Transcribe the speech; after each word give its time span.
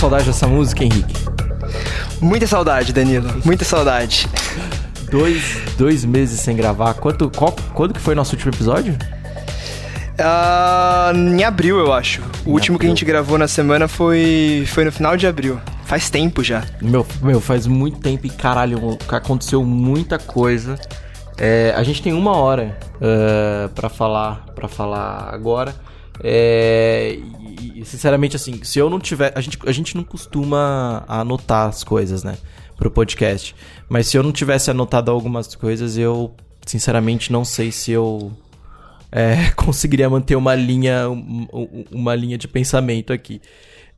saudade 0.00 0.24
dessa 0.24 0.46
música, 0.46 0.82
Henrique? 0.82 1.12
Muita 2.22 2.46
saudade, 2.46 2.90
Danilo. 2.90 3.28
Muita 3.44 3.66
saudade. 3.66 4.26
Dois, 5.10 5.58
dois 5.76 6.06
meses 6.06 6.40
sem 6.40 6.56
gravar. 6.56 6.94
Quanto, 6.94 7.28
qual, 7.28 7.54
quando 7.74 7.92
que 7.92 8.00
foi 8.00 8.14
nosso 8.14 8.34
último 8.34 8.50
episódio? 8.50 8.96
Uh, 10.18 11.14
em 11.14 11.44
abril, 11.44 11.78
eu 11.78 11.92
acho. 11.92 12.22
O 12.46 12.50
em 12.50 12.52
último 12.54 12.76
abril. 12.76 12.78
que 12.78 12.86
a 12.86 12.88
gente 12.88 13.04
gravou 13.04 13.36
na 13.36 13.46
semana 13.46 13.86
foi, 13.86 14.64
foi 14.68 14.86
no 14.86 14.92
final 14.92 15.18
de 15.18 15.26
abril. 15.26 15.60
Faz 15.84 16.08
tempo 16.08 16.42
já. 16.42 16.64
Meu, 16.80 17.06
meu 17.20 17.38
faz 17.38 17.66
muito 17.66 17.98
tempo 17.98 18.26
e 18.26 18.30
caralho, 18.30 18.96
aconteceu 19.06 19.62
muita 19.62 20.18
coisa. 20.18 20.78
É, 21.36 21.74
a 21.76 21.82
gente 21.82 22.00
tem 22.02 22.14
uma 22.14 22.36
hora 22.36 22.78
uh, 22.96 23.68
para 23.74 23.90
falar 23.90 24.46
para 24.54 24.66
falar 24.66 25.28
agora. 25.30 25.74
É, 26.22 27.18
e, 27.74 27.84
sinceramente, 27.84 28.36
assim, 28.36 28.62
se 28.62 28.78
eu 28.78 28.90
não 28.90 29.00
tiver. 29.00 29.32
A 29.34 29.40
gente, 29.40 29.58
a 29.66 29.72
gente 29.72 29.96
não 29.96 30.04
costuma 30.04 31.04
anotar 31.08 31.68
as 31.68 31.82
coisas, 31.82 32.22
né? 32.22 32.36
Pro 32.76 32.90
podcast. 32.90 33.54
Mas 33.88 34.06
se 34.06 34.16
eu 34.16 34.22
não 34.22 34.32
tivesse 34.32 34.70
anotado 34.70 35.10
algumas 35.10 35.54
coisas, 35.54 35.96
eu 35.96 36.34
sinceramente 36.66 37.32
não 37.32 37.44
sei 37.44 37.72
se 37.72 37.90
eu 37.90 38.32
é, 39.10 39.50
conseguiria 39.56 40.08
manter 40.08 40.36
uma 40.36 40.54
linha, 40.54 41.06
uma 41.90 42.14
linha 42.14 42.38
de 42.38 42.48
pensamento 42.48 43.12
aqui. 43.12 43.40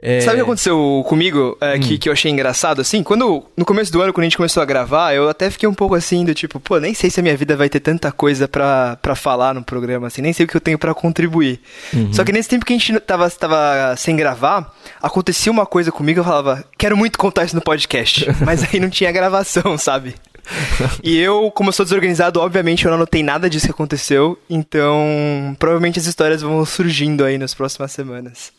É... 0.05 0.21
Sabe 0.21 0.33
o 0.33 0.39
que 0.39 0.43
aconteceu 0.43 1.05
comigo 1.07 1.57
é, 1.61 1.77
hum. 1.77 1.81
que, 1.81 1.97
que 1.97 2.09
eu 2.09 2.13
achei 2.13 2.29
engraçado? 2.29 2.81
Assim, 2.81 3.05
quando 3.05 3.45
no 3.57 3.65
começo 3.65 3.93
do 3.93 4.03
ano, 4.03 4.13
quando 4.13 4.23
a 4.23 4.27
gente 4.27 4.37
começou 4.37 4.61
a 4.61 4.67
gravar, 4.67 5.15
eu 5.15 5.29
até 5.29 5.49
fiquei 5.49 5.69
um 5.69 5.75
pouco 5.75 5.95
assim, 5.95 6.25
do 6.25 6.35
tipo, 6.35 6.59
pô, 6.59 6.79
nem 6.81 6.93
sei 6.93 7.09
se 7.09 7.21
a 7.21 7.23
minha 7.23 7.37
vida 7.37 7.57
vai 7.57 7.69
ter 7.69 7.79
tanta 7.79 8.11
coisa 8.11 8.49
pra, 8.49 8.99
pra 9.01 9.15
falar 9.15 9.55
no 9.55 9.63
programa, 9.63 10.09
assim, 10.09 10.21
nem 10.21 10.33
sei 10.33 10.45
o 10.45 10.49
que 10.49 10.57
eu 10.57 10.61
tenho 10.61 10.77
para 10.77 10.93
contribuir. 10.93 11.61
Uhum. 11.95 12.13
Só 12.13 12.25
que 12.25 12.33
nesse 12.33 12.49
tempo 12.49 12.67
que 12.67 12.73
a 12.73 12.77
gente 12.77 12.99
tava, 12.99 13.31
tava 13.31 13.95
sem 13.97 14.17
gravar, 14.17 14.75
acontecia 15.01 15.53
uma 15.53 15.65
coisa 15.65 15.93
comigo, 15.93 16.19
eu 16.19 16.25
falava, 16.25 16.65
quero 16.77 16.97
muito 16.97 17.17
contar 17.17 17.45
isso 17.45 17.55
no 17.55 17.63
podcast. 17.63 18.27
Mas 18.45 18.65
aí 18.65 18.81
não 18.81 18.91
tinha 18.91 19.13
gravação, 19.13 19.79
sabe? 19.79 20.17
e 21.05 21.17
eu, 21.17 21.49
como 21.53 21.69
eu 21.69 21.73
sou 21.73 21.85
desorganizado, 21.85 22.41
obviamente 22.41 22.85
eu 22.85 22.91
não 22.91 22.97
anotei 22.97 23.23
nada 23.23 23.49
disso 23.49 23.67
que 23.67 23.73
aconteceu, 23.73 24.37
então 24.51 25.55
provavelmente 25.61 26.01
as 26.01 26.07
histórias 26.07 26.43
vão 26.43 26.65
surgindo 26.65 27.25
aí 27.25 27.39
nas 27.39 27.55
próximas 27.55 27.93
semanas. 27.93 28.53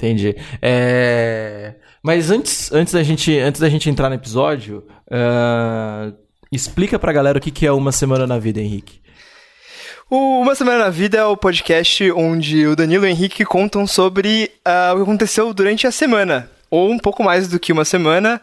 Entendi. 0.00 0.34
É... 0.62 1.74
Mas 2.02 2.30
antes, 2.30 2.72
antes, 2.72 2.94
da 2.94 3.02
gente, 3.02 3.38
antes 3.38 3.60
da 3.60 3.68
gente 3.68 3.90
entrar 3.90 4.08
no 4.08 4.14
episódio, 4.14 4.86
uh... 5.10 6.16
explica 6.50 6.98
pra 6.98 7.12
galera 7.12 7.36
o 7.36 7.40
que, 7.40 7.50
que 7.50 7.66
é 7.66 7.72
Uma 7.72 7.92
Semana 7.92 8.26
na 8.26 8.38
Vida, 8.38 8.60
Henrique. 8.60 9.00
O 10.08 10.40
Uma 10.40 10.54
Semana 10.54 10.78
na 10.78 10.90
Vida 10.90 11.18
é 11.18 11.24
o 11.24 11.36
podcast 11.36 12.10
onde 12.12 12.66
o 12.66 12.74
Danilo 12.74 13.04
e 13.04 13.08
o 13.08 13.10
Henrique 13.10 13.44
contam 13.44 13.86
sobre 13.86 14.50
uh, 14.66 14.94
o 14.94 14.96
que 14.96 15.02
aconteceu 15.02 15.52
durante 15.52 15.86
a 15.86 15.92
semana, 15.92 16.50
ou 16.70 16.90
um 16.90 16.98
pouco 16.98 17.22
mais 17.22 17.46
do 17.46 17.60
que 17.60 17.72
uma 17.72 17.84
semana, 17.84 18.40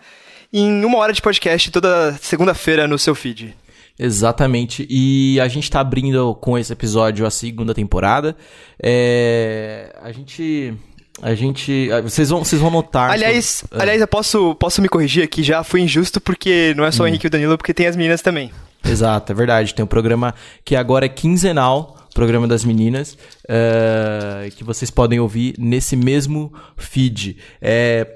em 0.53 0.85
uma 0.85 0.99
hora 0.99 1.11
de 1.11 1.21
podcast 1.21 1.71
toda 1.71 2.13
segunda-feira 2.21 2.87
no 2.87 2.99
seu 2.99 3.15
feed. 3.15 3.55
Exatamente. 3.99 4.85
E 4.89 5.39
a 5.41 5.47
gente 5.47 5.69
tá 5.69 5.79
abrindo 5.79 6.35
com 6.35 6.55
esse 6.57 6.71
episódio 6.71 7.25
a 7.25 7.31
segunda 7.31 7.73
temporada. 7.73 8.37
É... 8.81 9.95
A 10.01 10.11
gente 10.11 10.73
a 11.21 11.33
gente. 11.35 11.89
Ah, 11.91 12.01
vocês 12.01 12.29
vão, 12.29 12.43
vocês 12.43 12.61
vão 12.61 12.69
notar. 12.71 13.09
Aliás, 13.11 13.63
que... 13.69 13.81
aliás 13.81 14.01
eu 14.01 14.07
posso, 14.07 14.55
posso 14.55 14.81
me 14.81 14.89
corrigir 14.89 15.23
aqui, 15.23 15.43
já 15.43 15.63
fui 15.63 15.81
injusto, 15.81 16.21
porque 16.21 16.73
não 16.75 16.85
é 16.85 16.91
só 16.91 17.03
hum. 17.03 17.05
o 17.05 17.07
Henrique 17.09 17.25
e 17.25 17.29
o 17.29 17.31
Danilo, 17.31 17.57
porque 17.57 17.73
tem 17.73 17.87
as 17.87 17.95
meninas 17.95 18.21
também. 18.21 18.51
Exato, 18.83 19.31
é 19.31 19.35
verdade. 19.35 19.73
Tem 19.73 19.83
um 19.83 19.87
programa 19.87 20.33
que 20.63 20.75
agora 20.75 21.05
é 21.05 21.09
quinzenal, 21.09 21.97
programa 22.13 22.47
das 22.47 22.63
meninas, 22.63 23.17
uh, 23.45 24.55
que 24.55 24.63
vocês 24.63 24.89
podem 24.89 25.19
ouvir 25.19 25.55
nesse 25.57 25.95
mesmo 25.95 26.53
feed. 26.77 27.37
É, 27.61 28.07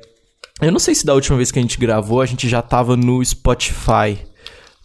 eu 0.61 0.71
não 0.71 0.79
sei 0.79 0.95
se 0.95 1.05
da 1.05 1.13
última 1.13 1.37
vez 1.37 1.51
que 1.51 1.59
a 1.59 1.61
gente 1.61 1.77
gravou 1.77 2.21
a 2.21 2.25
gente 2.25 2.47
já 2.47 2.61
tava 2.61 2.95
no 2.95 3.23
Spotify. 3.23 4.19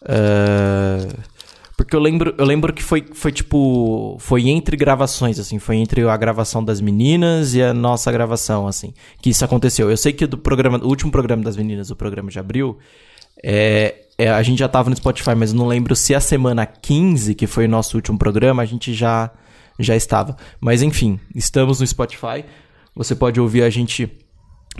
Uh, 0.02 1.35
porque 1.76 1.94
eu 1.94 2.00
lembro, 2.00 2.34
eu 2.38 2.44
lembro 2.47 2.72
que 2.72 2.82
foi, 2.82 3.04
foi 3.12 3.31
tipo. 3.31 4.16
Foi 4.19 4.48
entre 4.48 4.76
gravações, 4.78 5.38
assim. 5.38 5.59
Foi 5.59 5.76
entre 5.76 6.09
a 6.09 6.16
gravação 6.16 6.64
das 6.64 6.81
meninas 6.81 7.54
e 7.54 7.62
a 7.62 7.75
nossa 7.75 8.10
gravação, 8.10 8.66
assim. 8.66 8.94
Que 9.20 9.28
isso 9.28 9.44
aconteceu. 9.44 9.91
Eu 9.91 9.97
sei 9.97 10.12
que 10.15 10.26
do 10.26 10.38
programa, 10.38 10.78
o 10.78 10.88
último 10.88 11.12
programa 11.12 11.42
das 11.42 11.54
meninas, 11.54 11.91
o 11.91 11.97
programa 11.97 12.31
de 12.31 12.38
abril, 12.38 12.78
é, 13.44 14.06
é, 14.16 14.31
a 14.31 14.42
gente 14.42 14.59
já 14.59 14.69
tava 14.69 14.88
no 14.88 14.97
Spotify, 14.97 15.34
mas 15.34 15.53
não 15.53 15.66
lembro 15.66 15.94
se 15.94 16.15
a 16.15 16.20
semana 16.20 16.65
15, 16.65 17.34
que 17.34 17.47
foi 17.47 17.66
o 17.66 17.69
nosso 17.69 17.98
último 17.98 18.19
programa, 18.19 18.62
a 18.62 18.66
gente 18.66 18.94
já, 18.94 19.31
já 19.78 19.94
estava. 19.94 20.34
Mas 20.59 20.81
enfim, 20.81 21.20
estamos 21.34 21.81
no 21.81 21.86
Spotify. 21.86 22.42
Você 22.94 23.15
pode 23.15 23.38
ouvir 23.38 23.62
a 23.62 23.69
gente. 23.69 24.10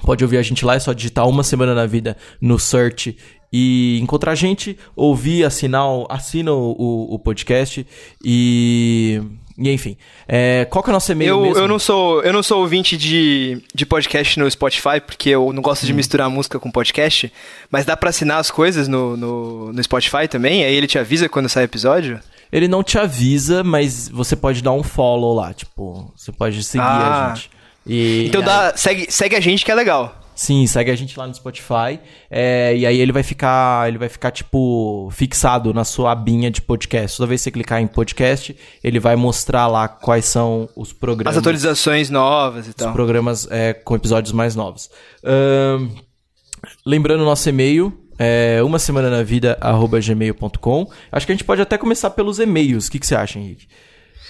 Pode 0.03 0.25
ouvir 0.25 0.39
a 0.39 0.43
gente 0.43 0.65
lá, 0.65 0.75
é 0.75 0.79
só 0.79 0.93
digitar 0.95 1.27
uma 1.29 1.43
semana 1.43 1.75
na 1.75 1.87
vida 1.87 2.17
no 2.41 2.59
search 2.59 3.17
e 3.59 3.99
encontrar 4.03 4.33
a 4.33 4.35
gente, 4.35 4.79
ouvir, 4.95 5.43
assinar, 5.43 5.87
assina 6.11 6.53
o, 6.53 7.15
o, 7.15 7.19
podcast 7.19 7.87
e. 8.23 9.23
E 9.59 9.71
enfim, 9.71 9.97
é, 10.29 10.67
qual 10.67 10.85
que 10.85 10.91
é 10.91 10.93
o 10.93 10.93
nosso 10.93 11.11
e-mail 11.11 11.31
eu, 11.31 11.41
mesmo? 11.41 11.57
Eu 11.57 11.67
não 11.67 11.79
sou, 11.79 12.23
eu 12.23 12.31
não 12.31 12.43
sou 12.43 12.61
ouvinte 12.61 12.95
de, 12.95 13.63
de 13.75 13.87
podcast 13.87 14.39
no 14.39 14.51
Spotify, 14.51 15.01
porque 15.01 15.31
eu 15.31 15.51
não 15.51 15.63
gosto 15.63 15.87
de 15.87 15.95
hum. 15.95 15.97
misturar 15.97 16.29
música 16.29 16.59
com 16.59 16.71
podcast, 16.71 17.33
mas 17.71 17.87
dá 17.87 17.97
para 17.97 18.11
assinar 18.11 18.39
as 18.39 18.51
coisas 18.51 18.87
no, 18.87 19.17
no, 19.17 19.73
no 19.73 19.83
Spotify 19.83 20.29
também? 20.29 20.63
Aí 20.63 20.75
ele 20.75 20.87
te 20.87 20.99
avisa 20.99 21.27
quando 21.27 21.49
sai 21.49 21.65
episódio? 21.65 22.21
Ele 22.53 22.69
não 22.69 22.83
te 22.83 22.99
avisa, 22.99 23.65
mas 23.65 24.11
você 24.11 24.37
pode 24.37 24.63
dar 24.63 24.73
um 24.73 24.83
follow 24.83 25.35
lá, 25.35 25.55
tipo, 25.55 26.13
você 26.15 26.31
pode 26.31 26.63
seguir 26.63 26.85
ah. 26.85 27.33
a 27.33 27.35
gente. 27.35 27.51
E, 27.87 28.27
então 28.27 28.43
dá, 28.43 28.77
segue, 28.77 29.07
segue 29.09 29.37
a 29.37 29.41
gente 29.41 29.65
que 29.65 29.71
é 29.71 29.75
legal. 29.75 30.26
Sim, 30.37 30.67
segue 30.67 30.91
a 30.91 30.95
gente 30.95 31.19
lá 31.19 31.27
no 31.27 31.35
Spotify. 31.35 31.99
É, 32.31 32.77
e 32.77 32.85
aí 32.85 33.01
ele 33.01 33.11
vai 33.11 33.23
ficar, 33.23 33.89
ele 33.89 33.97
vai 33.97 34.11
ficar, 34.11 34.31
tipo, 34.31 35.09
fixado 35.11 35.73
na 35.73 35.83
sua 35.83 36.13
abinha 36.13 36.51
de 36.51 36.61
podcast. 36.61 37.17
Toda 37.17 37.27
vez 37.27 37.41
que 37.41 37.45
você 37.45 37.51
clicar 37.51 37.81
em 37.81 37.87
podcast, 37.87 38.55
ele 38.85 39.01
vai 39.01 39.17
mostrar 39.17 39.67
lá 39.67 39.89
quais 39.89 40.27
são 40.27 40.69
os 40.77 40.93
programas. 40.93 41.35
As 41.35 41.39
atualizações 41.39 42.11
novas 42.11 42.69
e 42.69 42.75
tal. 42.75 42.89
Os 42.89 42.93
programas 42.93 43.49
é, 43.51 43.73
com 43.73 43.97
episódios 43.97 44.33
mais 44.33 44.55
novos. 44.55 44.91
Um, 45.25 45.89
lembrando 46.85 47.23
o 47.23 47.25
nosso 47.25 47.49
e-mail, 47.49 47.99
é 48.19 48.63
uma 48.63 48.79
semana 48.79 49.09
na 49.09 49.23
vida, 49.23 49.57
arroba 49.59 49.99
gmail.com. 50.01 50.91
Acho 51.11 51.25
que 51.25 51.33
a 51.33 51.35
gente 51.35 51.45
pode 51.45 51.63
até 51.63 51.79
começar 51.79 52.11
pelos 52.11 52.39
e-mails. 52.39 52.89
O 52.89 52.91
que, 52.91 52.99
que 52.99 53.07
você 53.07 53.15
acha, 53.15 53.39
Henrique? 53.39 53.67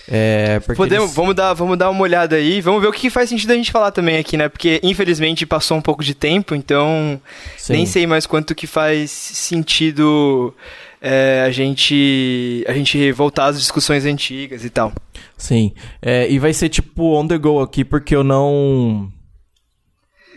É, 0.08 0.60
Podemos, 0.60 1.06
eles... 1.06 1.14
vamos, 1.16 1.34
dar, 1.34 1.52
vamos 1.52 1.76
dar 1.76 1.90
uma 1.90 2.02
olhada 2.02 2.36
aí, 2.36 2.60
vamos 2.60 2.80
ver 2.80 2.86
o 2.86 2.92
que 2.92 3.10
faz 3.10 3.28
sentido 3.28 3.50
a 3.50 3.56
gente 3.56 3.72
falar 3.72 3.90
também 3.90 4.18
aqui, 4.18 4.36
né? 4.36 4.48
Porque 4.48 4.80
infelizmente 4.82 5.44
passou 5.44 5.76
um 5.76 5.82
pouco 5.82 6.04
de 6.04 6.14
tempo, 6.14 6.54
então 6.54 7.20
Sim. 7.56 7.72
nem 7.72 7.86
sei 7.86 8.06
mais 8.06 8.24
quanto 8.24 8.54
que 8.54 8.68
faz 8.68 9.10
sentido 9.10 10.54
é, 11.00 11.42
a, 11.44 11.50
gente, 11.50 12.64
a 12.68 12.72
gente 12.72 13.10
voltar 13.12 13.46
às 13.46 13.58
discussões 13.58 14.04
antigas 14.04 14.64
e 14.64 14.70
tal. 14.70 14.92
Sim, 15.36 15.72
é, 16.00 16.30
e 16.30 16.38
vai 16.38 16.52
ser 16.52 16.68
tipo 16.68 17.18
on 17.18 17.26
the 17.26 17.36
go 17.36 17.60
aqui, 17.60 17.84
porque 17.84 18.14
eu 18.14 18.22
não. 18.22 19.10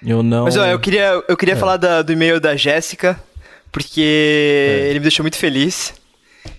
Eu 0.04 0.24
não. 0.24 0.46
Mas 0.46 0.58
ó, 0.58 0.66
eu 0.66 0.80
queria, 0.80 1.24
eu 1.28 1.38
queria 1.38 1.54
é. 1.54 1.58
falar 1.58 1.78
da, 1.78 2.02
do 2.02 2.12
e-mail 2.12 2.40
da 2.40 2.56
Jéssica, 2.56 3.22
porque 3.72 4.02
é. 4.02 4.90
ele 4.90 5.00
me 5.00 5.04
deixou 5.04 5.24
muito 5.24 5.38
feliz. 5.38 5.94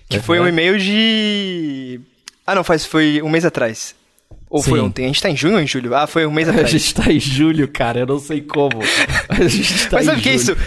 Que 0.07 0.19
foi 0.19 0.39
um 0.39 0.47
e-mail 0.47 0.77
de 0.77 2.01
ah, 2.45 2.55
não, 2.55 2.63
faz, 2.63 2.85
foi 2.85 3.21
um 3.21 3.29
mês 3.29 3.45
atrás. 3.45 3.95
Ou 4.49 4.61
Sim. 4.61 4.71
foi 4.71 4.79
ontem? 4.81 5.05
A 5.05 5.07
gente 5.07 5.21
tá 5.21 5.29
em 5.29 5.35
junho 5.35 5.55
ou 5.55 5.61
em 5.61 5.67
julho? 5.67 5.95
Ah, 5.95 6.07
foi 6.07 6.25
um 6.25 6.31
mês 6.31 6.49
atrás. 6.49 6.67
A 6.67 6.71
gente 6.71 6.93
tá 6.93 7.11
em 7.11 7.19
julho, 7.19 7.67
cara, 7.67 8.01
eu 8.01 8.05
não 8.05 8.19
sei 8.19 8.41
como. 8.41 8.81
A 9.29 9.47
gente 9.47 9.89
tá 9.89 9.97
Mas 9.97 10.05
sabe 10.05 10.19
o 10.19 10.23
que 10.23 10.29
é 10.29 10.35
isso? 10.35 10.57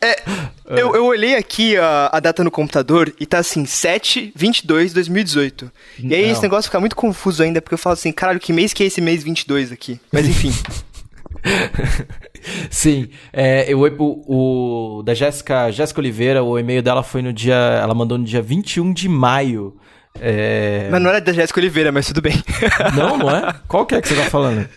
É, 0.00 0.22
eu, 0.66 0.94
eu 0.94 1.06
olhei 1.06 1.34
aqui 1.34 1.78
a, 1.78 2.10
a, 2.12 2.20
data 2.20 2.44
no 2.44 2.50
computador 2.50 3.14
e 3.18 3.24
tá 3.24 3.38
assim, 3.38 3.64
7, 3.64 4.32
22, 4.36 4.92
2018. 4.92 5.72
E 5.98 6.14
aí 6.14 6.30
esse 6.30 6.42
negócio 6.42 6.68
fica 6.68 6.78
muito 6.78 6.94
confuso 6.94 7.42
ainda, 7.42 7.62
porque 7.62 7.72
eu 7.72 7.78
falo 7.78 7.94
assim, 7.94 8.12
caralho, 8.12 8.38
que 8.38 8.52
mês 8.52 8.74
que 8.74 8.82
é 8.82 8.86
esse 8.86 9.00
mês 9.00 9.22
22 9.22 9.72
aqui? 9.72 9.98
Mas 10.12 10.28
enfim. 10.28 10.52
Sim, 12.68 13.08
é, 13.32 13.64
eu, 13.66 13.80
o, 13.80 14.98
o 14.98 15.02
da 15.02 15.14
Jéssica, 15.14 15.70
Jéssica 15.70 16.00
Oliveira, 16.00 16.42
o 16.42 16.58
e-mail 16.58 16.82
dela 16.82 17.02
foi 17.02 17.22
no 17.22 17.32
dia, 17.32 17.54
ela 17.54 17.94
mandou 17.94 18.18
no 18.18 18.24
dia 18.24 18.42
21 18.42 18.92
de 18.92 19.08
maio 19.08 19.74
é... 20.20 20.88
Mas 20.90 21.02
não 21.02 21.10
era 21.10 21.20
da 21.20 21.32
Jéssica 21.32 21.60
Oliveira, 21.60 21.90
mas 21.90 22.06
tudo 22.06 22.22
bem. 22.22 22.42
Não, 22.94 23.18
não 23.18 23.30
é? 23.30 23.54
Qual 23.66 23.84
que 23.84 23.94
é 23.94 24.00
que 24.00 24.08
você 24.08 24.14
tá 24.14 24.30
falando? 24.30 24.68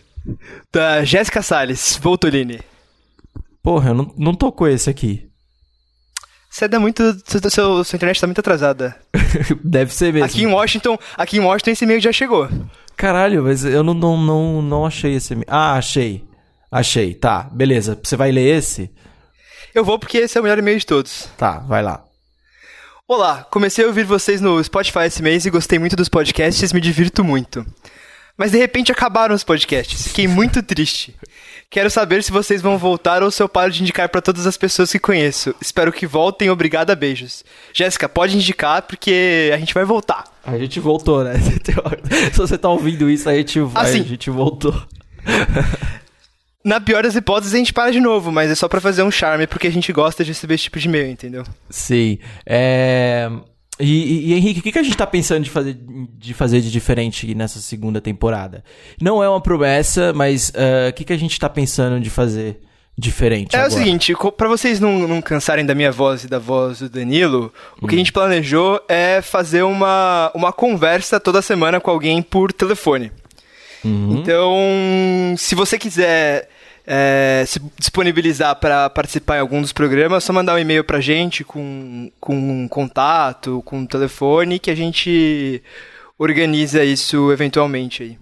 Da 0.74 1.04
Jéssica 1.04 1.42
Salles, 1.42 1.98
Voltolini. 2.01 2.60
Porra, 3.63 3.92
eu 3.92 3.94
não, 3.94 4.13
não 4.18 4.34
tô 4.34 4.51
com 4.51 4.68
esse 4.68 4.89
aqui. 4.89 5.28
Você 6.50 6.68
dá 6.68 6.80
muito. 6.80 7.04
Seu, 7.25 7.50
seu, 7.50 7.84
sua 7.84 7.95
internet 7.95 8.19
tá 8.19 8.28
muito 8.28 8.39
atrasada. 8.39 8.95
Deve 9.63 9.94
ser 9.94 10.12
mesmo. 10.12 10.25
Aqui 10.25 10.44
em 10.44 10.48
Washington, 10.48 10.98
aqui 11.16 11.38
em 11.38 11.42
Washington 11.42 11.72
esse 11.72 11.86
e-mail 11.86 12.01
já 12.01 12.12
chegou. 12.12 12.50
Caralho, 12.95 13.44
mas 13.44 13.63
eu 13.63 13.84
não, 13.84 13.94
não, 13.94 14.18
não, 14.18 14.62
não 14.62 14.86
achei 14.86 15.16
esse 15.16 15.34
e-mail. 15.34 15.48
Ah, 15.50 15.74
achei. 15.74 16.25
Achei, 16.72 17.13
tá, 17.13 17.44
beleza. 17.44 17.98
Você 18.01 18.16
vai 18.16 18.31
ler 18.31 18.57
esse? 18.57 18.89
Eu 19.74 19.86
vou 19.86 20.00
porque 20.00 20.18
esse 20.18 20.38
é 20.38 20.42
o 20.42 20.44
melhor 20.44 20.57
e-mail 20.57 20.80
de 20.80 20.86
todos. 20.86 21.30
Tá, 21.38 21.60
vai 21.60 21.84
lá. 21.84 22.06
Olá, 23.09 23.48
comecei 23.50 23.86
a 23.86 23.88
ouvir 23.88 24.04
vocês 24.04 24.42
no 24.42 24.62
Spotify 24.62 25.06
esse 25.06 25.24
mês 25.24 25.45
e 25.45 25.50
gostei 25.50 25.80
muito 25.80 25.95
dos 25.95 26.09
podcasts, 26.09 26.74
me 26.74 26.81
divirto 26.81 27.24
muito. 27.24 27.65
Mas 28.36 28.51
de 28.51 28.57
repente 28.57 28.92
acabaram 28.92 29.33
os 29.33 29.45
podcasts. 29.45 30.09
Fiquei 30.09 30.27
muito 30.27 30.62
triste. 30.62 31.15
Quero 31.69 31.89
saber 31.89 32.21
se 32.21 32.33
vocês 32.33 32.62
vão 32.62 32.77
voltar 32.77 33.24
ou 33.24 33.31
se 33.31 33.42
eu 33.42 33.48
paro 33.48 33.71
de 33.71 33.81
indicar 33.81 34.09
para 34.09 34.21
todas 34.21 34.45
as 34.45 34.57
pessoas 34.57 34.92
que 34.92 35.00
conheço. 35.00 35.56
Espero 35.62 35.94
que 35.94 36.06
voltem. 36.06 36.50
Obrigada, 36.50 36.98
beijos. 36.98 37.45
Jéssica, 37.71 38.09
pode 38.09 38.36
indicar 38.36 38.81
porque 38.81 39.51
a 39.53 39.57
gente 39.57 39.74
vai 39.74 39.86
voltar. 39.86 40.25
A 40.44 40.57
gente 40.57 40.77
voltou, 40.81 41.24
né? 41.24 41.36
se 42.33 42.38
você 42.38 42.57
tá 42.57 42.68
ouvindo 42.68 43.10
isso, 43.10 43.30
a 43.30 43.33
gente 43.33 43.62
vai, 43.62 43.86
assim, 43.86 44.01
a 44.01 44.03
gente 44.03 44.30
voltou. 44.30 44.75
Na 46.68 46.81
pior 46.81 47.02
das 47.02 47.16
hipóteses, 47.16 47.54
a 47.54 47.58
gente 47.58 47.72
para 47.72 47.92
de 47.92 48.02
novo, 48.02 48.30
mas 48.30 48.52
é 48.52 48.56
só 48.56 48.68
para 48.68 48.81
fazer 48.81 49.02
um 49.02 49.10
charme, 49.10 49.48
porque 49.48 49.68
a 49.68 49.72
gente 49.72 49.94
gosta 49.94 50.22
de 50.22 50.31
receber 50.31 50.56
esse 50.56 50.66
tipo 50.66 50.78
de 50.78 50.90
e-mail, 50.90 51.10
entendeu? 51.10 51.46
Sim. 51.69 52.19
É... 52.46 53.31
E, 53.80 54.31
e, 54.31 54.34
Henrique, 54.34 54.60
o 54.60 54.64
que, 54.64 54.74
que 54.74 54.80
a 54.80 54.84
gente 54.84 54.98
tá 54.98 55.08
pensando 55.08 55.46
de 55.46 55.50
fazer, 55.50 55.78
de 55.80 56.34
fazer 56.34 56.60
de 56.60 56.69
diferente 56.69 57.34
nessa 57.34 57.60
segunda 57.60 58.02
temporada? 58.02 58.66
Não 59.02 59.24
é 59.24 59.30
uma 59.30 59.40
promessa, 59.40 60.12
mas 60.12 60.50
uh, 60.50 60.90
o 60.90 60.94
que, 60.94 61.06
que 61.06 61.14
a 61.14 61.18
gente 61.18 61.40
tá 61.40 61.48
pensando 61.48 62.02
de 62.02 62.10
fazer 62.10 62.60
diferente 62.98 63.56
É 63.56 63.60
agora? 63.60 63.74
o 63.74 63.78
seguinte, 63.78 64.13
para 64.36 64.50
vocês 64.50 64.81
não, 64.81 65.08
não 65.08 65.22
cansarem 65.22 65.66
da 65.66 65.74
minha 65.74 65.92
voz 65.92 66.25
e 66.25 66.28
da 66.28 66.40
voz 66.40 66.80
do 66.80 66.90
Danilo, 66.90 67.54
hum. 67.78 67.86
o 67.86 67.88
que 67.88 67.94
a 67.94 67.96
hum. 67.96 68.00
gente 68.00 68.12
planejou 68.12 68.81
é 68.90 69.22
fazer 69.22 69.62
uma, 69.62 70.34
uma 70.36 70.52
conversa 70.52 71.18
toda 71.18 71.42
semana 71.42 71.80
com 71.80 71.90
alguém 71.90 72.22
por 72.22 72.52
telefone. 72.52 73.10
Uhum. 73.86 74.18
Então, 74.18 74.58
se 75.38 75.56
você 75.56 75.78
quiser 75.78 76.50
é, 76.89 77.44
se 77.45 77.62
disponibilizar 77.78 78.56
para 78.56 78.89
participar 78.89 79.38
em 79.38 79.42
algum 79.42 79.62
dos 79.62 79.74
programas, 79.74 80.24
é 80.24 80.25
só 80.25 80.31
mandar 80.31 80.56
um 80.56 80.60
e-mail 80.60 80.86
para 80.86 81.00
a 81.00 81.01
gente 81.01 81.44
com, 81.44 82.10
com 82.18 82.34
um 82.34 82.68
contato, 82.68 83.62
com 83.66 83.80
um 83.80 83.86
telefone, 83.86 84.57
que 84.57 84.72
a 84.72 84.75
gente 84.75 85.62
organiza 86.18 86.86
isso 86.86 87.30
eventualmente 87.30 88.04
aí. 88.04 88.18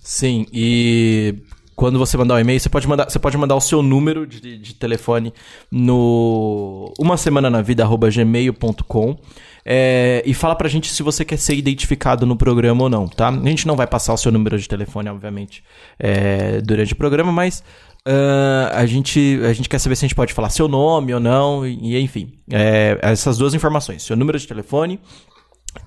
Sim, 0.00 0.46
e 0.52 1.34
quando 1.74 1.98
você 1.98 2.16
mandar 2.16 2.34
o 2.34 2.36
um 2.36 2.40
e-mail, 2.40 2.60
você 2.60 2.68
pode 2.68 2.86
mandar, 2.86 3.10
você 3.10 3.18
pode 3.18 3.36
mandar 3.36 3.56
o 3.56 3.60
seu 3.60 3.82
número 3.82 4.24
de, 4.26 4.58
de 4.58 4.74
telefone 4.74 5.34
no 5.68 6.94
uma 6.96 7.16
semana 7.16 7.50
na 7.50 7.62
vida 7.62 7.84
gmail.com 7.84 9.18
é, 9.64 10.22
e 10.26 10.34
fala 10.34 10.54
pra 10.54 10.68
gente 10.68 10.92
se 10.92 11.02
você 11.02 11.24
quer 11.24 11.38
ser 11.38 11.54
identificado 11.54 12.26
no 12.26 12.36
programa 12.36 12.84
ou 12.84 12.90
não, 12.90 13.08
tá? 13.08 13.28
A 13.28 13.48
gente 13.48 13.66
não 13.66 13.74
vai 13.74 13.86
passar 13.86 14.12
o 14.12 14.16
seu 14.16 14.30
número 14.30 14.58
de 14.58 14.68
telefone, 14.68 15.08
obviamente, 15.08 15.64
é, 15.98 16.60
durante 16.60 16.92
o 16.92 16.96
programa, 16.96 17.32
mas 17.32 17.64
Uh, 18.06 18.68
a, 18.72 18.84
gente, 18.84 19.40
a 19.42 19.52
gente 19.54 19.66
quer 19.66 19.78
saber 19.78 19.96
se 19.96 20.04
a 20.04 20.08
gente 20.08 20.14
pode 20.14 20.34
falar 20.34 20.50
seu 20.50 20.68
nome 20.68 21.14
ou 21.14 21.20
não, 21.20 21.66
e, 21.66 21.94
e 21.94 22.00
enfim. 22.00 22.32
É, 22.50 22.98
essas 23.00 23.38
duas 23.38 23.54
informações: 23.54 24.02
seu 24.02 24.14
número 24.14 24.38
de 24.38 24.46
telefone 24.46 25.00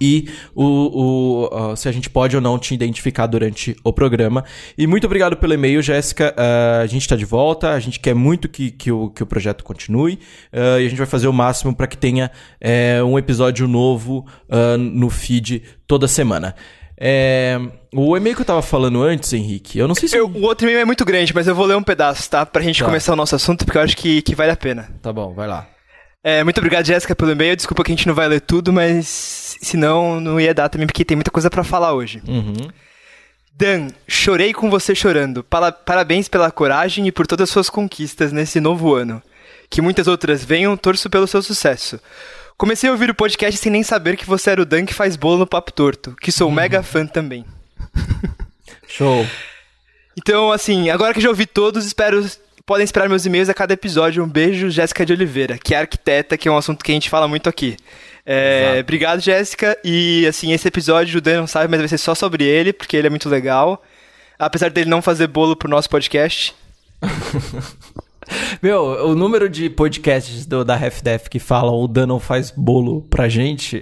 e 0.01 0.27
o, 0.53 0.65
o 0.65 1.71
uh, 1.71 1.77
se 1.77 1.87
a 1.87 1.91
gente 1.91 2.09
pode 2.09 2.35
ou 2.35 2.41
não 2.41 2.57
te 2.57 2.73
identificar 2.73 3.27
durante 3.27 3.75
o 3.83 3.93
programa. 3.93 4.43
E 4.75 4.87
muito 4.87 5.05
obrigado 5.05 5.37
pelo 5.37 5.53
e-mail, 5.53 5.81
Jéssica. 5.81 6.33
Uh, 6.35 6.81
a 6.81 6.87
gente 6.87 7.03
está 7.03 7.15
de 7.15 7.23
volta, 7.23 7.71
a 7.71 7.79
gente 7.79 7.99
quer 7.99 8.15
muito 8.15 8.49
que, 8.49 8.71
que, 8.71 8.91
o, 8.91 9.09
que 9.09 9.21
o 9.21 9.25
projeto 9.25 9.63
continue 9.63 10.19
e 10.51 10.85
a 10.85 10.89
gente 10.89 10.97
vai 10.97 11.07
fazer 11.07 11.27
o 11.27 11.33
máximo 11.33 11.75
para 11.75 11.87
que 11.87 11.97
tenha 11.97 12.31
uh, 12.61 13.05
um 13.05 13.17
episódio 13.17 13.67
novo 13.67 14.25
no 14.79 15.09
feed 15.09 15.63
toda 15.85 16.07
semana. 16.07 16.55
É, 16.99 17.59
o 17.93 18.17
e-mail 18.17 18.35
que 18.35 18.41
eu 18.41 18.45
tava 18.45 18.61
falando 18.61 19.03
antes, 19.03 19.31
Henrique, 19.31 19.77
eu 19.77 19.87
não 19.87 19.93
sei 19.93 20.09
se. 20.09 20.17
Eu, 20.17 20.27
o 20.27 20.41
outro 20.41 20.65
e-mail 20.65 20.79
é 20.79 20.85
muito 20.85 21.05
grande, 21.05 21.33
mas 21.33 21.47
eu 21.47 21.53
vou 21.53 21.65
ler 21.65 21.75
um 21.75 21.83
pedaço, 21.83 22.27
tá? 22.29 22.45
Pra 22.45 22.61
gente 22.63 22.79
tá. 22.79 22.85
começar 22.85 23.13
o 23.13 23.15
nosso 23.15 23.35
assunto, 23.35 23.65
porque 23.65 23.77
eu 23.77 23.81
acho 23.83 23.95
que, 23.95 24.21
que 24.23 24.33
vale 24.33 24.51
a 24.51 24.57
pena. 24.57 24.89
Tá 25.01 25.13
bom, 25.13 25.33
vai 25.33 25.47
lá. 25.47 25.67
É, 26.23 26.43
muito 26.43 26.57
obrigado, 26.57 26.85
Jéssica, 26.85 27.15
pelo 27.15 27.31
e-mail. 27.31 27.55
Desculpa 27.55 27.83
que 27.83 27.91
a 27.91 27.95
gente 27.95 28.07
não 28.07 28.15
vai 28.15 28.27
ler 28.27 28.41
tudo, 28.41 28.73
mas 28.73 29.55
senão 29.61 30.19
não 30.19 30.39
ia 30.39 30.53
dar 30.53 30.69
também, 30.69 30.87
porque 30.87 31.05
tem 31.05 31.15
muita 31.15 31.31
coisa 31.31 31.49
para 31.49 31.63
falar 31.63 31.93
hoje. 31.93 32.21
Uhum. 32.27 32.67
Dan, 33.53 33.87
chorei 34.07 34.51
com 34.51 34.69
você 34.69 34.93
chorando. 34.93 35.43
Parabéns 35.85 36.27
pela 36.27 36.51
coragem 36.51 37.07
e 37.07 37.11
por 37.11 37.25
todas 37.25 37.45
as 37.45 37.49
suas 37.49 37.69
conquistas 37.69 38.31
nesse 38.31 38.59
novo 38.59 38.93
ano. 38.93 39.21
Que 39.69 39.81
muitas 39.81 40.07
outras 40.07 40.43
venham, 40.43 40.75
torço 40.77 41.09
pelo 41.09 41.27
seu 41.27 41.41
sucesso. 41.41 41.99
Comecei 42.57 42.89
a 42.89 42.91
ouvir 42.91 43.11
o 43.11 43.15
podcast 43.15 43.59
sem 43.59 43.71
nem 43.71 43.83
saber 43.83 44.17
que 44.17 44.25
você 44.25 44.49
era 44.49 44.61
o 44.61 44.65
Dan 44.65 44.85
que 44.85 44.93
faz 44.93 45.15
bolo 45.15 45.37
no 45.37 45.47
Papo 45.47 45.71
Torto, 45.71 46.15
que 46.19 46.31
sou 46.31 46.49
mega 46.49 46.81
fã 46.81 47.05
também. 47.05 47.45
Show. 48.87 49.27
Então, 50.17 50.51
assim, 50.51 50.89
agora 50.89 51.13
que 51.13 51.21
já 51.21 51.29
ouvi 51.29 51.45
todos, 51.45 51.85
espero 51.85 52.27
podem 52.65 52.83
esperar 52.83 53.07
meus 53.07 53.25
e-mails 53.25 53.47
a 53.47 53.53
cada 53.53 53.73
episódio. 53.73 54.23
Um 54.23 54.27
beijo, 54.27 54.71
Jéssica 54.71 55.05
de 55.05 55.13
Oliveira, 55.13 55.57
que 55.57 55.75
é 55.75 55.77
arquiteta, 55.77 56.35
que 56.35 56.47
é 56.47 56.51
um 56.51 56.57
assunto 56.57 56.83
que 56.83 56.91
a 56.91 56.95
gente 56.95 57.11
fala 57.11 57.27
muito 57.27 57.47
aqui. 57.47 57.77
É, 58.25 58.79
obrigado, 58.81 59.21
Jéssica. 59.21 59.77
E, 59.83 60.25
assim, 60.27 60.51
esse 60.51 60.67
episódio 60.67 61.19
o 61.19 61.21
Dan 61.21 61.41
não 61.41 61.47
sabe, 61.47 61.69
mas 61.69 61.79
vai 61.79 61.87
ser 61.87 61.99
só 61.99 62.15
sobre 62.15 62.43
ele, 62.43 62.73
porque 62.73 62.97
ele 62.97 63.07
é 63.07 63.09
muito 63.09 63.29
legal. 63.29 63.81
Apesar 64.39 64.71
dele 64.71 64.89
não 64.89 65.01
fazer 65.01 65.27
bolo 65.27 65.55
pro 65.55 65.69
nosso 65.69 65.89
podcast. 65.89 66.55
Meu, 68.61 68.83
o 69.07 69.15
número 69.15 69.49
de 69.49 69.69
podcasts 69.69 70.45
do, 70.45 70.63
da 70.63 70.75
RefDef 70.75 71.29
que 71.29 71.39
falam 71.39 71.75
o 71.75 71.87
Dan 71.87 72.07
não 72.07 72.19
faz 72.19 72.51
bolo 72.51 73.01
pra 73.03 73.29
gente. 73.29 73.81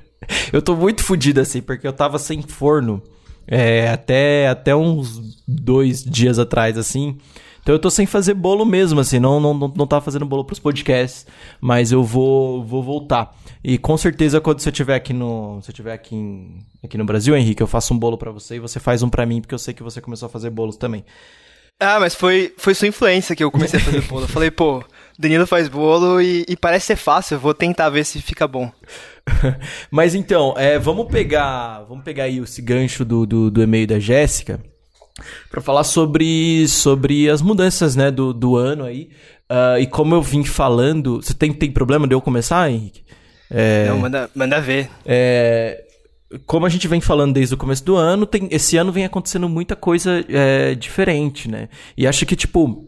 eu 0.52 0.62
tô 0.62 0.74
muito 0.76 1.02
fodido 1.02 1.40
assim, 1.40 1.60
porque 1.60 1.86
eu 1.86 1.92
tava 1.92 2.18
sem 2.18 2.42
forno 2.42 3.02
é, 3.46 3.88
até, 3.88 4.48
até 4.48 4.74
uns 4.74 5.42
dois 5.46 6.02
dias 6.02 6.38
atrás, 6.38 6.76
assim. 6.76 7.16
Então 7.62 7.74
eu 7.74 7.80
tô 7.80 7.90
sem 7.90 8.06
fazer 8.06 8.34
bolo 8.34 8.64
mesmo, 8.64 9.00
assim, 9.00 9.18
não, 9.18 9.40
não, 9.40 9.52
não, 9.52 9.72
não 9.76 9.86
tava 9.88 10.04
fazendo 10.04 10.24
bolo 10.24 10.44
pros 10.44 10.60
podcasts, 10.60 11.26
mas 11.60 11.90
eu 11.90 12.00
vou, 12.04 12.64
vou 12.64 12.80
voltar. 12.80 13.34
E 13.62 13.76
com 13.76 13.96
certeza 13.96 14.40
quando 14.40 14.60
você 14.60 14.70
estiver 14.70 14.94
aqui 14.94 15.12
no, 15.12 15.60
se 15.62 15.72
tiver 15.72 15.92
aqui, 15.92 16.14
em, 16.14 16.64
aqui 16.84 16.96
no 16.96 17.04
Brasil, 17.04 17.36
Henrique, 17.36 17.60
eu 17.60 17.66
faço 17.66 17.92
um 17.92 17.98
bolo 17.98 18.16
para 18.16 18.30
você 18.30 18.54
e 18.54 18.60
você 18.60 18.78
faz 18.78 19.02
um 19.02 19.08
para 19.08 19.26
mim, 19.26 19.40
porque 19.40 19.54
eu 19.54 19.58
sei 19.58 19.74
que 19.74 19.82
você 19.82 20.00
começou 20.00 20.26
a 20.26 20.30
fazer 20.30 20.50
bolos 20.50 20.76
também. 20.76 21.04
Ah, 21.78 22.00
mas 22.00 22.14
foi, 22.14 22.54
foi 22.56 22.74
sua 22.74 22.88
influência 22.88 23.36
que 23.36 23.44
eu 23.44 23.50
comecei 23.50 23.78
a 23.78 23.82
fazer 23.82 24.00
bolo. 24.02 24.24
Eu 24.24 24.28
falei, 24.28 24.50
pô, 24.50 24.82
Danilo 25.18 25.46
faz 25.46 25.68
bolo 25.68 26.20
e, 26.20 26.44
e, 26.48 26.56
parece 26.56 26.86
ser 26.86 26.96
fácil, 26.96 27.34
eu 27.34 27.40
vou 27.40 27.52
tentar 27.52 27.90
ver 27.90 28.04
se 28.04 28.20
fica 28.22 28.48
bom. 28.48 28.70
mas 29.90 30.14
então, 30.14 30.54
é, 30.56 30.78
vamos 30.78 31.08
pegar 31.08 31.80
vamos 31.88 32.04
pegar 32.04 32.24
aí 32.24 32.38
esse 32.38 32.62
gancho 32.62 33.04
do, 33.04 33.26
do, 33.26 33.50
do 33.50 33.62
e-mail 33.62 33.86
da 33.86 33.98
Jéssica 33.98 34.60
para 35.50 35.60
falar 35.60 35.84
sobre, 35.84 36.68
sobre 36.68 37.28
as 37.28 37.42
mudanças 37.42 37.96
né, 37.96 38.10
do, 38.10 38.32
do 38.32 38.56
ano 38.56 38.84
aí. 38.84 39.10
Uh, 39.50 39.78
e 39.80 39.86
como 39.86 40.14
eu 40.14 40.22
vim 40.22 40.44
falando. 40.44 41.22
Você 41.22 41.32
tem, 41.32 41.52
tem 41.52 41.70
problema 41.70 42.06
de 42.06 42.14
eu 42.14 42.20
começar, 42.20 42.70
Henrique? 42.70 43.04
É, 43.50 43.86
Não, 43.88 43.98
manda, 43.98 44.30
manda 44.34 44.60
ver. 44.60 44.90
É, 45.04 45.85
como 46.46 46.66
a 46.66 46.68
gente 46.68 46.86
vem 46.88 47.00
falando 47.00 47.34
desde 47.34 47.54
o 47.54 47.58
começo 47.58 47.84
do 47.84 47.96
ano, 47.96 48.26
tem, 48.26 48.48
esse 48.50 48.76
ano 48.76 48.92
vem 48.92 49.04
acontecendo 49.04 49.48
muita 49.48 49.76
coisa 49.76 50.24
é, 50.28 50.74
diferente, 50.74 51.50
né? 51.50 51.68
E 51.96 52.06
acho 52.06 52.26
que, 52.26 52.36
tipo, 52.36 52.86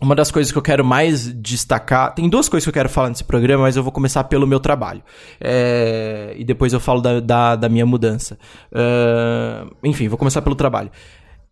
uma 0.00 0.14
das 0.14 0.30
coisas 0.30 0.52
que 0.52 0.58
eu 0.58 0.62
quero 0.62 0.84
mais 0.84 1.32
destacar. 1.32 2.14
Tem 2.14 2.28
duas 2.28 2.48
coisas 2.48 2.64
que 2.64 2.68
eu 2.68 2.74
quero 2.74 2.88
falar 2.88 3.08
nesse 3.08 3.24
programa, 3.24 3.62
mas 3.62 3.76
eu 3.76 3.82
vou 3.82 3.92
começar 3.92 4.24
pelo 4.24 4.46
meu 4.46 4.60
trabalho. 4.60 5.02
É, 5.40 6.34
e 6.36 6.44
depois 6.44 6.72
eu 6.72 6.80
falo 6.80 7.00
da, 7.00 7.20
da, 7.20 7.56
da 7.56 7.68
minha 7.68 7.86
mudança. 7.86 8.38
Uh, 8.70 9.74
enfim, 9.82 10.08
vou 10.08 10.18
começar 10.18 10.42
pelo 10.42 10.54
trabalho. 10.54 10.90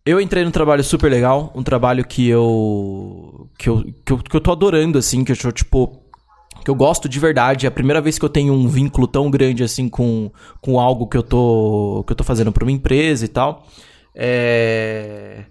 Eu 0.05 0.21
entrei 0.21 0.43
num 0.45 0.51
trabalho 0.51 0.83
super 0.83 1.09
legal, 1.09 1.51
um 1.55 1.63
trabalho 1.63 2.05
que 2.05 2.29
eu. 2.29 3.49
que 3.57 3.67
eu, 3.67 3.83
que 4.05 4.13
eu, 4.13 4.17
que 4.19 4.35
eu 4.35 4.41
tô 4.41 4.51
adorando, 4.51 4.99
assim, 4.99 5.23
que 5.23 5.31
eu, 5.31 5.51
tipo 5.51 6.04
que 6.65 6.71
eu 6.71 6.75
gosto 6.75 7.07
de 7.07 7.19
verdade. 7.19 7.67
É 7.67 7.69
a 7.69 7.71
primeira 7.71 8.01
vez 8.01 8.17
que 8.17 8.25
eu 8.25 8.29
tenho 8.29 8.51
um 8.51 8.67
vínculo 8.67 9.07
tão 9.07 9.29
grande 9.29 9.63
assim 9.63 9.87
com, 9.87 10.31
com 10.59 10.79
algo 10.79 11.07
que 11.07 11.15
eu 11.15 11.21
tô 11.21 12.03
que 12.07 12.11
eu 12.11 12.17
tô 12.17 12.23
fazendo 12.23 12.51
para 12.51 12.65
uma 12.65 12.71
empresa 12.71 13.23
e 13.23 13.27
tal. 13.27 13.67
É... 14.15 15.45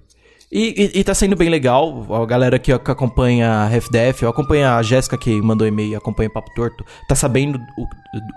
E, 0.51 0.93
e, 0.95 1.01
e, 1.01 1.05
tá 1.05 1.15
sendo 1.15 1.35
bem 1.35 1.49
legal. 1.49 2.07
A 2.15 2.27
galera 2.27 2.59
que, 2.61 2.77
que 2.79 2.91
acompanha 2.91 3.49
a 3.51 3.67
RefDef, 3.67 4.23
eu 4.23 4.29
acompanho 4.29 4.69
a 4.69 4.83
Jéssica 4.83 5.19
que 5.19 5.41
mandou 5.43 5.67
e-mail, 5.67 5.97
acompanha 5.97 6.29
o 6.29 6.33
Papo 6.33 6.53
Torto, 6.55 6.85
tá 7.09 7.15
sabendo 7.17 7.59
o, 7.77 7.83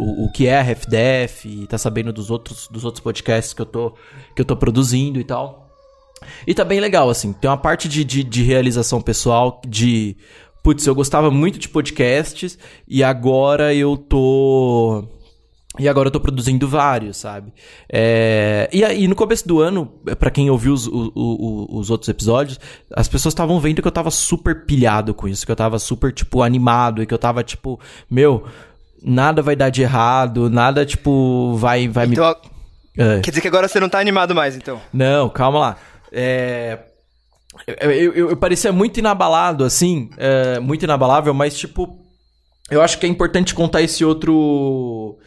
o, 0.03 0.25
o 0.25 0.31
que 0.31 0.47
é 0.47 0.57
a 0.57 0.63
RefDef, 0.63 1.67
tá 1.67 1.77
sabendo 1.77 2.11
dos 2.11 2.31
outros, 2.31 2.67
dos 2.71 2.83
outros 2.85 3.03
podcasts 3.03 3.53
que 3.53 3.61
eu, 3.61 3.67
tô, 3.67 3.93
que 4.35 4.41
eu 4.41 4.45
tô 4.45 4.55
produzindo 4.55 5.19
e 5.19 5.23
tal. 5.23 5.67
E 6.47 6.55
tá 6.55 6.65
bem 6.65 6.79
legal, 6.79 7.07
assim. 7.07 7.33
Tem 7.33 7.49
uma 7.49 7.57
parte 7.57 7.87
de, 7.87 8.03
de, 8.03 8.23
de 8.23 8.41
realização 8.41 8.99
pessoal, 8.99 9.61
de 9.67 10.17
putz, 10.67 10.85
eu 10.85 10.93
gostava 10.93 11.31
muito 11.31 11.57
de 11.57 11.69
podcasts 11.69 12.59
e 12.85 13.01
agora 13.01 13.73
eu 13.73 13.95
tô. 13.95 15.07
E 15.79 15.87
agora 15.87 16.07
eu 16.07 16.11
tô 16.11 16.19
produzindo 16.19 16.67
vários, 16.67 17.15
sabe? 17.15 17.53
É... 17.89 18.67
E 18.73 18.83
aí, 18.83 19.07
no 19.07 19.15
começo 19.15 19.47
do 19.47 19.61
ano, 19.61 19.85
para 20.19 20.29
quem 20.29 20.49
ouviu 20.49 20.73
os, 20.73 20.85
os, 20.85 21.11
os, 21.15 21.89
outros 21.89 22.09
episódios, 22.09 22.59
as 22.93 23.07
pessoas 23.07 23.31
estavam 23.31 23.57
vendo 23.61 23.81
que 23.81 23.87
eu 23.87 23.91
tava 23.91 24.11
super 24.11 24.65
pilhado 24.65 25.13
com 25.13 25.25
isso, 25.25 25.45
que 25.45 25.51
eu 25.51 25.55
tava 25.55 25.79
super, 25.79 26.11
tipo, 26.11 26.41
animado 26.41 27.01
e 27.01 27.05
que 27.05 27.13
eu 27.13 27.19
tava, 27.19 27.43
tipo, 27.43 27.79
meu, 28.09 28.45
nada 29.01 29.41
vai 29.41 29.55
dar 29.55 29.69
de 29.69 29.83
errado, 29.83 30.49
nada, 30.49 30.85
tipo, 30.85 31.55
vai, 31.55 31.87
vai 31.87 32.07
então, 32.07 32.35
me. 32.95 33.01
É. 33.01 33.21
Quer 33.21 33.29
dizer 33.29 33.41
que 33.41 33.47
agora 33.47 33.69
você 33.69 33.79
não 33.79 33.87
tá 33.87 33.99
animado 33.99 34.35
mais, 34.35 34.57
então? 34.57 34.81
Não, 34.91 35.29
calma 35.29 35.59
lá. 35.59 35.77
É. 36.11 36.79
Eu, 37.65 37.91
eu, 37.91 38.29
eu, 38.29 38.37
parecia 38.37 38.71
muito 38.71 38.99
inabalado, 38.99 39.63
assim, 39.63 40.09
é, 40.17 40.59
muito 40.59 40.83
inabalável, 40.83 41.33
mas, 41.33 41.57
tipo, 41.57 41.97
eu 42.69 42.81
acho 42.81 42.99
que 42.99 43.05
é 43.05 43.09
importante 43.09 43.55
contar 43.55 43.81
esse 43.81 44.03
outro. 44.03 45.17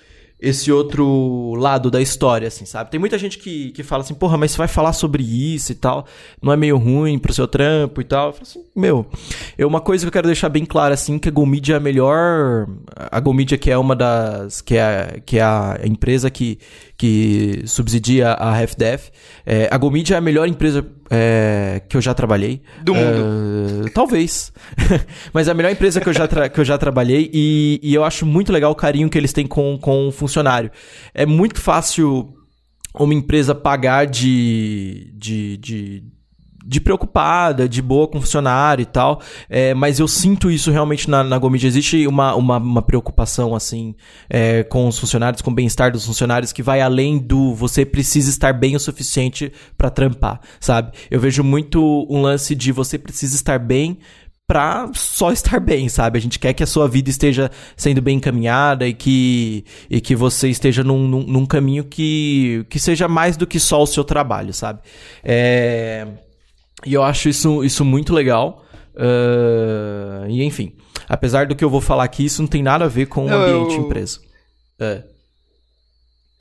esse 0.41 0.73
outro 0.73 1.55
lado 1.57 1.91
da 1.91 2.01
história, 2.01 2.49
assim, 2.49 2.65
sabe? 2.65 2.91
Tem 2.91 2.99
muita 2.99 3.19
gente 3.19 3.39
que, 3.39 3.73
que 3.73 3.83
fala 3.83 4.03
assim, 4.03 4.15
porra, 4.15 4.39
mas 4.39 4.53
você 4.53 4.59
vai 4.59 4.69
falar 4.69 4.95
sobre 4.95 5.23
isso 5.23 5.71
e 5.73 5.75
tal, 5.75 6.07
não 6.41 6.51
é 6.53 6.57
meio 6.57 6.79
ruim 6.79 7.19
pro 7.19 7.33
seu 7.33 7.47
trampo 7.47 8.01
e 8.01 8.05
tal. 8.05 8.29
Eu 8.29 8.33
falo 8.33 8.43
assim, 8.43 8.65
meu, 8.75 9.07
é 9.59 9.67
uma 9.67 9.81
coisa 9.81 10.05
que 10.05 10.09
eu 10.09 10.13
quero 10.13 10.27
deixar 10.27 10.49
bem 10.49 10.65
clara, 10.65 10.95
assim, 10.95 11.19
que 11.19 11.29
a 11.29 11.33
GoMedia 11.33 11.75
é 11.75 11.77
a 11.77 11.81
melhor... 11.81 12.67
A 12.97 13.21
GoMedia 13.21 13.59
que 13.59 13.71
é 13.71 13.77
uma 13.77 13.95
das... 13.95 14.63
que 14.63 14.77
é, 14.77 15.21
que 15.27 15.39
é 15.39 15.43
a 15.43 15.79
empresa 15.85 16.31
que, 16.31 16.59
que 17.01 17.63
subsidia 17.65 18.33
a 18.33 18.53
HFDF. 18.63 19.11
É, 19.47 19.71
a 19.71 19.79
GoMedia 19.79 20.17
é 20.17 20.19
a 20.19 20.21
melhor 20.21 20.47
empresa 20.47 20.87
é, 21.09 21.81
que 21.89 21.97
eu 21.97 22.01
já 22.03 22.13
trabalhei. 22.13 22.61
Do 22.83 22.95
mundo. 22.95 23.87
Uh, 23.87 23.91
talvez. 23.95 24.53
Mas 25.33 25.49
é 25.49 25.53
a 25.53 25.55
melhor 25.55 25.73
empresa 25.73 25.99
que 25.99 26.07
eu 26.07 26.13
já, 26.13 26.29
que 26.29 26.61
eu 26.61 26.65
já 26.65 26.77
trabalhei 26.77 27.31
e, 27.33 27.81
e 27.83 27.95
eu 27.95 28.05
acho 28.05 28.27
muito 28.27 28.53
legal 28.53 28.71
o 28.71 28.75
carinho 28.75 29.09
que 29.09 29.17
eles 29.17 29.33
têm 29.33 29.47
com, 29.47 29.79
com 29.79 30.09
o 30.09 30.13
funcionário. 30.13 30.71
É 31.15 31.25
muito 31.25 31.59
fácil 31.59 32.35
uma 32.95 33.15
empresa 33.15 33.55
pagar 33.55 34.07
de, 34.07 35.11
de, 35.15 35.57
de 35.57 36.05
de 36.65 36.81
preocupada, 36.81 37.69
de 37.69 37.81
boa 37.81 38.07
com 38.07 38.21
funcionário 38.21 38.83
e 38.83 38.87
tal. 38.87 39.21
É, 39.49 39.75
mas 39.75 39.99
eu 39.99 40.09
sinto 40.09 40.51
isso 40.51 40.71
realmente 40.71 41.09
na, 41.09 41.25
na. 41.25 41.41
Existe 41.63 42.07
uma, 42.07 42.35
uma, 42.35 42.57
uma 42.59 42.83
preocupação, 42.83 43.55
assim, 43.55 43.95
é, 44.29 44.63
com 44.65 44.87
os 44.87 44.99
funcionários, 44.99 45.43
com 45.43 45.51
o 45.51 45.55
bem-estar 45.55 45.91
dos 45.91 46.07
funcionários, 46.07 46.53
que 46.53 46.63
vai 46.63 46.81
além 46.81 47.19
do 47.19 47.55
você 47.55 47.85
precisa 47.85 48.31
estar 48.31 48.53
bem 48.53 48.77
o 48.77 48.81
suficiente 48.81 49.53
para 49.77 49.91
trampar, 49.91 50.41
sabe? 50.61 50.93
Eu 51.11 51.21
vejo 51.21 51.43
muito 51.43 52.07
um 52.09 52.23
lance 52.23 52.55
de 52.55 52.73
você 52.73 52.99
precisa 52.99 53.35
estar 53.35 53.59
bem 53.59 53.99
pra 54.51 54.91
só 54.95 55.31
estar 55.31 55.61
bem, 55.61 55.89
sabe? 55.89 56.19
A 56.19 56.21
gente 56.21 56.39
quer 56.39 56.53
que 56.53 56.63
a 56.63 56.67
sua 56.67 56.89
vida 56.89 57.09
esteja 57.09 57.51
sendo 57.77 58.03
bem 58.03 58.17
encaminhada 58.17 58.87
e 58.87 58.93
que, 58.93 59.65
e 59.89 60.01
que 60.01 60.17
você 60.17 60.49
esteja 60.49 60.83
num, 60.83 61.07
num, 61.07 61.23
num 61.23 61.47
caminho 61.47 61.85
que, 61.85 62.67
que 62.69 62.81
seja 62.81 63.07
mais 63.07 63.37
do 63.37 63.47
que 63.47 63.61
só 63.61 63.81
o 63.81 63.87
seu 63.87 64.03
trabalho, 64.03 64.53
sabe? 64.53 64.81
É... 65.23 66.05
E 66.85 66.95
eu 66.95 67.03
acho 67.03 67.29
isso, 67.29 67.65
isso 67.65 67.85
muito 67.85 68.13
legal. 68.13 68.65
Uh, 68.95 70.29
e 70.29 70.43
enfim, 70.43 70.75
apesar 71.09 71.47
do 71.47 71.55
que 71.55 71.65
eu 71.65 71.71
vou 71.71 71.81
falar 71.81 72.05
aqui, 72.05 72.25
isso 72.25 72.43
não 72.43 72.49
tem 72.49 72.63
nada 72.63 72.85
a 72.85 72.89
ver 72.89 73.07
com 73.07 73.27
o 73.27 73.33
ambiente 73.33 73.77
eu... 73.77 73.85
empresa. 73.85 74.21
É. 74.79 75.03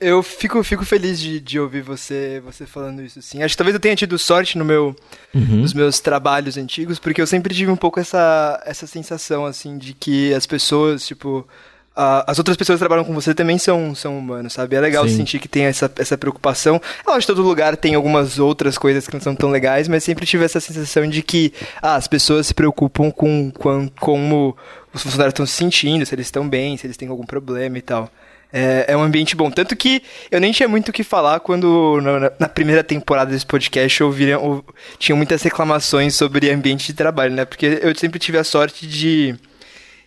Eu 0.00 0.22
fico, 0.22 0.62
fico 0.64 0.82
feliz 0.82 1.20
de, 1.20 1.38
de 1.38 1.60
ouvir 1.60 1.82
você, 1.82 2.40
você 2.42 2.64
falando 2.64 3.02
isso, 3.02 3.18
assim. 3.18 3.42
Acho 3.42 3.52
que 3.52 3.58
talvez 3.58 3.74
eu 3.74 3.80
tenha 3.80 3.94
tido 3.94 4.18
sorte 4.18 4.56
no 4.56 4.64
meu, 4.64 4.96
uhum. 5.34 5.56
nos 5.56 5.74
meus 5.74 6.00
trabalhos 6.00 6.56
antigos, 6.56 6.98
porque 6.98 7.20
eu 7.20 7.26
sempre 7.26 7.54
tive 7.54 7.70
um 7.70 7.76
pouco 7.76 8.00
essa, 8.00 8.62
essa 8.64 8.86
sensação, 8.86 9.44
assim, 9.44 9.76
de 9.76 9.92
que 9.92 10.32
as 10.32 10.46
pessoas, 10.46 11.06
tipo, 11.06 11.46
as 11.94 12.38
outras 12.38 12.56
pessoas 12.56 12.76
que 12.76 12.80
trabalham 12.80 13.04
com 13.04 13.12
você 13.12 13.34
também 13.34 13.58
são, 13.58 13.94
são 13.94 14.18
humanos, 14.18 14.52
sabe? 14.52 14.76
É 14.76 14.80
legal 14.80 15.06
Sim. 15.08 15.16
sentir 15.16 15.38
que 15.38 15.48
tem 15.48 15.64
essa, 15.64 15.90
essa 15.98 16.16
preocupação. 16.16 16.80
Eu 17.06 17.12
acho 17.12 17.26
que 17.26 17.32
todo 17.32 17.46
lugar 17.46 17.76
tem 17.76 17.94
algumas 17.94 18.38
outras 18.38 18.78
coisas 18.78 19.06
que 19.06 19.12
não 19.12 19.20
são 19.20 19.34
tão 19.34 19.50
legais, 19.50 19.88
mas 19.88 20.04
sempre 20.04 20.24
tive 20.24 20.44
essa 20.44 20.60
sensação 20.60 21.06
de 21.08 21.22
que 21.22 21.52
ah, 21.82 21.96
as 21.96 22.08
pessoas 22.08 22.46
se 22.46 22.54
preocupam 22.54 23.10
com, 23.10 23.50
com 23.50 23.88
como 24.00 24.56
os 24.94 25.02
funcionários 25.02 25.32
estão 25.32 25.46
se 25.46 25.52
sentindo, 25.52 26.06
se 26.06 26.14
eles 26.14 26.26
estão 26.26 26.48
bem, 26.48 26.76
se 26.76 26.86
eles 26.86 26.96
têm 26.96 27.08
algum 27.08 27.24
problema 27.24 27.76
e 27.76 27.82
tal. 27.82 28.10
É, 28.52 28.86
é, 28.88 28.96
um 28.96 29.02
ambiente 29.02 29.36
bom. 29.36 29.50
Tanto 29.50 29.76
que 29.76 30.02
eu 30.30 30.40
nem 30.40 30.52
tinha 30.52 30.68
muito 30.68 30.88
o 30.88 30.92
que 30.92 31.04
falar 31.04 31.40
quando, 31.40 32.00
na, 32.00 32.32
na 32.38 32.48
primeira 32.48 32.82
temporada 32.82 33.30
desse 33.30 33.46
podcast, 33.46 34.00
eu, 34.00 34.10
vi, 34.10 34.28
eu 34.28 34.64
tinha 34.98 35.14
muitas 35.14 35.42
reclamações 35.42 36.14
sobre 36.14 36.50
ambiente 36.50 36.86
de 36.86 36.94
trabalho, 36.94 37.34
né? 37.34 37.44
Porque 37.44 37.78
eu 37.82 37.94
sempre 37.94 38.18
tive 38.18 38.38
a 38.38 38.44
sorte 38.44 38.86
de 38.86 39.36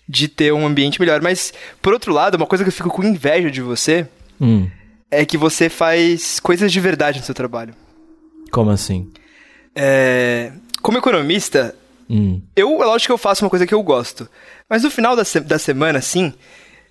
de 0.07 0.27
ter 0.27 0.53
um 0.53 0.65
ambiente 0.65 0.99
melhor. 0.99 1.21
Mas, 1.21 1.53
por 1.81 1.93
outro 1.93 2.13
lado, 2.13 2.35
uma 2.35 2.45
coisa 2.45 2.63
que 2.63 2.69
eu 2.69 2.73
fico 2.73 2.89
com 2.89 3.03
inveja 3.03 3.49
de 3.49 3.61
você 3.61 4.07
hum. 4.39 4.69
é 5.09 5.25
que 5.25 5.37
você 5.37 5.69
faz 5.69 6.39
coisas 6.39 6.71
de 6.71 6.79
verdade 6.79 7.19
no 7.19 7.25
seu 7.25 7.35
trabalho. 7.35 7.73
Como 8.51 8.69
assim? 8.69 9.11
É... 9.75 10.51
Como 10.81 10.97
economista, 10.97 11.75
hum. 12.09 12.41
eu, 12.55 12.81
é 12.81 12.85
lógico 12.85 13.07
que 13.07 13.13
eu 13.13 13.17
faço 13.17 13.43
uma 13.43 13.49
coisa 13.49 13.65
que 13.65 13.73
eu 13.73 13.81
gosto. 13.81 14.29
Mas 14.69 14.83
no 14.83 14.91
final 14.91 15.15
da, 15.15 15.23
se 15.23 15.39
da 15.39 15.57
semana, 15.57 15.99
assim, 15.99 16.33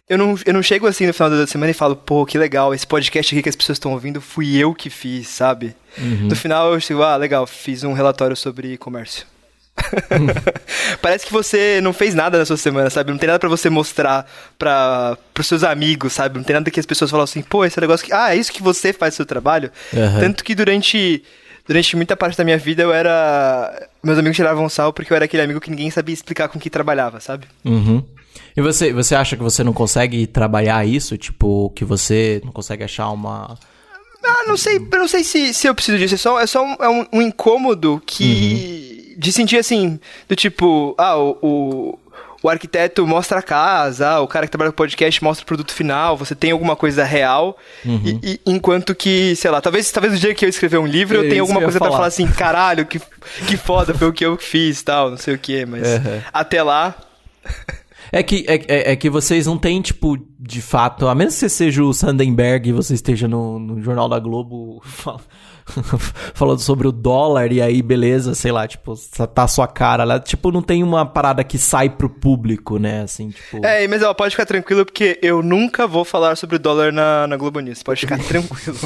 eu 0.08 0.18
não, 0.18 0.34
eu 0.44 0.52
não 0.52 0.62
chego 0.62 0.86
assim 0.86 1.06
no 1.06 1.14
final 1.14 1.30
da 1.30 1.46
semana 1.46 1.70
e 1.70 1.74
falo, 1.74 1.96
pô, 1.96 2.26
que 2.26 2.36
legal, 2.36 2.74
esse 2.74 2.86
podcast 2.86 3.34
aqui 3.34 3.42
que 3.42 3.48
as 3.48 3.56
pessoas 3.56 3.76
estão 3.76 3.92
ouvindo 3.92 4.20
fui 4.20 4.56
eu 4.56 4.74
que 4.74 4.90
fiz, 4.90 5.28
sabe? 5.28 5.74
Uhum. 5.96 6.28
No 6.28 6.36
final 6.36 6.72
eu 6.72 6.80
chego, 6.80 7.02
ah, 7.02 7.16
legal, 7.16 7.46
fiz 7.46 7.84
um 7.84 7.92
relatório 7.92 8.36
sobre 8.36 8.76
comércio. 8.76 9.26
Parece 11.00 11.26
que 11.26 11.32
você 11.32 11.80
não 11.80 11.92
fez 11.92 12.14
nada 12.14 12.38
na 12.38 12.44
sua 12.44 12.56
semana, 12.56 12.90
sabe? 12.90 13.10
Não 13.10 13.18
tem 13.18 13.26
nada 13.26 13.38
para 13.38 13.48
você 13.48 13.70
mostrar 13.70 14.26
para 14.58 15.16
os 15.38 15.46
seus 15.46 15.64
amigos, 15.64 16.12
sabe? 16.12 16.36
Não 16.36 16.44
tem 16.44 16.54
nada 16.54 16.70
que 16.70 16.80
as 16.80 16.86
pessoas 16.86 17.10
falam 17.10 17.24
assim, 17.24 17.42
pô, 17.42 17.64
esse 17.64 17.80
negócio 17.80 18.06
que. 18.06 18.12
Ah, 18.12 18.34
é 18.34 18.38
isso 18.38 18.52
que 18.52 18.62
você 18.62 18.92
faz 18.92 19.14
no 19.14 19.16
seu 19.16 19.26
trabalho? 19.26 19.70
Uhum. 19.92 20.20
Tanto 20.20 20.44
que 20.44 20.54
durante. 20.54 21.22
Durante 21.64 21.94
muita 21.94 22.16
parte 22.16 22.36
da 22.36 22.42
minha 22.42 22.58
vida 22.58 22.82
eu 22.82 22.92
era. 22.92 23.88
Meus 24.02 24.18
amigos 24.18 24.34
tiravam 24.34 24.68
sal 24.68 24.92
porque 24.92 25.12
eu 25.12 25.14
era 25.14 25.26
aquele 25.26 25.44
amigo 25.44 25.60
que 25.60 25.70
ninguém 25.70 25.90
sabia 25.92 26.12
explicar 26.12 26.48
com 26.48 26.58
que 26.58 26.68
trabalhava, 26.68 27.20
sabe? 27.20 27.46
Uhum. 27.64 28.04
E 28.56 28.60
você, 28.60 28.92
você 28.92 29.14
acha 29.14 29.36
que 29.36 29.42
você 29.42 29.62
não 29.62 29.72
consegue 29.72 30.26
trabalhar 30.26 30.84
isso? 30.84 31.16
Tipo, 31.16 31.70
que 31.70 31.84
você 31.84 32.40
não 32.44 32.50
consegue 32.50 32.82
achar 32.82 33.10
uma. 33.10 33.56
Ah, 34.24 34.44
não 34.46 34.56
sei, 34.56 34.80
não 34.92 35.06
sei 35.06 35.22
se, 35.22 35.54
se 35.54 35.68
eu 35.68 35.74
preciso 35.74 35.98
disso. 35.98 36.14
É 36.16 36.18
só, 36.18 36.40
é 36.40 36.46
só 36.48 36.64
um, 36.64 36.76
é 36.80 36.88
um, 36.88 37.06
um 37.12 37.22
incômodo 37.22 38.02
que. 38.04 38.80
Uhum 38.80 38.81
de 39.16 39.32
sentir 39.32 39.58
assim, 39.58 39.98
do 40.28 40.36
tipo, 40.36 40.94
ah, 40.98 41.16
o, 41.16 41.38
o, 41.42 41.98
o, 42.42 42.48
arquiteto 42.48 43.06
mostra 43.06 43.38
a 43.38 43.42
casa, 43.42 44.08
ah, 44.08 44.20
o 44.20 44.28
cara 44.28 44.46
que 44.46 44.50
trabalha 44.50 44.70
com 44.70 44.76
podcast 44.76 45.22
mostra 45.22 45.42
o 45.42 45.46
produto 45.46 45.72
final, 45.72 46.16
você 46.16 46.34
tem 46.34 46.50
alguma 46.50 46.76
coisa 46.76 47.04
real, 47.04 47.56
uhum. 47.84 48.02
e, 48.22 48.32
e, 48.32 48.40
enquanto 48.46 48.94
que, 48.94 49.34
sei 49.36 49.50
lá, 49.50 49.60
talvez, 49.60 49.90
talvez 49.90 50.12
no 50.14 50.18
dia 50.18 50.34
que 50.34 50.44
eu 50.44 50.48
escrever 50.48 50.78
um 50.78 50.86
livro 50.86 51.16
é 51.16 51.20
eu 51.20 51.28
tenha 51.28 51.40
alguma 51.40 51.60
coisa 51.60 51.78
para 51.78 51.90
falar 51.90 52.06
assim, 52.06 52.26
caralho, 52.26 52.86
que, 52.86 53.00
que 53.46 53.56
foda, 53.56 53.94
foi 53.94 54.08
o 54.08 54.12
que 54.12 54.24
eu 54.24 54.36
fiz 54.36 54.82
tal, 54.82 55.10
não 55.10 55.18
sei 55.18 55.34
o 55.34 55.38
que, 55.38 55.64
mas 55.66 55.86
uhum. 55.86 56.20
até 56.32 56.62
lá. 56.62 56.94
É 58.14 58.22
que, 58.22 58.44
é, 58.46 58.54
é, 58.68 58.92
é, 58.92 58.96
que 58.96 59.08
vocês 59.08 59.46
não 59.46 59.56
têm, 59.56 59.80
tipo, 59.80 60.18
de 60.38 60.60
fato, 60.60 61.08
a 61.08 61.14
menos 61.14 61.32
que 61.32 61.40
você 61.40 61.48
seja 61.48 61.82
o 61.82 61.94
Sandenberg 61.94 62.68
e 62.68 62.72
você 62.72 62.92
esteja 62.92 63.26
no, 63.26 63.58
no 63.58 63.82
Jornal 63.82 64.06
da 64.06 64.18
Globo 64.18 64.82
falando 66.34 66.60
sobre 66.60 66.86
o 66.86 66.92
dólar 66.92 67.52
e 67.52 67.60
aí 67.60 67.82
beleza, 67.82 68.34
sei 68.34 68.52
lá, 68.52 68.66
tipo, 68.66 68.94
tá 69.34 69.44
a 69.44 69.48
sua 69.48 69.66
cara 69.66 70.04
lá, 70.04 70.18
tipo, 70.20 70.50
não 70.50 70.62
tem 70.62 70.82
uma 70.82 71.06
parada 71.06 71.42
que 71.44 71.58
sai 71.58 71.88
pro 71.88 72.08
público, 72.08 72.78
né, 72.78 73.02
assim, 73.02 73.30
tipo... 73.30 73.64
É, 73.64 73.86
mas 73.88 74.02
ela 74.02 74.14
pode 74.14 74.32
ficar 74.32 74.46
tranquilo 74.46 74.84
porque 74.84 75.18
eu 75.22 75.42
nunca 75.42 75.86
vou 75.86 76.04
falar 76.04 76.36
sobre 76.36 76.56
o 76.56 76.58
dólar 76.58 76.92
na, 76.92 77.26
na 77.26 77.36
Globo 77.36 77.60
News, 77.60 77.82
pode 77.82 78.00
ficar 78.00 78.18
tranquilo. 78.22 78.78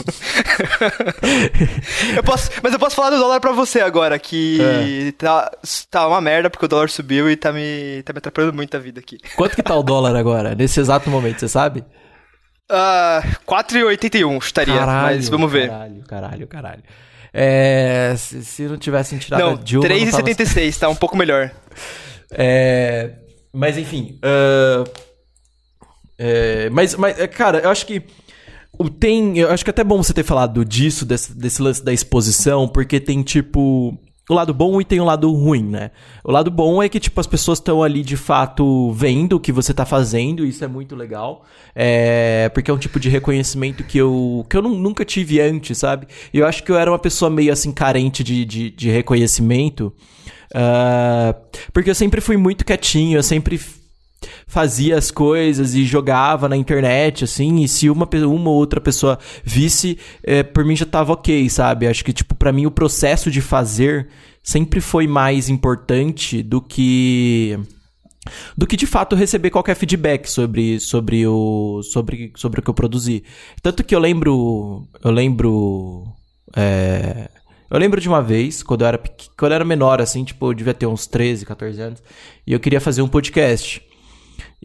eu 2.17 2.23
posso, 2.23 2.51
mas 2.63 2.73
eu 2.73 2.79
posso 2.79 2.97
falar 2.97 3.11
do 3.11 3.19
dólar 3.19 3.41
pra 3.41 3.53
você 3.53 3.81
agora, 3.81 4.19
que 4.19 4.59
é. 4.61 5.13
tá, 5.13 5.51
tá 5.91 6.07
uma 6.07 6.21
merda 6.21 6.51
porque 6.51 6.65
o 6.65 6.69
dólar 6.69 6.91
subiu 6.91 7.31
e 7.31 7.37
tá 7.37 7.53
me, 7.53 8.03
tá 8.05 8.13
me 8.13 8.19
atrapalhando 8.19 8.55
muito 8.55 8.77
a 8.77 8.81
vida 8.81 9.01
aqui. 9.01 9.19
Quanto 9.37 9.57
que 9.57 9.63
tá 9.63 9.75
o 9.75 9.83
dólar 9.83 10.17
agora, 10.17 10.55
nesse 10.55 10.81
exato 10.81 11.11
momento, 11.11 11.41
você 11.41 11.49
sabe? 11.49 11.85
Uh, 12.71 13.23
4,81 13.47 14.43
estaria, 14.43 14.75
caralho, 14.75 15.17
mas 15.17 15.29
vamos 15.29 15.51
ver. 15.51 15.69
Caralho, 15.69 16.03
caralho, 16.03 16.47
caralho. 16.49 16.83
É, 17.33 18.15
se, 18.17 18.45
se 18.45 18.63
não 18.63 18.77
tivessem 18.77 19.19
tirado 19.19 19.41
não, 19.41 19.53
a 19.53 19.57
Dilma... 19.57 19.89
3,76, 19.89 20.73
tava... 20.73 20.81
tá 20.81 20.89
um 20.89 20.97
pouco 20.97 21.17
melhor. 21.17 21.53
É, 22.31 23.13
mas 23.53 23.77
enfim... 23.79 24.19
Uh, 24.25 24.91
é, 26.19 26.71
mas, 26.71 26.95
mas, 26.97 27.19
é, 27.19 27.27
cara, 27.27 27.59
eu 27.59 27.71
acho 27.71 27.87
que... 27.87 28.03
Tem, 28.99 29.39
eu 29.39 29.51
acho 29.51 29.65
que 29.65 29.71
é 29.71 29.73
até 29.73 29.85
bom 29.85 30.03
você 30.03 30.13
ter 30.13 30.25
falado 30.25 30.65
disso, 30.65 31.07
desse, 31.07 31.35
desse 31.35 31.63
lance 31.63 31.83
da 31.83 31.93
exposição, 31.93 32.69
porque 32.69 33.01
tem 33.01 33.23
tipo 33.23 33.99
o 34.29 34.35
lado 34.35 34.53
bom 34.53 34.81
e 34.81 34.85
tem 34.85 35.01
o 35.01 35.05
lado 35.05 35.31
ruim, 35.33 35.63
né? 35.63 35.91
O 36.25 36.33
lado 36.33 36.51
bom 36.51 36.83
é 36.83 36.89
que, 36.89 36.99
tipo, 36.99 37.21
as 37.21 37.27
pessoas 37.27 37.59
estão 37.59 37.83
ali 37.83 38.03
de 38.03 38.17
fato 38.17 38.91
vendo 38.93 39.35
o 39.35 39.41
que 39.41 39.53
você 39.53 39.73
tá 39.73 39.87
fazendo, 39.87 40.45
isso 40.45 40.65
é 40.65 40.69
muito 40.69 40.97
legal. 40.97 41.45
É... 41.75 42.49
Porque 42.53 42.71
é 42.71 42.75
um 42.75 42.79
tipo 42.79 42.99
de 42.99 43.09
reconhecimento 43.09 43.85
que 43.85 43.99
eu, 43.99 44.45
que 44.51 44.57
eu 44.57 44.63
nunca 44.63 45.05
tive 45.05 45.41
antes, 45.41 45.79
sabe? 45.79 46.09
Eu 46.35 46.45
acho 46.45 46.65
que 46.65 46.73
eu 46.73 46.77
era 46.77 46.91
uma 46.91 46.99
pessoa 46.99 47.31
meio 47.31 47.53
assim 47.53 47.71
carente 47.71 48.25
de, 48.25 48.45
de, 48.45 48.71
de 48.71 48.91
reconhecimento. 48.91 49.93
Uh... 50.51 51.35
Porque 51.73 51.91
eu 51.91 51.95
sempre 51.95 52.21
fui 52.21 52.37
muito 52.37 52.65
quietinho, 52.65 53.19
eu 53.19 53.23
sempre 53.23 53.61
fazia 54.47 54.97
as 54.97 55.11
coisas 55.11 55.75
e 55.75 55.85
jogava 55.85 56.49
na 56.49 56.57
internet, 56.57 57.25
assim, 57.25 57.63
e 57.63 57.69
se 57.69 57.91
uma, 57.91 58.09
uma 58.27 58.51
ou 58.51 58.57
outra 58.57 58.81
pessoa 58.81 59.19
visse, 59.45 59.99
é, 60.23 60.43
por 60.43 60.65
mim 60.65 60.77
já 60.77 60.87
tava 60.87 61.13
ok, 61.13 61.49
sabe? 61.49 61.87
Acho 61.87 62.05
que, 62.05 62.13
tipo, 62.13 62.35
para 62.35 62.53
mim 62.53 62.67
o 62.67 62.71
processo 62.71 63.31
de 63.31 63.41
fazer 63.41 64.09
sempre 64.43 64.81
foi 64.81 65.07
mais 65.07 65.49
importante 65.49 66.43
do 66.43 66.61
que 66.61 67.59
do 68.57 68.67
que 68.67 68.77
de 68.77 68.87
fato 68.87 69.15
receber 69.17 69.51
qualquer 69.51 69.75
feedback 69.75 70.27
sobre, 70.27 70.81
sobre, 70.81 71.27
o, 71.27 71.81
sobre, 71.83 72.33
sobre 72.37 72.61
o 72.61 72.63
que 72.63 72.71
eu 72.71 72.75
produzi. 72.75 73.23
Tanto 73.63 73.85
que 73.85 73.95
eu 73.95 74.01
lembro. 74.01 74.87
Eu 75.03 75.11
lembro. 75.11 76.05
É, 76.55 77.29
eu 77.71 77.79
lembro 77.79 78.01
de 78.01 78.09
uma 78.09 78.23
vez, 78.23 78.63
quando 78.63 78.83
eu, 78.83 78.87
era, 78.87 78.99
quando 79.37 79.53
eu 79.53 79.57
era 79.57 79.65
menor, 79.65 80.01
assim, 80.01 80.25
tipo, 80.25 80.51
eu 80.51 80.55
devia 80.55 80.75
ter 80.75 80.87
uns 80.87 81.07
13, 81.07 81.45
14 81.45 81.81
anos, 81.81 82.03
e 82.47 82.53
eu 82.53 82.61
queria 82.61 82.81
fazer 82.81 83.03
um 83.03 83.09
podcast. 83.09 83.83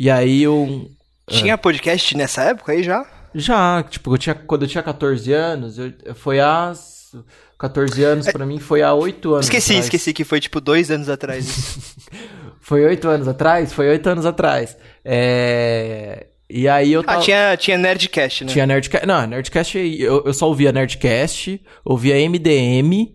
E 0.01 0.09
aí 0.09 0.41
eu. 0.41 0.89
Tinha 1.29 1.55
podcast 1.59 2.17
nessa 2.17 2.41
época 2.45 2.71
aí 2.71 2.81
já? 2.81 3.05
Já, 3.35 3.83
tipo, 3.83 4.11
eu 4.11 4.17
tinha, 4.17 4.33
quando 4.33 4.63
eu 4.63 4.67
tinha 4.67 4.81
14 4.81 5.31
anos, 5.31 5.77
eu, 5.77 5.93
foi 6.15 6.39
às 6.39 7.15
14 7.59 8.03
anos 8.03 8.25
pra 8.31 8.43
mim 8.43 8.57
foi 8.57 8.81
há 8.81 8.95
8 8.95 9.31
anos 9.31 9.45
Esqueci, 9.45 9.73
atrás. 9.73 9.85
esqueci 9.85 10.11
que 10.11 10.23
foi 10.23 10.39
tipo 10.39 10.59
dois 10.59 10.89
anos 10.89 11.07
atrás. 11.07 11.77
Foi 12.63 12.85
8 12.85 13.07
anos 13.09 13.27
atrás? 13.27 13.73
Foi 13.73 13.89
8 13.89 14.07
anos 14.07 14.25
atrás. 14.25 14.77
É... 15.03 16.27
E 16.49 16.69
aí 16.69 16.93
eu 16.93 17.01
ah, 17.01 17.03
tava... 17.03 17.21
tinha, 17.21 17.57
tinha 17.57 17.77
Nerdcast, 17.77 18.45
né? 18.45 18.51
Tinha 18.51 18.65
Nerdcast. 18.65 19.05
Não, 19.05 19.27
Nerdcast 19.27 19.77
eu, 19.77 20.23
eu 20.25 20.33
só 20.33 20.47
ouvia 20.47 20.71
Nerdcast, 20.71 21.61
ouvia 21.83 22.15
MDM 22.29 23.13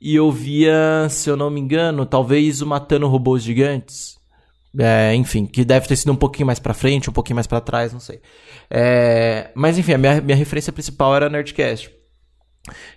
e 0.00 0.20
ouvia, 0.20 1.06
se 1.08 1.30
eu 1.30 1.36
não 1.36 1.48
me 1.48 1.60
engano, 1.60 2.04
talvez 2.04 2.60
o 2.60 2.66
Matando 2.66 3.08
Robôs 3.08 3.42
Gigantes. 3.42 4.17
É, 4.78 5.14
enfim, 5.14 5.46
que 5.46 5.64
deve 5.64 5.86
ter 5.86 5.96
sido 5.96 6.12
um 6.12 6.16
pouquinho 6.16 6.46
mais 6.46 6.58
pra 6.58 6.74
frente, 6.74 7.08
um 7.08 7.12
pouquinho 7.12 7.36
mais 7.36 7.46
pra 7.46 7.60
trás, 7.60 7.92
não 7.92 8.00
sei. 8.00 8.20
É, 8.70 9.50
mas 9.54 9.78
enfim, 9.78 9.94
a 9.94 9.98
minha, 9.98 10.20
minha 10.20 10.36
referência 10.36 10.72
principal 10.72 11.14
era 11.14 11.28
Nerdcast. 11.28 11.98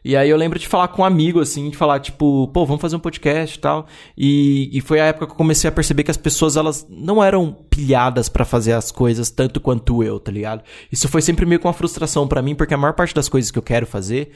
E 0.03 0.15
aí 0.15 0.29
eu 0.29 0.37
lembro 0.37 0.59
de 0.59 0.67
falar 0.67 0.87
com 0.89 1.01
um 1.01 1.05
amigo, 1.05 1.39
assim, 1.39 1.69
de 1.69 1.77
falar, 1.77 1.99
tipo, 1.99 2.47
pô, 2.49 2.65
vamos 2.65 2.81
fazer 2.81 2.95
um 2.95 2.99
podcast 2.99 3.57
e 3.57 3.61
tal. 3.61 3.87
E, 4.17 4.69
e 4.73 4.81
foi 4.81 4.99
a 4.99 5.05
época 5.05 5.27
que 5.27 5.31
eu 5.31 5.37
comecei 5.37 5.67
a 5.67 5.71
perceber 5.71 6.03
que 6.03 6.11
as 6.11 6.17
pessoas, 6.17 6.57
elas 6.57 6.85
não 6.89 7.23
eram 7.23 7.53
pilhadas 7.69 8.29
para 8.29 8.45
fazer 8.45 8.73
as 8.73 8.91
coisas 8.91 9.29
tanto 9.29 9.59
quanto 9.59 10.03
eu, 10.03 10.19
tá 10.19 10.31
ligado? 10.31 10.63
Isso 10.91 11.07
foi 11.07 11.21
sempre 11.21 11.45
meio 11.45 11.59
com 11.59 11.67
uma 11.67 11.73
frustração 11.73 12.27
para 12.27 12.41
mim, 12.41 12.55
porque 12.55 12.73
a 12.73 12.77
maior 12.77 12.93
parte 12.93 13.15
das 13.15 13.29
coisas 13.29 13.51
que 13.51 13.57
eu 13.57 13.63
quero 13.63 13.85
fazer, 13.85 14.31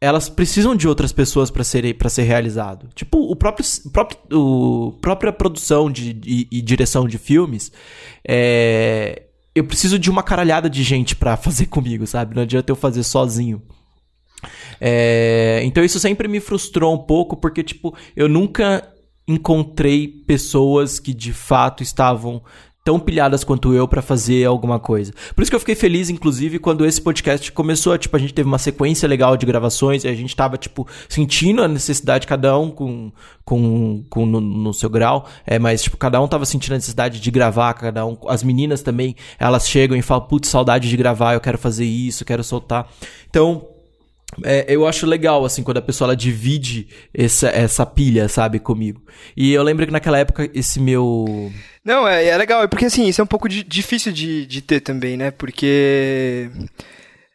elas 0.00 0.28
precisam 0.28 0.76
de 0.76 0.86
outras 0.86 1.12
pessoas 1.12 1.50
para 1.50 1.64
ser, 1.64 1.94
pra 1.94 2.08
ser 2.08 2.22
realizado. 2.22 2.88
Tipo, 2.94 3.18
o 3.18 3.34
próprio, 3.34 3.64
o 3.84 3.90
próprio 3.90 4.18
o 4.32 4.92
própria 5.00 5.32
produção 5.32 5.90
de, 5.90 6.18
e, 6.50 6.62
direção 6.62 7.06
de 7.06 7.18
filmes, 7.18 7.72
é, 8.26 9.22
eu 9.54 9.64
preciso 9.64 9.98
de 9.98 10.10
uma 10.10 10.22
caralhada 10.22 10.68
de 10.68 10.82
gente 10.82 11.16
para 11.16 11.36
fazer 11.38 11.66
comigo, 11.66 12.06
sabe? 12.06 12.34
Não 12.34 12.42
adianta 12.42 12.70
eu 12.70 12.76
fazer 12.76 13.02
sozinho. 13.02 13.62
É, 14.80 15.62
então 15.64 15.82
isso 15.82 15.98
sempre 15.98 16.28
me 16.28 16.40
frustrou 16.40 16.94
um 16.94 16.98
pouco, 16.98 17.36
porque, 17.36 17.62
tipo, 17.62 17.96
eu 18.14 18.28
nunca 18.28 18.86
encontrei 19.26 20.06
pessoas 20.06 21.00
que 21.00 21.12
de 21.12 21.32
fato 21.32 21.82
estavam 21.82 22.42
tão 22.86 23.00
pilhadas 23.00 23.42
quanto 23.42 23.74
eu 23.74 23.88
para 23.88 24.00
fazer 24.00 24.44
alguma 24.44 24.78
coisa. 24.78 25.12
Por 25.34 25.42
isso 25.42 25.50
que 25.50 25.56
eu 25.56 25.58
fiquei 25.58 25.74
feliz, 25.74 26.08
inclusive, 26.08 26.60
quando 26.60 26.86
esse 26.86 27.00
podcast 27.00 27.50
começou, 27.50 27.98
tipo, 27.98 28.16
a 28.16 28.20
gente 28.20 28.32
teve 28.32 28.46
uma 28.46 28.58
sequência 28.58 29.08
legal 29.08 29.36
de 29.36 29.44
gravações 29.44 30.04
e 30.04 30.08
a 30.08 30.14
gente 30.14 30.36
tava, 30.36 30.56
tipo, 30.56 30.86
sentindo 31.08 31.64
a 31.64 31.66
necessidade, 31.66 32.28
cada 32.28 32.56
um 32.56 32.70
com, 32.70 33.10
com, 33.44 34.04
com 34.08 34.24
no, 34.24 34.40
no, 34.40 34.72
seu 34.72 34.88
grau, 34.88 35.26
é, 35.44 35.58
mas, 35.58 35.82
tipo, 35.82 35.96
cada 35.96 36.20
um 36.20 36.28
tava 36.28 36.46
sentindo 36.46 36.74
a 36.74 36.76
necessidade 36.76 37.18
de 37.18 37.28
gravar, 37.28 37.74
cada 37.74 38.06
um, 38.06 38.16
as 38.28 38.44
meninas 38.44 38.82
também, 38.82 39.16
elas 39.36 39.68
chegam 39.68 39.98
e 39.98 40.00
falam, 40.00 40.24
putz, 40.24 40.48
saudade 40.48 40.88
de 40.88 40.96
gravar, 40.96 41.34
eu 41.34 41.40
quero 41.40 41.58
fazer 41.58 41.84
isso, 41.84 42.24
quero 42.24 42.44
soltar. 42.44 42.88
Então, 43.28 43.66
é, 44.44 44.64
eu 44.68 44.86
acho 44.86 45.06
legal, 45.06 45.44
assim, 45.44 45.62
quando 45.62 45.78
a 45.78 45.82
pessoa 45.82 46.06
ela 46.06 46.16
divide 46.16 46.88
essa, 47.14 47.48
essa 47.48 47.86
pilha, 47.86 48.28
sabe, 48.28 48.58
comigo. 48.58 49.02
E 49.36 49.52
eu 49.52 49.62
lembro 49.62 49.86
que 49.86 49.92
naquela 49.92 50.18
época, 50.18 50.48
esse 50.54 50.80
meu. 50.80 51.52
Não, 51.84 52.06
é, 52.06 52.26
é 52.26 52.36
legal, 52.36 52.68
porque 52.68 52.86
assim, 52.86 53.06
isso 53.06 53.20
é 53.20 53.24
um 53.24 53.28
pouco 53.28 53.48
de, 53.48 53.62
difícil 53.62 54.12
de, 54.12 54.46
de 54.46 54.60
ter 54.60 54.80
também, 54.80 55.16
né? 55.16 55.30
Porque. 55.30 56.50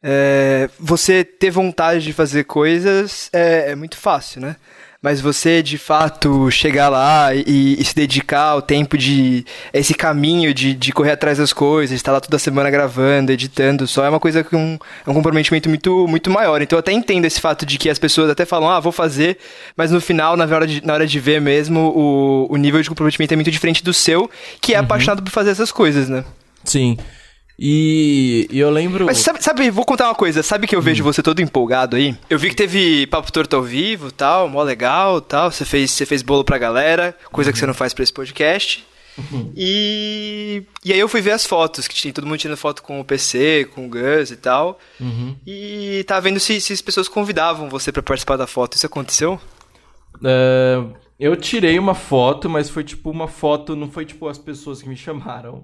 É, 0.04 0.68
você 0.80 1.24
ter 1.24 1.52
vontade 1.52 2.04
de 2.04 2.12
fazer 2.12 2.46
coisas 2.46 3.30
é, 3.32 3.72
é 3.72 3.76
muito 3.76 3.98
fácil, 3.98 4.42
né? 4.42 4.56
Mas 5.02 5.20
você 5.20 5.64
de 5.64 5.80
fato 5.80 6.52
chegar 6.52 6.88
lá 6.88 7.34
e, 7.34 7.76
e, 7.80 7.84
se 7.84 7.96
dedicar 7.96 8.44
ao 8.44 8.62
tempo 8.62 8.96
de. 8.96 9.44
esse 9.74 9.96
caminho 9.96 10.54
de, 10.54 10.76
de 10.76 10.92
correr 10.92 11.12
atrás 11.12 11.40
das 11.40 11.52
coisas, 11.52 11.96
estar 11.96 12.12
lá 12.12 12.22
toda 12.22 12.38
semana 12.38 12.70
gravando, 12.70 13.32
editando, 13.32 13.88
só 13.88 14.06
é 14.06 14.10
uma 14.10 14.20
coisa 14.20 14.44
com 14.44 14.56
um, 14.56 14.80
é 15.06 15.10
um 15.10 15.14
comprometimento 15.14 15.68
muito, 15.68 16.08
muito 16.08 16.30
maior. 16.30 16.62
Então 16.62 16.78
eu 16.78 16.82
até 16.82 16.92
entendo 16.92 17.26
esse 17.26 17.42
fato 17.42 17.66
de 17.66 17.80
que 17.80 17.90
as 17.90 17.98
pessoas 17.98 18.30
até 18.30 18.46
falam, 18.46 18.70
ah, 18.70 18.80
vou 18.80 18.92
fazer, 18.92 19.40
mas 19.76 19.90
no 19.90 20.00
final, 20.00 20.38
na 20.38 20.46
hora 20.46 20.68
de, 20.68 20.86
na 20.86 20.94
hora 20.94 21.08
de 21.08 21.20
ver 21.20 21.42
mesmo, 21.42 21.80
o, 21.96 22.54
o 22.54 22.58
nível 22.58 22.80
de 22.80 22.90
comprometimento 22.90 23.34
é 23.34 23.38
muito 23.38 23.50
diferente 23.50 23.84
do 23.84 23.94
seu, 23.94 24.30
que 24.62 24.76
é 24.76 24.78
uhum. 24.78 24.84
apaixonado 24.84 25.24
por 25.24 25.32
fazer 25.32 25.50
essas 25.50 25.72
coisas, 25.72 26.08
né? 26.10 26.24
Sim. 26.64 26.96
E, 27.64 28.48
e, 28.50 28.60
eu 28.60 28.72
lembro. 28.72 29.06
Mas 29.06 29.20
sabe, 29.20 29.44
sabe, 29.44 29.70
vou 29.70 29.86
contar 29.86 30.08
uma 30.08 30.16
coisa. 30.16 30.42
Sabe 30.42 30.66
que 30.66 30.76
eu 30.76 30.82
vejo 30.82 31.04
hum. 31.04 31.06
você 31.06 31.22
todo 31.22 31.44
empolgado 31.44 31.96
aí? 31.96 32.18
Eu 32.28 32.40
vi 32.40 32.50
que 32.50 32.56
teve 32.56 33.06
Papo 33.06 33.32
Torto 33.32 33.56
ao 33.56 33.62
vivo 33.62 34.12
tal, 34.12 34.50
mó 34.50 34.64
legal 34.64 35.22
tal. 35.22 35.52
Você 35.52 35.64
fez, 35.64 35.92
você 35.92 36.04
fez 36.04 36.24
bolo 36.24 36.44
pra 36.44 36.58
galera, 36.58 37.16
coisa 37.32 37.52
que 37.52 37.60
você 37.60 37.68
não 37.68 37.76
faz 37.76 37.94
pra 37.94 38.02
esse 38.02 38.12
podcast. 38.12 38.84
Uhum. 39.16 39.54
E, 39.56 40.64
e 40.84 40.92
aí 40.92 41.00
eu 41.00 41.08
fui 41.08 41.22
ver 41.22 41.32
as 41.32 41.46
fotos, 41.46 41.88
que 41.88 41.94
tinha 41.94 42.12
todo 42.12 42.26
mundo 42.26 42.40
tirando 42.40 42.58
foto 42.58 42.82
com 42.82 43.00
o 43.00 43.06
PC, 43.06 43.70
com 43.76 43.86
o 43.86 43.90
Gus 43.90 44.32
e 44.32 44.38
tal. 44.38 44.80
Uhum. 45.00 45.36
E 45.46 46.04
tava 46.08 46.22
vendo 46.22 46.40
se, 46.40 46.60
se 46.60 46.74
as 46.74 46.82
pessoas 46.82 47.08
convidavam 47.08 47.70
você 47.70 47.92
para 47.92 48.02
participar 48.02 48.38
da 48.38 48.48
foto. 48.48 48.76
Isso 48.76 48.88
aconteceu? 48.88 49.40
Uh, 50.16 50.96
eu 51.20 51.36
tirei 51.36 51.78
uma 51.78 51.94
foto, 51.94 52.50
mas 52.50 52.72
foi 52.72 52.84
tipo 52.84 53.12
uma 53.12 53.28
foto, 53.28 53.76
não 53.76 53.92
foi 53.92 54.04
tipo 54.04 54.28
as 54.28 54.40
pessoas 54.40 54.82
que 54.82 54.90
me 54.90 54.98
chamaram 54.98 55.64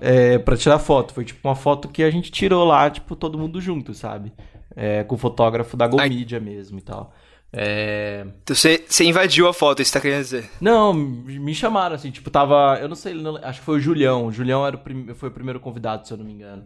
é, 0.00 0.38
para 0.38 0.56
tirar 0.56 0.78
foto. 0.78 1.14
Foi 1.14 1.24
tipo 1.24 1.46
uma 1.48 1.54
foto 1.54 1.88
que 1.88 2.02
a 2.02 2.10
gente 2.10 2.30
tirou 2.30 2.64
lá, 2.64 2.90
tipo, 2.90 3.14
todo 3.16 3.38
mundo 3.38 3.60
junto, 3.60 3.94
sabe? 3.94 4.32
É, 4.76 5.04
com 5.04 5.14
o 5.14 5.18
fotógrafo 5.18 5.76
da 5.76 5.86
GoMedia 5.86 6.40
mesmo 6.40 6.78
e 6.78 6.82
tal. 6.82 7.12
É... 7.56 8.26
Então 8.42 8.56
você, 8.56 8.84
você 8.84 9.04
invadiu 9.04 9.46
a 9.46 9.54
foto, 9.54 9.80
isso 9.80 9.92
tá 9.92 10.00
querendo 10.00 10.22
dizer? 10.22 10.50
Não, 10.60 10.92
me 10.92 11.54
chamaram 11.54 11.94
assim, 11.94 12.10
tipo, 12.10 12.28
tava. 12.28 12.78
Eu 12.80 12.88
não 12.88 12.96
sei, 12.96 13.14
não, 13.14 13.36
acho 13.36 13.60
que 13.60 13.64
foi 13.64 13.76
o 13.76 13.80
Julião. 13.80 14.26
O 14.26 14.32
Julião 14.32 14.66
era 14.66 14.74
o 14.74 14.80
prim, 14.80 15.14
foi 15.14 15.28
o 15.28 15.32
primeiro 15.32 15.60
convidado, 15.60 16.06
se 16.06 16.12
eu 16.12 16.18
não 16.18 16.24
me 16.24 16.32
engano. 16.32 16.64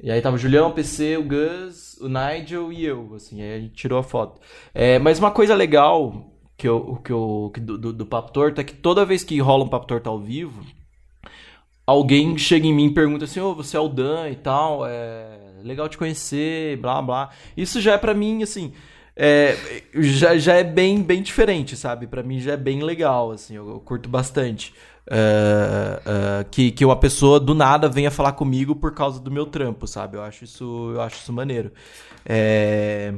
E 0.00 0.10
aí 0.10 0.20
tava 0.20 0.36
o 0.36 0.38
Julião, 0.38 0.70
o 0.70 0.72
PC, 0.72 1.16
o 1.16 1.24
Gus, 1.24 1.96
o 2.00 2.08
Nigel 2.08 2.72
e 2.72 2.84
eu, 2.84 3.14
assim, 3.14 3.42
aí 3.42 3.54
a 3.54 3.60
gente 3.60 3.74
tirou 3.74 3.98
a 3.98 4.02
foto. 4.02 4.40
É, 4.74 4.98
mas 4.98 5.18
uma 5.18 5.30
coisa 5.30 5.54
legal 5.54 6.32
que 6.56 6.68
eu, 6.68 6.96
que 7.04 7.12
eu, 7.12 7.50
que 7.54 7.60
do, 7.60 7.78
do, 7.78 7.92
do 7.92 8.06
Papo 8.06 8.32
Torto 8.32 8.60
é 8.60 8.64
que 8.64 8.74
toda 8.74 9.04
vez 9.04 9.24
que 9.24 9.38
rola 9.40 9.64
um 9.64 9.68
Papo 9.68 9.86
Torto 9.86 10.08
ao 10.08 10.20
vivo, 10.20 10.64
alguém 11.88 12.36
chega 12.36 12.66
em 12.66 12.74
mim 12.74 12.88
e 12.88 12.90
pergunta 12.92 13.24
assim, 13.24 13.40
ô, 13.40 13.50
oh, 13.50 13.54
você 13.54 13.74
é 13.74 13.80
o 13.80 13.88
Dan 13.88 14.28
e 14.28 14.36
tal, 14.36 14.86
é 14.86 15.38
legal 15.64 15.88
te 15.88 15.96
conhecer, 15.96 16.76
blá 16.76 17.00
blá. 17.00 17.30
Isso 17.56 17.80
já 17.80 17.94
é 17.94 17.98
para 17.98 18.12
mim, 18.12 18.42
assim, 18.42 18.74
é, 19.16 19.56
já, 19.94 20.36
já 20.36 20.54
é 20.54 20.62
bem, 20.62 21.02
bem 21.02 21.22
diferente, 21.22 21.78
sabe? 21.78 22.06
para 22.06 22.22
mim 22.22 22.40
já 22.40 22.52
é 22.52 22.56
bem 22.58 22.82
legal, 22.82 23.30
assim, 23.30 23.56
eu, 23.56 23.66
eu 23.66 23.80
curto 23.80 24.06
bastante. 24.06 24.74
Uh, 25.06 26.42
uh, 26.42 26.48
que, 26.50 26.70
que 26.70 26.84
uma 26.84 26.94
pessoa 26.94 27.40
do 27.40 27.54
nada 27.54 27.88
venha 27.88 28.10
falar 28.10 28.32
comigo 28.32 28.76
por 28.76 28.92
causa 28.92 29.18
do 29.18 29.30
meu 29.30 29.46
trampo, 29.46 29.86
sabe? 29.86 30.18
Eu 30.18 30.22
acho 30.22 30.44
isso, 30.44 30.92
eu 30.92 31.00
acho 31.00 31.16
isso 31.16 31.32
maneiro. 31.32 31.72
É... 32.26 33.14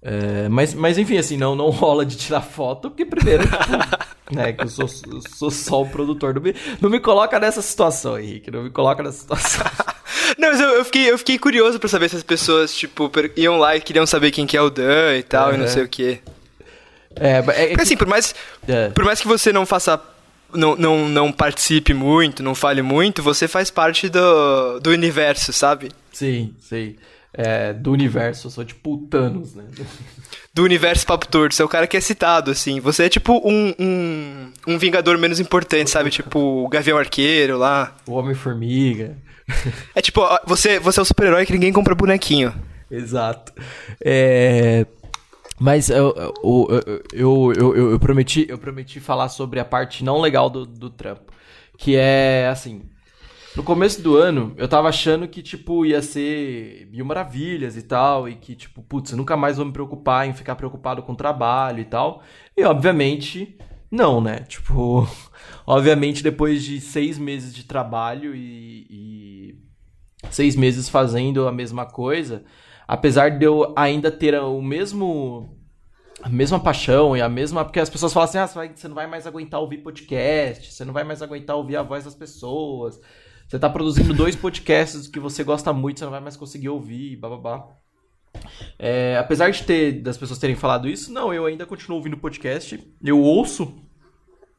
É, 0.00 0.48
mas, 0.48 0.74
mas 0.74 0.96
enfim, 0.96 1.18
assim, 1.18 1.36
não, 1.36 1.56
não 1.56 1.70
rola 1.70 2.06
de 2.06 2.16
tirar 2.16 2.40
foto, 2.40 2.88
porque 2.88 3.04
primeiro, 3.04 3.42
tipo, 3.50 4.34
né, 4.34 4.52
que 4.52 4.64
eu 4.64 4.68
sou, 4.68 4.88
sou 4.88 5.50
só 5.50 5.82
o 5.82 5.88
produtor. 5.88 6.40
Me, 6.40 6.54
não 6.80 6.88
me 6.88 7.00
coloca 7.00 7.38
nessa 7.38 7.60
situação, 7.60 8.18
Henrique, 8.18 8.50
não 8.50 8.62
me 8.62 8.70
coloca 8.70 9.02
nessa 9.02 9.18
situação. 9.18 9.66
não, 10.38 10.50
mas 10.50 10.60
eu, 10.60 10.68
eu, 10.68 10.84
fiquei, 10.84 11.10
eu 11.10 11.18
fiquei 11.18 11.38
curioso 11.38 11.80
pra 11.80 11.88
saber 11.88 12.08
se 12.08 12.16
as 12.16 12.22
pessoas, 12.22 12.72
tipo, 12.72 13.10
iam 13.36 13.58
lá 13.58 13.76
e 13.76 13.80
queriam 13.80 14.06
saber 14.06 14.30
quem 14.30 14.46
que 14.46 14.56
é 14.56 14.62
o 14.62 14.70
Dan 14.70 15.16
e 15.16 15.22
tal, 15.22 15.52
e 15.52 15.56
não 15.56 15.66
sei 15.66 15.82
o 15.82 15.88
quê. 15.88 16.20
É, 17.16 17.30
é, 17.30 17.38
é 17.38 17.66
porque, 17.68 17.82
assim, 17.82 17.96
por 17.96 18.06
mais, 18.06 18.34
é. 18.68 18.90
por 18.90 19.04
mais 19.04 19.20
que 19.20 19.26
você 19.26 19.52
não 19.52 19.66
faça 19.66 20.00
não, 20.54 20.76
não, 20.76 21.08
não 21.08 21.32
participe 21.32 21.92
muito, 21.92 22.42
não 22.42 22.54
fale 22.54 22.82
muito, 22.82 23.22
você 23.22 23.48
faz 23.48 23.70
parte 23.70 24.08
do, 24.08 24.78
do 24.78 24.90
universo, 24.90 25.52
sabe? 25.52 25.90
Sim, 26.12 26.54
sim 26.60 26.96
é, 27.32 27.72
do 27.72 27.92
universo, 27.92 28.46
eu 28.46 28.50
sou 28.50 28.64
tipo 28.64 28.96
Thanos, 29.10 29.54
né? 29.54 29.64
Do 30.52 30.64
universo 30.64 31.06
Papo 31.06 31.28
Torto, 31.28 31.54
você 31.54 31.62
é 31.62 31.64
o 31.64 31.68
cara 31.68 31.86
que 31.86 31.96
é 31.96 32.00
citado, 32.00 32.50
assim. 32.50 32.80
Você 32.80 33.04
é 33.04 33.08
tipo 33.08 33.40
um, 33.44 33.74
um, 33.78 34.52
um 34.66 34.78
Vingador 34.78 35.16
menos 35.18 35.38
importante, 35.38 35.90
sabe? 35.90 36.10
Tipo 36.10 36.64
o 36.64 36.68
Gavião 36.68 36.98
Arqueiro 36.98 37.58
lá. 37.58 37.94
O 38.06 38.12
Homem-Formiga. 38.12 39.16
É 39.94 40.02
tipo, 40.02 40.20
você, 40.46 40.78
você 40.78 41.00
é 41.00 41.02
o 41.02 41.06
super-herói 41.06 41.46
que 41.46 41.52
ninguém 41.52 41.72
compra 41.72 41.94
bonequinho. 41.94 42.52
Exato. 42.90 43.52
É... 44.04 44.86
Mas 45.60 45.90
eu, 45.90 46.14
eu, 46.16 46.68
eu, 47.12 47.52
eu, 47.56 47.90
eu, 47.92 47.98
prometi, 47.98 48.46
eu 48.48 48.58
prometi 48.58 49.00
falar 49.00 49.28
sobre 49.28 49.58
a 49.58 49.64
parte 49.64 50.04
não 50.04 50.20
legal 50.20 50.48
do, 50.48 50.64
do 50.64 50.88
trampo. 50.88 51.32
Que 51.76 51.96
é, 51.96 52.48
assim, 52.48 52.82
no 53.58 53.64
começo 53.64 54.00
do 54.00 54.16
ano, 54.16 54.54
eu 54.56 54.68
tava 54.68 54.88
achando 54.88 55.26
que, 55.26 55.42
tipo, 55.42 55.84
ia 55.84 56.00
ser 56.00 56.88
mil 56.92 57.04
maravilhas 57.04 57.76
e 57.76 57.82
tal, 57.82 58.28
e 58.28 58.36
que, 58.36 58.54
tipo, 58.54 58.80
putz, 58.84 59.10
nunca 59.14 59.36
mais 59.36 59.56
vou 59.56 59.66
me 59.66 59.72
preocupar 59.72 60.28
em 60.28 60.32
ficar 60.32 60.54
preocupado 60.54 61.02
com 61.02 61.10
o 61.10 61.16
trabalho 61.16 61.80
e 61.80 61.84
tal. 61.84 62.22
E, 62.56 62.62
obviamente, 62.62 63.58
não, 63.90 64.20
né? 64.20 64.44
Tipo, 64.48 65.08
obviamente, 65.66 66.22
depois 66.22 66.62
de 66.62 66.80
seis 66.80 67.18
meses 67.18 67.52
de 67.52 67.64
trabalho 67.64 68.32
e, 68.32 68.86
e 68.88 69.58
seis 70.30 70.54
meses 70.54 70.88
fazendo 70.88 71.48
a 71.48 71.50
mesma 71.50 71.84
coisa, 71.84 72.44
apesar 72.86 73.38
de 73.38 73.44
eu 73.44 73.74
ainda 73.76 74.08
ter 74.08 74.38
o 74.40 74.62
mesmo 74.62 75.52
a 76.22 76.28
mesma 76.28 76.60
paixão 76.60 77.16
e 77.16 77.20
a 77.20 77.28
mesma. 77.28 77.64
Porque 77.64 77.80
as 77.80 77.90
pessoas 77.90 78.12
falam 78.12 78.28
assim: 78.28 78.38
ah, 78.38 78.46
você, 78.46 78.68
você 78.72 78.86
não 78.86 78.94
vai 78.94 79.08
mais 79.08 79.26
aguentar 79.26 79.58
ouvir 79.58 79.78
podcast, 79.78 80.72
você 80.72 80.84
não 80.84 80.92
vai 80.92 81.02
mais 81.02 81.22
aguentar 81.22 81.56
ouvir 81.56 81.76
a 81.76 81.82
voz 81.82 82.04
das 82.04 82.14
pessoas, 82.14 83.00
Você 83.48 83.58
tá 83.58 83.70
produzindo 83.70 84.12
dois 84.12 84.36
podcasts 84.36 85.08
que 85.08 85.18
você 85.18 85.42
gosta 85.42 85.72
muito, 85.72 85.98
você 85.98 86.04
não 86.04 86.12
vai 86.12 86.20
mais 86.20 86.36
conseguir 86.36 86.68
ouvir, 86.68 87.16
bababá. 87.16 87.66
É, 88.78 89.16
apesar 89.18 89.48
de 89.50 89.62
ter 89.62 90.02
das 90.02 90.18
pessoas 90.18 90.38
terem 90.38 90.54
falado 90.54 90.86
isso, 90.86 91.10
não, 91.10 91.32
eu 91.32 91.46
ainda 91.46 91.64
continuo 91.64 91.96
ouvindo 91.96 92.18
podcast. 92.18 92.78
Eu 93.02 93.18
ouço, 93.18 93.74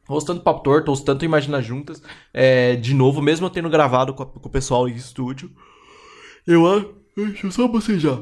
ouço 0.08 0.26
tanto 0.26 0.42
Papo 0.42 0.64
Torto, 0.64 0.90
ouço 0.90 1.04
tanto 1.04 1.24
Imagina 1.24 1.62
Juntas. 1.62 2.02
É, 2.34 2.74
de 2.74 2.92
novo, 2.92 3.22
mesmo 3.22 3.46
eu 3.46 3.50
tendo 3.50 3.70
gravado 3.70 4.12
com, 4.12 4.24
a, 4.24 4.26
com 4.26 4.48
o 4.48 4.52
pessoal 4.52 4.88
em 4.88 4.96
estúdio. 4.96 5.52
Eu 6.44 6.66
acho. 6.66 6.94
Deixa 7.16 7.46
eu 7.46 7.52
só 7.52 7.68
bocejar. 7.68 8.20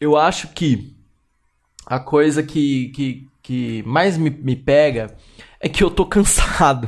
Eu 0.00 0.16
acho 0.16 0.48
que 0.48 0.94
a 1.84 1.98
coisa 1.98 2.44
que, 2.44 2.90
que, 2.90 3.28
que 3.42 3.82
mais 3.84 4.16
me, 4.16 4.30
me 4.30 4.54
pega 4.54 5.16
é 5.58 5.68
que 5.68 5.82
eu 5.82 5.90
tô 5.90 6.06
cansado. 6.06 6.86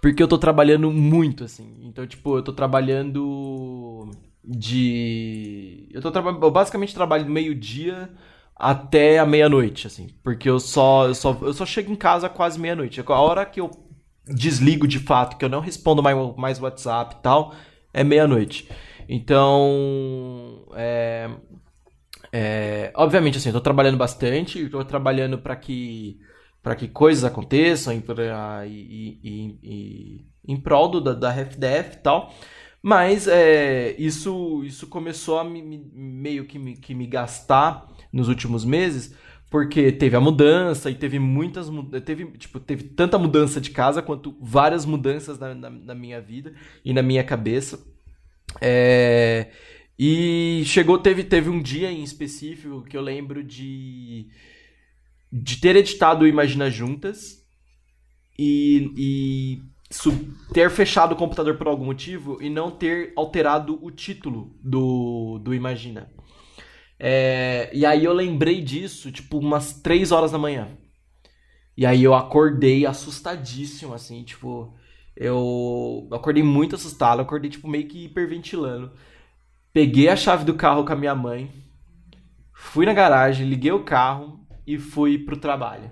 Porque 0.00 0.22
eu 0.22 0.28
tô 0.28 0.38
trabalhando 0.38 0.90
muito, 0.90 1.44
assim. 1.44 1.76
Então, 1.82 2.06
tipo, 2.06 2.36
eu 2.36 2.42
tô 2.42 2.52
trabalhando 2.52 4.10
de. 4.44 5.88
Eu 5.92 6.00
tô 6.00 6.10
trabalhando. 6.10 6.42
Eu 6.42 6.50
basicamente 6.50 6.94
trabalho 6.94 7.24
do 7.24 7.30
meio-dia 7.30 8.10
até 8.56 9.18
a 9.18 9.26
meia-noite, 9.26 9.86
assim. 9.86 10.08
Porque 10.22 10.48
eu 10.48 10.58
só, 10.58 11.06
eu 11.06 11.14
só. 11.14 11.36
Eu 11.42 11.52
só 11.52 11.66
chego 11.66 11.92
em 11.92 11.96
casa 11.96 12.28
quase 12.28 12.58
meia-noite. 12.58 13.02
A 13.06 13.20
hora 13.20 13.44
que 13.44 13.60
eu 13.60 13.70
desligo 14.26 14.86
de 14.86 14.98
fato, 14.98 15.36
que 15.36 15.44
eu 15.44 15.48
não 15.48 15.60
respondo 15.60 16.02
mais, 16.02 16.16
mais 16.36 16.60
WhatsApp 16.60 17.16
e 17.18 17.22
tal, 17.22 17.54
é 17.92 18.04
meia-noite. 18.04 18.68
Então. 19.08 20.66
É, 20.74 21.30
é, 22.32 22.92
obviamente, 22.94 23.38
assim, 23.38 23.48
eu 23.48 23.54
tô 23.54 23.60
trabalhando 23.60 23.96
bastante, 23.96 24.60
estou 24.60 24.84
trabalhando 24.84 25.38
para 25.38 25.56
que 25.56 26.18
para 26.62 26.74
que 26.74 26.88
coisas 26.88 27.24
aconteçam 27.24 27.92
em, 27.92 28.00
pra, 28.00 28.66
e, 28.66 29.18
e, 29.22 29.58
e, 29.62 30.26
em 30.46 30.56
prol 30.56 30.88
do, 30.88 31.00
da, 31.00 31.14
da 31.14 31.30
RefDef 31.30 31.94
e 31.94 31.98
tal. 31.98 32.34
Mas 32.82 33.26
é, 33.26 33.94
isso, 33.98 34.62
isso 34.64 34.86
começou 34.86 35.38
a 35.38 35.44
me, 35.44 35.62
me, 35.62 35.78
meio 35.94 36.44
que 36.44 36.58
me, 36.58 36.76
que 36.76 36.94
me 36.94 37.06
gastar 37.06 37.88
nos 38.12 38.28
últimos 38.28 38.64
meses, 38.64 39.14
porque 39.50 39.90
teve 39.90 40.16
a 40.16 40.20
mudança 40.20 40.90
e 40.90 40.94
teve 40.94 41.18
muitas 41.18 41.68
teve 42.04 42.26
tipo 42.38 42.60
teve 42.60 42.84
tanta 42.84 43.18
mudança 43.18 43.60
de 43.60 43.70
casa 43.70 44.00
quanto 44.00 44.36
várias 44.40 44.84
mudanças 44.84 45.38
na, 45.38 45.54
na, 45.54 45.70
na 45.70 45.94
minha 45.94 46.20
vida 46.20 46.54
e 46.84 46.92
na 46.92 47.02
minha 47.02 47.24
cabeça 47.24 47.78
é, 48.60 49.50
e 49.98 50.62
chegou, 50.64 50.98
teve, 50.98 51.24
teve 51.24 51.50
um 51.50 51.60
dia 51.60 51.90
em 51.90 52.02
específico 52.02 52.82
que 52.82 52.96
eu 52.96 53.00
lembro 53.00 53.42
de, 53.42 54.28
de 55.32 55.60
ter 55.60 55.76
editado 55.76 56.24
o 56.24 56.28
Imagina 56.28 56.70
Juntas 56.70 57.44
e, 58.38 58.92
e 58.96 59.62
ter 60.52 60.70
fechado 60.70 61.12
o 61.12 61.16
computador 61.16 61.56
por 61.56 61.66
algum 61.66 61.84
motivo 61.84 62.38
e 62.42 62.48
não 62.48 62.70
ter 62.70 63.12
alterado 63.16 63.78
o 63.82 63.90
título 63.90 64.56
do, 64.62 65.38
do 65.42 65.54
Imagina. 65.54 66.10
É, 66.98 67.70
e 67.72 67.86
aí 67.86 68.04
eu 68.04 68.12
lembrei 68.12 68.60
disso, 68.60 69.12
tipo, 69.12 69.38
umas 69.38 69.72
3 69.80 70.10
horas 70.12 70.32
da 70.32 70.38
manhã. 70.38 70.68
E 71.76 71.86
aí 71.86 72.02
eu 72.02 72.14
acordei 72.14 72.84
assustadíssimo, 72.84 73.94
assim, 73.94 74.24
tipo, 74.24 74.74
eu 75.16 76.08
acordei 76.12 76.42
muito 76.42 76.74
assustado, 76.74 77.20
acordei, 77.20 77.50
tipo, 77.50 77.68
meio 77.68 77.86
que 77.86 78.06
hiperventilando. 78.06 78.92
Peguei 79.72 80.08
a 80.08 80.16
chave 80.16 80.44
do 80.44 80.54
carro 80.54 80.84
com 80.84 80.92
a 80.92 80.96
minha 80.96 81.14
mãe, 81.14 81.52
fui 82.52 82.84
na 82.84 82.92
garagem, 82.92 83.48
liguei 83.48 83.70
o 83.70 83.84
carro 83.84 84.40
e 84.68 84.78
fui 84.78 85.18
pro 85.18 85.36
trabalho. 85.36 85.90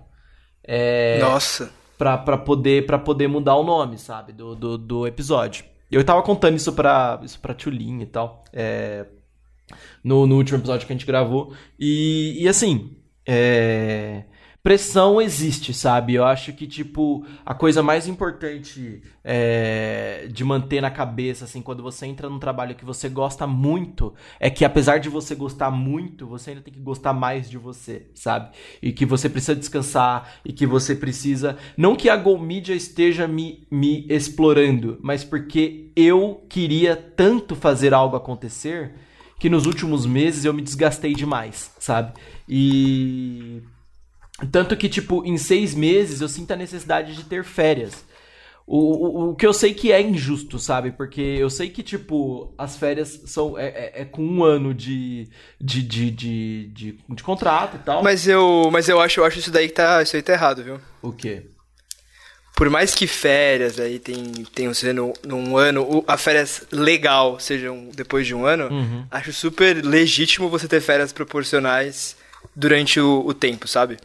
É, 0.62 1.18
Nossa! 1.20 1.70
Pra, 1.96 2.18
pra, 2.18 2.36
poder, 2.36 2.84
pra 2.84 2.98
poder 2.98 3.26
mudar 3.26 3.56
o 3.56 3.64
nome, 3.64 3.96
sabe, 3.96 4.32
do, 4.32 4.54
do, 4.54 4.76
do 4.76 5.06
episódio. 5.06 5.64
Eu 5.90 6.04
tava 6.04 6.22
contando 6.22 6.56
isso 6.56 6.72
pra, 6.72 7.18
isso 7.22 7.40
pra 7.40 7.54
Tchulin 7.54 8.00
e 8.02 8.06
tal, 8.06 8.44
é, 8.52 9.06
no, 10.04 10.26
no 10.26 10.36
último 10.36 10.58
episódio 10.58 10.86
que 10.86 10.92
a 10.92 10.96
gente 10.96 11.06
gravou. 11.06 11.54
E, 11.78 12.36
e 12.42 12.48
assim, 12.48 12.98
é, 13.26 14.24
pressão 14.66 15.22
existe, 15.22 15.72
sabe? 15.72 16.14
Eu 16.14 16.24
acho 16.24 16.52
que, 16.52 16.66
tipo, 16.66 17.24
a 17.44 17.54
coisa 17.54 17.84
mais 17.84 18.08
importante 18.08 19.00
é, 19.22 20.26
de 20.28 20.42
manter 20.42 20.80
na 20.80 20.90
cabeça, 20.90 21.44
assim, 21.44 21.62
quando 21.62 21.84
você 21.84 22.04
entra 22.04 22.28
num 22.28 22.40
trabalho 22.40 22.74
que 22.74 22.84
você 22.84 23.08
gosta 23.08 23.46
muito, 23.46 24.12
é 24.40 24.50
que 24.50 24.64
apesar 24.64 24.98
de 24.98 25.08
você 25.08 25.36
gostar 25.36 25.70
muito, 25.70 26.26
você 26.26 26.50
ainda 26.50 26.62
tem 26.62 26.74
que 26.74 26.80
gostar 26.80 27.12
mais 27.12 27.48
de 27.48 27.56
você, 27.56 28.08
sabe? 28.12 28.56
E 28.82 28.90
que 28.90 29.06
você 29.06 29.28
precisa 29.28 29.54
descansar, 29.54 30.40
e 30.44 30.52
que 30.52 30.66
você 30.66 30.96
precisa. 30.96 31.56
Não 31.76 31.94
que 31.94 32.08
a 32.08 32.16
Go 32.16 32.36
Media 32.36 32.74
esteja 32.74 33.28
me, 33.28 33.68
me 33.70 34.04
explorando, 34.08 34.98
mas 35.00 35.22
porque 35.22 35.92
eu 35.94 36.44
queria 36.48 36.96
tanto 36.96 37.54
fazer 37.54 37.94
algo 37.94 38.16
acontecer 38.16 38.94
que 39.38 39.48
nos 39.48 39.64
últimos 39.64 40.04
meses 40.06 40.44
eu 40.44 40.52
me 40.52 40.60
desgastei 40.60 41.14
demais, 41.14 41.72
sabe? 41.78 42.14
E 42.48 43.62
tanto 44.50 44.76
que, 44.76 44.88
tipo, 44.88 45.24
em 45.24 45.38
seis 45.38 45.74
meses 45.74 46.20
eu 46.20 46.28
sinto 46.28 46.52
a 46.52 46.56
necessidade 46.56 47.14
de 47.14 47.24
ter 47.24 47.44
férias. 47.44 48.04
O, 48.66 48.78
o, 48.78 49.30
o, 49.30 49.36
que 49.36 49.46
eu 49.46 49.52
sei 49.52 49.72
que 49.72 49.92
é 49.92 50.00
injusto, 50.00 50.58
sabe? 50.58 50.90
Porque 50.90 51.20
eu 51.20 51.48
sei 51.48 51.70
que, 51.70 51.84
tipo, 51.84 52.52
as 52.58 52.76
férias 52.76 53.22
são. 53.26 53.56
É, 53.56 53.66
é, 53.66 53.92
é 54.02 54.04
com 54.04 54.22
um 54.22 54.42
ano 54.42 54.74
de 54.74 55.28
de, 55.60 55.82
de, 55.82 56.10
de, 56.10 56.66
de, 56.66 56.98
de, 57.08 57.22
contrato 57.22 57.76
e 57.76 57.78
tal. 57.78 58.02
Mas 58.02 58.26
eu, 58.26 58.68
mas 58.72 58.88
eu 58.88 59.00
acho, 59.00 59.20
eu 59.20 59.24
acho 59.24 59.38
isso 59.38 59.52
daí 59.52 59.68
que 59.68 59.74
tá, 59.74 60.02
isso 60.02 60.16
aí 60.16 60.22
tá 60.22 60.32
errado, 60.32 60.64
viu? 60.64 60.80
O 61.00 61.12
quê? 61.12 61.46
Por 62.56 62.68
mais 62.68 62.94
que 62.94 63.06
férias 63.06 63.78
aí 63.78 63.98
tem, 63.98 64.32
tenham 64.54 64.74
sido 64.74 65.12
num 65.24 65.56
ano, 65.56 66.02
a 66.08 66.16
férias 66.16 66.66
legal 66.72 67.38
sejam 67.38 67.90
depois 67.94 68.26
de 68.26 68.34
um 68.34 68.46
ano, 68.46 68.68
uhum. 68.68 69.06
acho 69.10 69.32
super 69.32 69.84
legítimo 69.84 70.48
você 70.48 70.66
ter 70.66 70.80
férias 70.80 71.12
proporcionais 71.12 72.16
durante 72.54 72.98
o, 72.98 73.22
o 73.26 73.34
tempo, 73.34 73.68
sabe? 73.68 73.98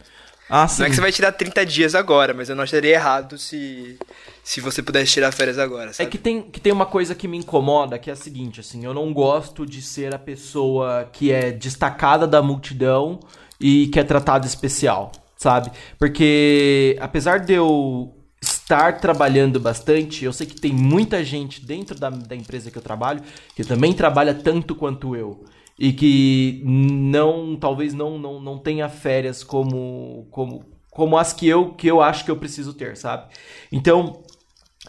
Ah, 0.54 0.68
sim. 0.68 0.80
Não 0.82 0.86
é 0.86 0.90
que 0.90 0.96
você 0.96 1.00
vai 1.00 1.10
tirar 1.10 1.32
30 1.32 1.64
dias 1.64 1.94
agora, 1.94 2.34
mas 2.34 2.50
eu 2.50 2.54
não 2.54 2.62
acharia 2.62 2.90
errado 2.90 3.38
se, 3.38 3.98
se 4.44 4.60
você 4.60 4.82
pudesse 4.82 5.10
tirar 5.10 5.32
férias 5.32 5.58
agora, 5.58 5.88
é 5.88 5.92
sabe? 5.94 6.08
É 6.08 6.10
que 6.10 6.18
tem, 6.18 6.42
que 6.42 6.60
tem 6.60 6.70
uma 6.70 6.84
coisa 6.84 7.14
que 7.14 7.26
me 7.26 7.38
incomoda, 7.38 7.98
que 7.98 8.10
é 8.10 8.12
a 8.12 8.16
seguinte, 8.16 8.60
assim, 8.60 8.84
eu 8.84 8.92
não 8.92 9.14
gosto 9.14 9.64
de 9.64 9.80
ser 9.80 10.14
a 10.14 10.18
pessoa 10.18 11.08
que 11.10 11.32
é 11.32 11.50
destacada 11.50 12.26
da 12.26 12.42
multidão 12.42 13.18
e 13.58 13.86
que 13.86 13.98
é 13.98 14.04
tratada 14.04 14.46
especial, 14.46 15.10
sabe? 15.38 15.72
Porque 15.98 16.98
apesar 17.00 17.40
de 17.40 17.54
eu 17.54 18.14
estar 18.42 18.98
trabalhando 19.00 19.58
bastante, 19.58 20.26
eu 20.26 20.34
sei 20.34 20.46
que 20.46 20.60
tem 20.60 20.70
muita 20.70 21.24
gente 21.24 21.64
dentro 21.64 21.98
da, 21.98 22.10
da 22.10 22.36
empresa 22.36 22.70
que 22.70 22.76
eu 22.76 22.82
trabalho 22.82 23.22
que 23.56 23.64
também 23.64 23.94
trabalha 23.94 24.34
tanto 24.34 24.74
quanto 24.74 25.16
eu 25.16 25.46
e 25.78 25.92
que 25.92 26.62
não 26.64 27.56
talvez 27.56 27.94
não 27.94 28.18
não, 28.18 28.40
não 28.40 28.58
tenha 28.58 28.88
férias 28.88 29.42
como 29.42 30.26
como 30.30 30.64
como 30.90 31.16
as 31.16 31.32
que 31.32 31.48
eu 31.48 31.72
que 31.74 31.86
eu 31.86 32.00
acho 32.00 32.24
que 32.24 32.30
eu 32.30 32.36
preciso 32.36 32.74
ter, 32.74 32.96
sabe? 32.96 33.32
Então 33.70 34.22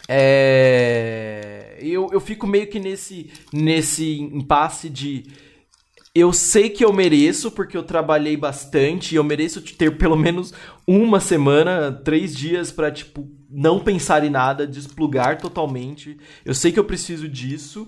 é, 0.08 1.78
eu, 1.80 2.10
eu 2.12 2.20
fico 2.20 2.46
meio 2.46 2.66
que 2.66 2.78
nesse 2.78 3.30
nesse 3.52 4.20
impasse 4.20 4.88
de 4.88 5.24
eu 6.14 6.32
sei 6.32 6.70
que 6.70 6.84
eu 6.84 6.92
mereço 6.92 7.50
porque 7.50 7.76
eu 7.76 7.82
trabalhei 7.82 8.36
bastante 8.36 9.12
e 9.12 9.16
eu 9.16 9.24
mereço 9.24 9.60
ter 9.60 9.98
pelo 9.98 10.16
menos 10.16 10.54
uma 10.86 11.18
semana, 11.18 11.90
três 11.90 12.34
dias 12.36 12.70
para 12.70 12.92
tipo 12.92 13.28
não 13.50 13.80
pensar 13.80 14.24
em 14.24 14.30
nada, 14.30 14.66
desplugar 14.66 15.40
totalmente. 15.40 16.16
Eu 16.44 16.54
sei 16.54 16.70
que 16.70 16.78
eu 16.78 16.84
preciso 16.84 17.28
disso, 17.28 17.86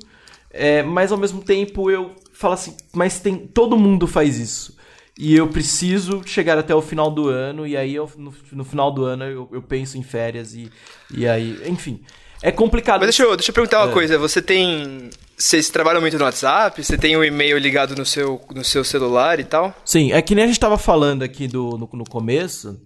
é, 0.51 0.83
mas 0.83 1.13
ao 1.13 1.19
mesmo 1.19 1.43
tempo 1.43 1.91
eu 1.91 2.15
falo 2.39 2.55
assim, 2.55 2.77
mas 2.93 3.19
tem 3.19 3.37
todo 3.37 3.79
mundo 3.79 4.07
faz 4.07 4.39
isso. 4.39 4.77
E 5.19 5.35
eu 5.35 5.49
preciso 5.49 6.23
chegar 6.27 6.59
até 6.59 6.75
o 6.75 6.83
final 6.83 7.11
do 7.11 7.29
ano, 7.29 7.67
e 7.67 7.75
aí 7.75 7.95
eu, 7.95 8.11
no, 8.19 8.35
no 8.53 8.65
final 8.65 8.93
do 8.93 9.05
ano 9.05 9.25
eu, 9.25 9.49
eu, 9.51 9.63
penso 9.63 9.97
em 9.97 10.03
férias 10.03 10.53
e, 10.53 10.71
e 11.11 11.27
aí, 11.27 11.59
enfim. 11.67 12.03
É 12.43 12.53
complicado. 12.53 13.01
Mas 13.01 13.09
deixa 13.09 13.23
eu, 13.23 13.35
deixa 13.35 13.51
eu 13.51 13.55
perguntar 13.55 13.83
uma 13.83 13.91
é. 13.91 13.95
coisa. 13.95 14.19
Você 14.19 14.43
tem. 14.43 15.09
Vocês 15.39 15.71
trabalham 15.71 16.03
muito 16.03 16.19
no 16.19 16.25
WhatsApp? 16.25 16.85
Você 16.85 16.99
tem 16.99 17.17
o 17.17 17.21
um 17.21 17.25
e-mail 17.25 17.57
ligado 17.57 17.95
no 17.97 18.05
seu, 18.05 18.41
no 18.55 18.63
seu 18.63 18.85
celular 18.85 19.41
e 19.41 19.45
tal? 19.45 19.75
Sim, 19.87 20.13
é 20.13 20.21
que 20.21 20.35
nem 20.35 20.45
a 20.45 20.47
gente 20.47 20.61
tava 20.61 20.77
falando 20.77 21.23
aqui 21.23 21.49
do, 21.49 21.79
no, 21.79 21.89
no 21.91 22.05
começo. 22.05 22.79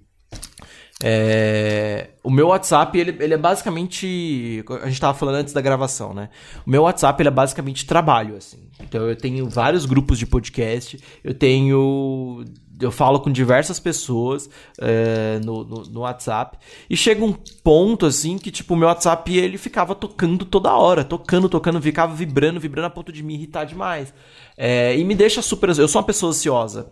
É, 1.03 2.11
o 2.23 2.31
meu 2.31 2.49
WhatsApp, 2.49 2.97
ele, 2.97 3.17
ele 3.19 3.35
é 3.35 3.37
basicamente. 3.37 4.65
A 4.83 4.89
gente 4.89 5.01
tava 5.01 5.19
falando 5.19 5.37
antes 5.37 5.53
da 5.53 5.61
gravação, 5.61 6.15
né? 6.15 6.29
O 6.65 6.71
meu 6.71 6.83
WhatsApp, 6.83 7.21
ele 7.21 7.29
é 7.29 7.33
basicamente 7.33 7.85
trabalho, 7.87 8.37
assim. 8.37 8.70
Então 8.83 9.09
eu 9.09 9.16
tenho 9.16 9.49
vários 9.49 9.87
grupos 9.87 10.19
de 10.19 10.27
podcast, 10.27 10.99
eu 11.23 11.35
tenho. 11.35 12.45
Eu 12.81 12.90
falo 12.90 13.21
com 13.21 13.31
diversas 13.31 13.79
pessoas 13.79 14.49
é, 14.81 15.38
no, 15.45 15.64
no, 15.64 15.83
no, 15.83 16.01
WhatsApp. 16.01 16.57
E 16.88 16.97
chega 16.97 17.23
um 17.23 17.35
ponto, 17.62 18.07
assim, 18.07 18.38
que, 18.38 18.51
tipo, 18.51 18.73
o 18.73 18.77
meu 18.77 18.88
WhatsApp, 18.88 19.37
ele 19.37 19.59
ficava 19.59 19.95
tocando 19.95 20.47
toda 20.47 20.73
hora. 20.75 21.05
Tocando, 21.05 21.47
tocando, 21.47 21.83
ficava 21.83 22.14
vibrando, 22.14 22.59
vibrando 22.59 22.87
a 22.87 22.90
ponto 22.90 23.12
de 23.12 23.23
me 23.23 23.35
irritar 23.35 23.64
demais. 23.64 24.14
É, 24.57 24.97
e 24.97 25.05
me 25.05 25.14
deixa 25.14 25.43
super... 25.43 25.69
Eu 25.69 25.87
sou 25.87 26.01
uma 26.01 26.07
pessoa 26.07 26.31
ansiosa. 26.31 26.90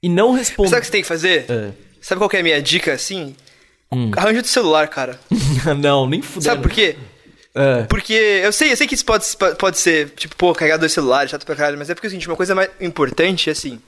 E 0.00 0.08
não 0.08 0.32
respondo... 0.32 0.68
Sabe 0.68 0.78
o 0.78 0.80
que 0.82 0.86
você 0.86 0.92
tem 0.92 1.02
que 1.02 1.08
fazer? 1.08 1.46
É. 1.50 1.72
Sabe 2.00 2.20
qual 2.20 2.30
é 2.32 2.38
a 2.38 2.42
minha 2.44 2.62
dica, 2.62 2.92
assim? 2.92 3.34
Hum. 3.92 4.12
Arranja 4.16 4.42
do 4.42 4.46
celular, 4.48 4.86
cara. 4.86 5.18
não, 5.76 6.06
nem 6.06 6.22
fudendo. 6.22 6.44
Sabe 6.44 6.62
por 6.62 6.70
quê? 6.70 6.96
É. 7.56 7.84
Porque 7.84 8.12
eu 8.12 8.52
sei, 8.52 8.72
eu 8.72 8.76
sei 8.76 8.86
que 8.86 8.94
isso 8.94 9.04
pode, 9.04 9.24
pode 9.58 9.78
ser, 9.78 10.10
tipo, 10.10 10.36
pô, 10.36 10.54
carregar 10.54 10.76
dois 10.76 10.92
celulares, 10.92 11.30
chato 11.30 11.46
pra 11.46 11.56
caralho, 11.56 11.78
mas 11.78 11.88
é 11.88 11.94
porque, 11.94 12.06
assim, 12.06 12.20
uma 12.26 12.36
coisa 12.36 12.54
mais 12.54 12.68
importante, 12.80 13.48
assim, 13.48 13.80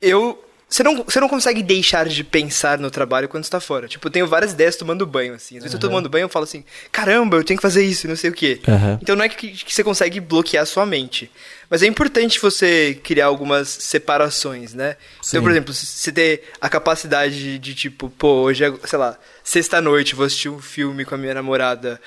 eu 0.00 0.38
você 0.74 0.82
não, 0.82 1.04
você 1.04 1.20
não 1.20 1.28
consegue 1.28 1.62
deixar 1.62 2.08
de 2.08 2.24
pensar 2.24 2.78
no 2.78 2.90
trabalho 2.90 3.28
quando 3.28 3.44
está 3.44 3.60
fora. 3.60 3.86
Tipo, 3.86 4.08
eu 4.08 4.10
tenho 4.10 4.26
várias 4.26 4.52
ideias 4.52 4.74
tomando 4.74 5.06
banho, 5.06 5.34
assim. 5.34 5.56
Às 5.56 5.62
vezes 5.62 5.74
uhum. 5.74 5.76
eu 5.76 5.80
tô 5.80 5.88
tomando 5.88 6.08
banho 6.08 6.24
eu 6.24 6.28
falo 6.28 6.42
assim, 6.42 6.64
caramba, 6.90 7.36
eu 7.36 7.44
tenho 7.44 7.56
que 7.56 7.62
fazer 7.62 7.84
isso, 7.84 8.08
não 8.08 8.16
sei 8.16 8.30
o 8.30 8.32
quê. 8.32 8.60
Uhum. 8.66 8.98
Então 9.00 9.14
não 9.14 9.24
é 9.24 9.28
que, 9.28 9.52
que, 9.52 9.72
você 9.72 9.84
consegue 9.84 10.18
bloquear 10.18 10.64
a 10.64 10.66
sua 10.66 10.84
mente. 10.84 11.30
Mas 11.70 11.84
é 11.84 11.86
importante 11.86 12.40
você 12.40 12.98
criar 13.04 13.26
algumas 13.26 13.68
separações, 13.68 14.74
né? 14.74 14.96
Sim. 15.22 15.36
Então, 15.36 15.42
por 15.42 15.52
exemplo, 15.52 15.72
você 15.72 16.10
ter 16.10 16.42
a 16.60 16.68
capacidade 16.68 17.38
de, 17.38 17.58
de, 17.58 17.74
tipo, 17.74 18.10
pô, 18.10 18.42
hoje 18.42 18.64
é, 18.64 18.72
sei 18.84 18.98
lá, 18.98 19.16
sexta-noite, 19.44 20.16
vou 20.16 20.26
assistir 20.26 20.48
um 20.48 20.60
filme 20.60 21.04
com 21.04 21.14
a 21.14 21.18
minha 21.18 21.34
namorada. 21.34 22.00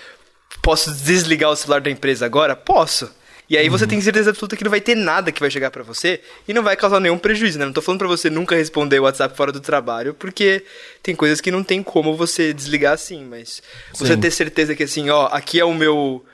Posso 0.61 0.91
desligar 0.91 1.49
o 1.49 1.55
celular 1.55 1.81
da 1.81 1.89
empresa 1.89 2.25
agora? 2.25 2.55
Posso. 2.55 3.09
E 3.49 3.57
aí 3.57 3.65
uhum. 3.67 3.71
você 3.71 3.87
tem 3.87 3.99
certeza 4.01 4.31
absoluta 4.31 4.57
que 4.57 4.63
não 4.63 4.71
vai 4.71 4.81
ter 4.81 4.95
nada 4.95 5.31
que 5.31 5.39
vai 5.39 5.49
chegar 5.49 5.71
para 5.71 5.83
você 5.83 6.19
e 6.47 6.53
não 6.53 6.61
vai 6.61 6.75
causar 6.75 6.99
nenhum 6.99 7.17
prejuízo, 7.17 7.57
né? 7.57 7.65
Não 7.65 7.71
tô 7.71 7.81
falando 7.81 7.99
para 7.99 8.07
você 8.07 8.29
nunca 8.29 8.55
responder 8.55 8.99
o 8.99 9.03
WhatsApp 9.03 9.35
fora 9.37 9.51
do 9.51 9.61
trabalho, 9.61 10.13
porque 10.13 10.63
tem 11.01 11.15
coisas 11.15 11.39
que 11.39 11.49
não 11.49 11.63
tem 11.63 11.81
como 11.81 12.15
você 12.15 12.53
desligar 12.53 12.93
assim, 12.93 13.23
mas 13.23 13.61
Sim. 13.93 14.05
você 14.05 14.17
ter 14.17 14.31
certeza 14.31 14.75
que 14.75 14.83
assim, 14.83 15.09
ó, 15.09 15.27
aqui 15.27 15.59
é 15.59 15.65
o 15.65 15.73
meu 15.73 16.25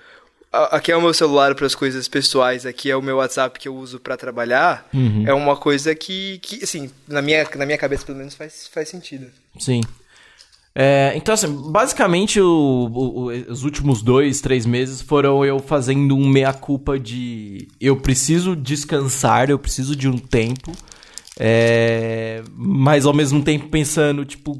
aqui 0.51 0.91
é 0.91 0.95
o 0.95 1.01
meu 1.01 1.13
celular 1.13 1.55
para 1.55 1.65
as 1.65 1.73
coisas 1.73 2.07
pessoais, 2.07 2.65
aqui 2.65 2.89
é 2.89 2.95
o 2.95 3.01
meu 3.01 3.17
WhatsApp 3.17 3.59
que 3.59 3.67
eu 3.67 3.75
uso 3.75 3.99
para 3.99 4.15
trabalhar, 4.15 4.88
uhum. 4.93 5.23
é 5.27 5.33
uma 5.33 5.55
coisa 5.55 5.95
que, 5.95 6.39
que 6.39 6.63
assim, 6.63 6.91
na 7.07 7.21
minha, 7.21 7.47
na 7.55 7.65
minha 7.65 7.77
cabeça 7.77 8.05
pelo 8.05 8.19
menos 8.19 8.36
faz, 8.36 8.69
faz 8.71 8.89
sentido. 8.89 9.27
Sim. 9.59 9.81
É, 10.75 11.13
então, 11.15 11.33
assim, 11.33 11.71
basicamente 11.71 12.41
o, 12.41 12.89
o, 12.91 13.27
os 13.51 13.63
últimos 13.63 14.01
dois, 14.01 14.41
três 14.41 14.65
meses 14.65 15.01
foram 15.01 15.45
eu 15.45 15.59
fazendo 15.59 16.15
um 16.15 16.27
meia-culpa 16.27 16.97
de 16.97 17.67
eu 17.79 17.97
preciso 17.97 18.55
descansar, 18.55 19.51
eu 19.51 19.59
preciso 19.59 19.95
de 19.95 20.07
um 20.07 20.17
tempo, 20.17 20.71
é, 21.39 22.41
mas 22.55 23.05
ao 23.05 23.13
mesmo 23.13 23.43
tempo 23.43 23.67
pensando, 23.69 24.25
tipo, 24.25 24.59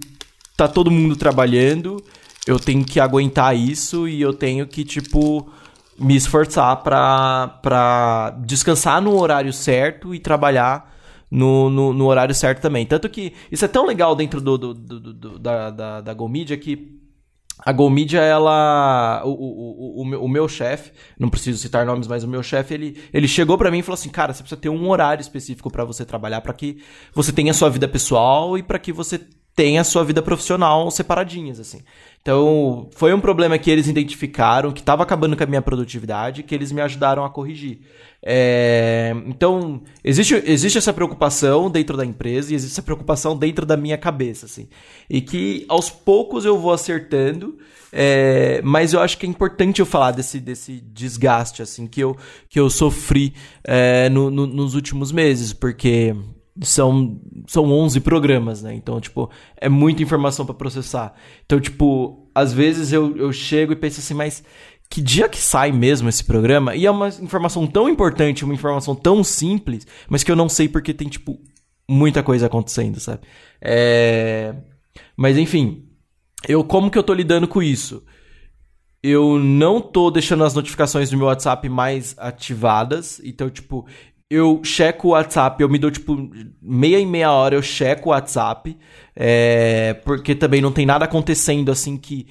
tá 0.56 0.68
todo 0.68 0.92
mundo 0.92 1.16
trabalhando, 1.16 2.04
eu 2.46 2.60
tenho 2.60 2.86
que 2.86 3.00
aguentar 3.00 3.56
isso 3.58 4.08
e 4.08 4.22
eu 4.22 4.34
tenho 4.34 4.68
que, 4.68 4.84
tipo, 4.84 5.50
me 5.98 6.16
esforçar 6.16 6.78
pra 6.84 8.36
descansar 8.46 9.02
no 9.02 9.20
horário 9.20 9.52
certo 9.52 10.14
e 10.14 10.20
trabalhar 10.20 10.93
no, 11.34 11.70
no, 11.70 11.94
no, 11.94 12.06
horário 12.06 12.36
certo 12.36 12.62
também. 12.62 12.86
Tanto 12.86 13.10
que 13.10 13.34
isso 13.52 13.66
é 13.66 13.68
tão 13.68 13.88
legal 13.88 14.16
dentro 14.16 14.40
do, 14.40 14.58
do, 14.58 14.74
do, 14.74 15.14
do 15.14 15.40
da, 15.40 15.72
da, 15.72 16.02
da 16.02 16.14
GoMedia 16.14 16.56
que 16.58 17.02
a 17.66 17.72
GoMedia, 17.72 18.22
ela. 18.22 19.22
O, 19.26 19.30
o, 19.30 20.02
o, 20.02 20.26
o 20.26 20.28
meu 20.28 20.48
chefe, 20.48 20.92
não 21.18 21.30
preciso 21.30 21.60
citar 21.60 21.86
nomes, 21.86 22.08
mas 22.08 22.24
o 22.24 22.28
meu 22.28 22.44
chefe, 22.44 22.74
ele, 22.74 23.02
ele 23.14 23.28
chegou 23.28 23.58
para 23.58 23.72
mim 23.72 23.80
e 23.80 23.84
falou 23.84 23.96
assim: 23.96 24.10
Cara, 24.10 24.34
você 24.34 24.44
precisa 24.44 24.60
ter 24.60 24.70
um 24.70 24.90
horário 24.90 25.22
específico 25.22 25.72
para 25.72 25.86
você 25.86 26.04
trabalhar, 26.04 26.42
para 26.42 26.54
que 26.54 26.78
você 27.14 27.32
tenha 27.32 27.52
a 27.52 27.54
sua 27.54 27.70
vida 27.70 27.88
pessoal 27.88 28.58
e 28.58 28.64
para 28.64 28.80
que 28.80 28.92
você 28.92 29.20
tenha 29.56 29.82
a 29.82 29.84
sua 29.84 30.04
vida 30.04 30.22
profissional 30.22 30.90
separadinhas, 30.90 31.60
assim. 31.60 31.82
Então, 32.24 32.88
foi 32.96 33.14
um 33.14 33.20
problema 33.20 33.58
que 33.58 33.70
eles 33.70 33.90
identificaram, 33.90 34.72
que 34.72 34.80
estava 34.80 35.04
acabando 35.04 35.36
com 35.36 35.44
a 35.44 35.46
minha 35.46 35.62
produtividade, 35.62 36.42
que 36.42 36.56
eles 36.56 36.72
me 36.72 36.80
ajudaram 36.80 37.26
a 37.26 37.30
corrigir. 37.30 37.82
É... 38.24 39.14
Então, 39.28 39.82
existe, 40.02 40.42
existe 40.46 40.78
essa 40.78 40.94
preocupação 40.94 41.70
dentro 41.70 41.98
da 41.98 42.06
empresa 42.06 42.54
e 42.54 42.56
existe 42.56 42.76
essa 42.76 42.82
preocupação 42.82 43.36
dentro 43.36 43.66
da 43.66 43.76
minha 43.76 43.98
cabeça, 43.98 44.46
assim. 44.46 44.70
E 45.10 45.20
que 45.20 45.66
aos 45.68 45.90
poucos 45.90 46.46
eu 46.46 46.58
vou 46.58 46.72
acertando, 46.72 47.58
é... 47.92 48.62
mas 48.64 48.94
eu 48.94 49.02
acho 49.02 49.18
que 49.18 49.26
é 49.26 49.30
importante 49.30 49.82
eu 49.82 49.86
falar 49.86 50.12
desse, 50.12 50.40
desse 50.40 50.80
desgaste, 50.80 51.62
assim, 51.62 51.86
que 51.86 52.00
eu, 52.00 52.16
que 52.48 52.58
eu 52.58 52.70
sofri 52.70 53.34
é... 53.66 54.08
no, 54.08 54.32
no, 54.32 54.48
nos 54.48 54.76
últimos 54.76 55.12
meses, 55.12 55.52
porque 55.52 56.16
são, 56.62 57.20
são 57.48 57.72
11 57.72 58.00
programas, 58.02 58.62
né? 58.62 58.74
Então, 58.74 59.00
tipo, 59.02 59.30
é 59.58 59.68
muita 59.68 60.04
informação 60.04 60.46
para 60.46 60.54
processar. 60.54 61.14
Então, 61.46 61.60
tipo, 61.60 62.30
às 62.36 62.54
vezes 62.54 62.92
eu, 62.92 63.16
eu 63.18 63.34
chego 63.34 63.74
e 63.74 63.76
penso 63.76 64.00
assim, 64.00 64.14
mas 64.14 64.44
que 64.90 65.02
dia 65.02 65.28
que 65.28 65.40
sai 65.40 65.72
mesmo 65.72 66.08
esse 66.08 66.24
programa? 66.24 66.76
E 66.76 66.86
é 66.86 66.92
uma 66.92 67.08
informação 67.08 67.66
tão 67.66 67.90
importante, 67.90 68.46
uma 68.46 68.54
informação 68.54 68.96
tão 68.96 69.24
simples, 69.24 69.88
mas 70.08 70.24
que 70.24 70.32
eu 70.32 70.36
não 70.36 70.48
sei 70.48 70.70
porque 70.70 70.94
tem, 70.94 71.08
tipo, 71.08 71.40
muita 71.90 72.22
coisa 72.22 72.46
acontecendo, 72.46 73.00
sabe? 73.00 73.22
É... 73.60 74.54
Mas, 75.18 75.38
enfim, 75.38 75.88
eu 76.48 76.64
como 76.64 76.92
que 76.92 76.98
eu 76.98 77.04
tô 77.04 77.14
lidando 77.14 77.48
com 77.48 77.62
isso? 77.62 78.04
Eu 79.02 79.38
não 79.40 79.82
tô 79.82 80.10
deixando 80.10 80.44
as 80.44 80.54
notificações 80.54 81.10
do 81.10 81.18
meu 81.18 81.26
WhatsApp 81.28 81.68
mais 81.68 82.16
ativadas. 82.18 83.20
Então, 83.24 83.50
tipo, 83.50 83.86
eu 84.34 84.62
checo 84.64 85.10
o 85.10 85.12
WhatsApp, 85.12 85.62
eu 85.62 85.70
me 85.70 85.78
dou 85.78 85.92
tipo 85.92 86.30
meia 86.62 87.00
e 87.00 87.06
meia 87.06 87.32
hora 87.32 87.56
eu 87.56 87.62
checo 87.62 88.10
o 88.10 88.12
WhatsApp, 88.12 88.78
é, 89.16 89.94
porque 90.06 90.34
também 90.34 90.62
não 90.62 90.72
tem 90.72 90.86
nada 90.86 91.06
acontecendo 91.06 91.72
assim 91.72 91.98
que. 91.98 92.28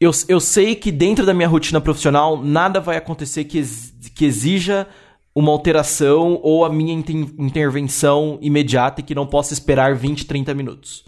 Eu, 0.00 0.10
eu 0.28 0.40
sei 0.40 0.74
que 0.74 0.92
dentro 0.92 1.24
da 1.24 1.32
minha 1.32 1.48
rotina 1.48 1.80
profissional 1.80 2.42
nada 2.42 2.80
vai 2.80 2.96
acontecer 2.96 3.44
que, 3.44 3.58
ex, 3.58 3.94
que 4.14 4.24
exija 4.24 4.86
uma 5.34 5.50
alteração 5.50 6.38
ou 6.42 6.64
a 6.64 6.70
minha 6.70 6.92
intervenção 6.92 8.38
imediata 8.42 9.00
e 9.00 9.04
que 9.04 9.14
não 9.14 9.26
possa 9.26 9.52
esperar 9.52 9.94
20, 9.94 10.26
30 10.26 10.52
minutos. 10.52 11.04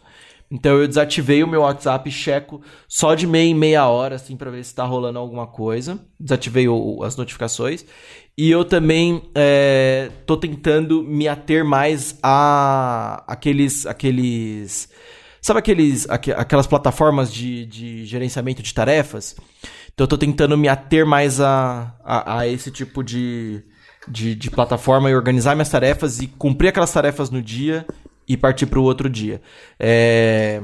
Então 0.50 0.76
eu 0.76 0.86
desativei 0.86 1.42
o 1.42 1.48
meu 1.48 1.62
WhatsApp 1.62 2.08
e 2.08 2.12
checo 2.12 2.62
só 2.88 3.14
de 3.14 3.26
meia 3.26 3.50
em 3.50 3.54
meia 3.54 3.88
hora, 3.88 4.14
assim, 4.14 4.36
para 4.36 4.50
ver 4.50 4.64
se 4.64 4.74
tá 4.74 4.84
rolando 4.84 5.18
alguma 5.18 5.46
coisa. 5.46 5.98
Desativei 6.18 6.68
o, 6.68 7.02
as 7.02 7.16
notificações. 7.16 7.84
E 8.38 8.50
eu 8.50 8.64
também 8.64 9.22
é, 9.34 10.10
tô 10.26 10.36
tentando 10.36 11.02
me 11.02 11.26
ater 11.26 11.64
mais 11.64 12.18
a 12.22 13.24
aqueles. 13.26 13.86
aqueles 13.86 14.90
sabe 15.40 15.60
aqueles, 15.60 16.08
aqu 16.10 16.32
aquelas 16.32 16.66
plataformas 16.66 17.32
de, 17.32 17.64
de 17.64 18.04
gerenciamento 18.04 18.62
de 18.62 18.74
tarefas? 18.74 19.36
Então 19.94 20.04
eu 20.04 20.08
tô 20.08 20.18
tentando 20.18 20.58
me 20.58 20.68
ater 20.68 21.06
mais 21.06 21.40
a, 21.40 21.94
a, 22.04 22.40
a 22.40 22.48
esse 22.48 22.70
tipo 22.70 23.02
de, 23.02 23.62
de, 24.06 24.34
de 24.34 24.50
plataforma 24.50 25.10
e 25.10 25.14
organizar 25.14 25.54
minhas 25.54 25.70
tarefas 25.70 26.20
e 26.20 26.26
cumprir 26.26 26.68
aquelas 26.68 26.92
tarefas 26.92 27.30
no 27.30 27.40
dia 27.40 27.86
e 28.28 28.36
partir 28.36 28.66
para 28.66 28.78
o 28.78 28.82
outro 28.82 29.08
dia. 29.08 29.40
É... 29.80 30.60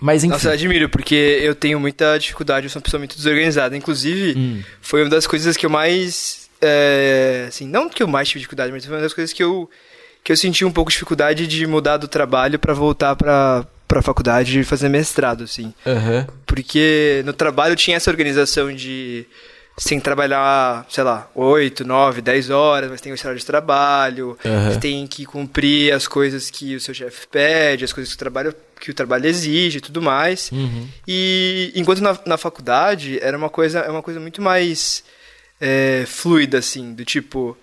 Mas 0.00 0.22
enfim. 0.24 0.32
Nossa, 0.32 0.48
eu 0.48 0.52
admiro, 0.52 0.88
porque 0.88 1.40
eu 1.42 1.54
tenho 1.54 1.78
muita 1.80 2.18
dificuldade, 2.18 2.66
eu 2.66 2.70
sou 2.70 2.80
uma 2.80 2.84
pessoa 2.84 2.98
muito 2.98 3.16
desorganizada. 3.16 3.76
Inclusive, 3.76 4.38
hum. 4.38 4.62
foi 4.80 5.02
uma 5.02 5.10
das 5.10 5.26
coisas 5.26 5.56
que 5.56 5.66
eu 5.66 5.70
mais. 5.70 6.41
É, 6.62 7.46
assim, 7.48 7.66
não 7.66 7.88
que 7.88 8.02
eu 8.02 8.06
mais 8.06 8.28
tive 8.28 8.40
dificuldade, 8.40 8.72
mas 8.72 8.84
foi 8.84 8.94
uma 8.94 9.02
das 9.02 9.12
coisas 9.12 9.32
que 9.32 9.42
eu, 9.42 9.68
que 10.22 10.30
eu 10.30 10.36
senti 10.36 10.64
um 10.64 10.70
pouco 10.70 10.90
de 10.90 10.94
dificuldade 10.94 11.46
de 11.46 11.66
mudar 11.66 11.96
do 11.96 12.06
trabalho 12.06 12.58
para 12.58 12.72
voltar 12.72 13.16
para 13.16 13.66
para 13.88 14.00
faculdade 14.00 14.58
e 14.58 14.64
fazer 14.64 14.88
mestrado, 14.88 15.44
assim. 15.44 15.74
Uhum. 15.84 16.26
Porque 16.46 17.20
no 17.26 17.34
trabalho 17.34 17.76
tinha 17.76 17.98
essa 17.98 18.10
organização 18.10 18.74
de 18.74 19.26
você 19.76 19.90
tem 19.90 19.98
que 19.98 20.04
trabalhar, 20.04 20.86
sei 20.88 21.02
lá, 21.04 21.30
8, 21.34 21.84
9, 21.84 22.20
10 22.20 22.50
horas, 22.50 22.90
mas 22.90 23.00
tem 23.00 23.12
o 23.12 23.16
horário 23.18 23.38
de 23.38 23.44
trabalho, 23.44 24.38
uhum. 24.44 24.70
você 24.70 24.78
tem 24.78 25.06
que 25.06 25.24
cumprir 25.24 25.92
as 25.92 26.06
coisas 26.06 26.50
que 26.50 26.74
o 26.76 26.80
seu 26.80 26.94
chefe 26.94 27.26
pede, 27.26 27.84
as 27.84 27.92
coisas 27.92 28.12
que 28.12 28.16
o 28.16 28.18
trabalho, 28.18 28.54
que 28.80 28.90
o 28.90 28.94
trabalho 28.94 29.26
exige 29.26 29.78
e 29.78 29.80
tudo 29.80 30.00
mais. 30.00 30.50
Uhum. 30.52 30.88
E 31.08 31.72
enquanto 31.74 32.00
na, 32.00 32.18
na 32.26 32.36
faculdade 32.36 33.18
era 33.22 33.36
uma 33.36 33.48
coisa, 33.48 33.80
é 33.80 33.90
uma 33.90 34.02
coisa 34.02 34.20
muito 34.20 34.40
mais 34.42 35.04
é, 35.62 36.04
fluida, 36.06 36.58
assim, 36.58 36.92
do 36.92 37.04
tipo. 37.04 37.56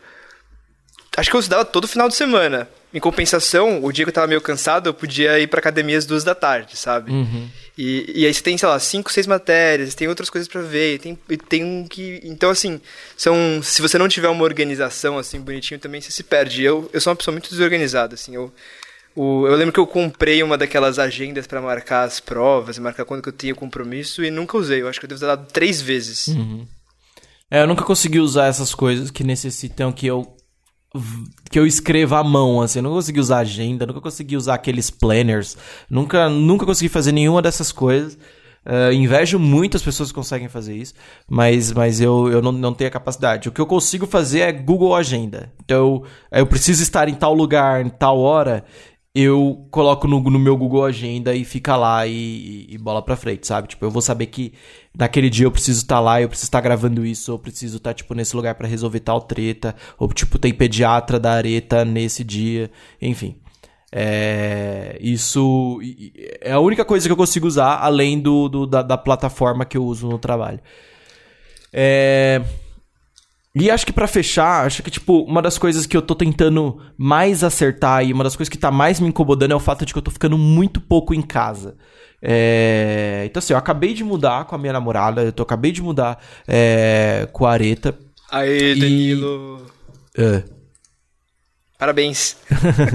Acho 1.18 1.30
que 1.30 1.36
eu 1.36 1.40
estudava 1.42 1.66
todo 1.66 1.86
final 1.86 2.08
de 2.08 2.16
semana. 2.16 2.70
Em 2.94 3.00
compensação, 3.00 3.84
o 3.84 3.92
dia 3.92 4.06
que 4.06 4.10
eu 4.10 4.14
tava 4.14 4.26
meio 4.26 4.40
cansado, 4.40 4.88
eu 4.88 4.94
podia 4.94 5.38
ir 5.38 5.48
pra 5.48 5.60
academia 5.60 5.98
às 5.98 6.06
duas 6.06 6.24
da 6.24 6.34
tarde, 6.34 6.78
sabe? 6.78 7.12
Uhum. 7.12 7.48
E, 7.78 8.22
e 8.22 8.26
aí 8.26 8.34
você 8.34 8.42
tem, 8.42 8.58
sei 8.58 8.68
lá, 8.70 8.80
cinco, 8.80 9.12
seis 9.12 9.28
matérias, 9.28 9.94
tem 9.94 10.08
outras 10.08 10.30
coisas 10.30 10.48
para 10.48 10.62
ver, 10.62 10.98
tem, 11.00 11.20
tem 11.48 11.64
um 11.64 11.86
que... 11.88 12.20
Então, 12.24 12.50
assim, 12.50 12.80
são... 13.18 13.62
Se 13.62 13.82
você 13.82 13.98
não 13.98 14.08
tiver 14.08 14.30
uma 14.30 14.44
organização, 14.44 15.18
assim, 15.18 15.40
bonitinho, 15.40 15.80
também 15.80 16.02
você 16.02 16.10
se 16.10 16.24
perde. 16.24 16.64
Eu, 16.64 16.90
eu 16.94 17.02
sou 17.02 17.12
uma 17.12 17.18
pessoa 17.18 17.34
muito 17.34 17.50
desorganizada, 17.50 18.16
assim, 18.16 18.36
eu... 18.36 18.52
O, 19.16 19.46
eu 19.46 19.56
lembro 19.56 19.74
que 19.74 19.80
eu 19.80 19.88
comprei 19.88 20.42
uma 20.42 20.58
daquelas 20.58 20.98
agendas 20.98 21.46
para 21.46 21.62
marcar 21.62 22.04
as 22.04 22.20
provas, 22.20 22.80
marcar 22.80 23.04
quando 23.04 23.22
que 23.22 23.30
eu 23.30 23.34
tinha 23.34 23.54
compromisso 23.54 24.24
e 24.24 24.32
nunca 24.32 24.58
usei. 24.58 24.82
Eu 24.82 24.88
acho 24.88 25.00
que 25.00 25.06
eu 25.06 25.10
devo 25.10 25.20
ter 25.20 25.28
dado 25.28 25.48
três 25.52 25.82
vezes. 25.82 26.28
Uhum. 26.28 26.66
É, 27.52 27.62
eu 27.62 27.68
nunca 27.68 27.84
consegui 27.84 28.20
usar 28.20 28.48
essas 28.48 28.76
coisas 28.76 29.10
que 29.10 29.24
necessitam 29.24 29.92
que 29.92 30.08
eu 30.08 30.36
que 31.52 31.60
eu 31.60 31.68
escreva 31.68 32.18
à 32.20 32.24
mão, 32.24 32.62
assim, 32.62 32.80
eu 32.80 32.84
não 32.84 32.92
consegui 32.92 33.20
usar 33.20 33.40
agenda, 33.40 33.86
nunca 33.86 34.02
consegui 34.02 34.36
usar 34.36 34.56
aqueles 34.56 34.90
planners, 34.90 35.56
nunca, 35.88 36.28
nunca 36.30 36.66
consegui 36.66 36.90
fazer 36.90 37.12
nenhuma 37.12 37.44
dessas 37.44 37.72
coisas. 37.72 38.18
Uh, 38.66 38.92
invejo 38.92 39.40
muitas 39.40 39.82
pessoas 39.82 40.10
que 40.10 40.16
conseguem 40.16 40.50
fazer 40.50 40.76
isso, 40.76 40.94
mas, 41.30 41.72
mas 41.72 42.02
eu, 42.02 42.30
eu 42.30 42.42
não, 42.42 42.52
não 42.52 42.74
tenho 42.74 42.90
a 42.90 42.92
capacidade. 42.92 43.48
O 43.48 43.52
que 43.52 43.62
eu 43.62 43.66
consigo 43.66 44.06
fazer 44.06 44.42
é 44.42 44.52
Google 44.52 44.96
Agenda. 44.96 45.52
Então, 45.64 46.04
eu, 46.32 46.40
eu 46.40 46.46
preciso 46.46 46.84
estar 46.84 47.08
em 47.08 47.16
tal 47.16 47.34
lugar, 47.34 47.86
em 47.86 47.90
tal 47.90 48.20
hora, 48.20 48.66
eu 49.22 49.68
coloco 49.72 50.08
no, 50.08 50.20
no, 50.20 50.40
meu 50.40 50.56
Google 50.56 50.86
Agenda 50.86 51.36
e 51.36 51.44
fica 51.44 51.76
lá 51.76 52.06
e, 52.06 52.68
e, 52.70 52.78
bola 52.78 53.02
pra 53.02 53.16
frente, 53.16 53.48
sabe? 53.48 53.68
Tipo, 53.68 53.86
eu 53.86 53.92
vou 53.92 54.02
saber 54.02 54.28
que 54.28 54.54
naquele 54.98 55.30
dia 55.30 55.46
eu 55.46 55.52
preciso 55.52 55.82
estar 55.82 55.96
tá 55.96 56.02
lá, 56.02 56.22
eu 56.22 56.30
preciso 56.30 56.48
estar 56.48 56.60
tá 56.60 56.64
gravando 56.64 57.06
isso, 57.06 57.32
ou 57.32 57.40
preciso 57.40 57.78
estar, 57.78 57.92
tá, 57.92 57.94
tipo, 57.94 58.14
nesse 58.14 58.36
lugar 58.36 58.56
para 58.56 58.68
resolver 58.68 59.00
tal 59.00 59.22
treta, 59.22 59.76
ou, 59.98 60.08
tipo, 60.10 60.38
tem 60.38 60.54
pediatra 60.54 61.20
da 61.20 61.32
areta 61.32 61.84
nesse 61.86 62.24
dia, 62.24 62.70
enfim. 63.02 63.38
É, 63.92 64.98
isso 65.02 65.80
é 66.42 66.52
a 66.52 66.60
única 66.60 66.86
coisa 66.86 67.08
que 67.08 67.12
eu 67.12 67.18
consigo 67.18 67.48
usar, 67.48 67.80
além 67.80 68.20
do, 68.20 68.48
do 68.48 68.68
da, 68.68 68.82
da 68.82 68.98
plataforma 68.98 69.66
que 69.66 69.78
eu 69.78 69.84
uso 69.84 70.08
no 70.08 70.20
trabalho. 70.20 70.60
É... 71.74 72.42
E 73.56 73.72
acho 73.72 73.86
que 73.86 73.92
para 73.92 74.08
fechar, 74.08 74.66
acho 74.66 74.84
que, 74.84 74.92
tipo, 74.92 75.24
uma 75.24 75.42
das 75.42 75.58
coisas 75.58 75.88
que 75.88 75.98
eu 75.98 76.02
tô 76.02 76.14
tentando 76.14 76.80
mais 76.96 77.44
acertar 77.44 78.06
e 78.06 78.14
uma 78.14 78.24
das 78.24 78.36
coisas 78.36 78.50
que 78.50 78.58
tá 78.58 78.70
mais 78.70 79.00
me 79.00 79.08
incomodando 79.08 79.52
é 79.52 79.56
o 79.56 79.60
fato 79.60 79.86
de 79.86 79.92
que 79.92 79.98
eu 79.98 80.04
tô 80.04 80.12
ficando 80.12 80.38
muito 80.38 80.80
pouco 80.80 81.16
em 81.16 81.22
casa. 81.22 81.76
É... 82.22 83.24
Então, 83.26 83.40
assim, 83.40 83.54
eu 83.54 83.58
acabei 83.58 83.94
de 83.94 84.04
mudar 84.04 84.46
com 84.46 84.54
a 84.54 84.58
minha 84.58 84.74
namorada, 84.74 85.24
eu 85.24 85.32
tô, 85.32 85.42
acabei 85.44 85.72
de 85.72 85.82
mudar 85.82 86.24
é... 86.48 87.28
com 87.34 87.46
a 87.46 87.52
Areta. 87.52 87.98
Aê, 88.32 88.76
Danilo! 88.76 89.66
E... 90.16 90.22
É. 90.22 90.44
Parabéns! 91.78 92.38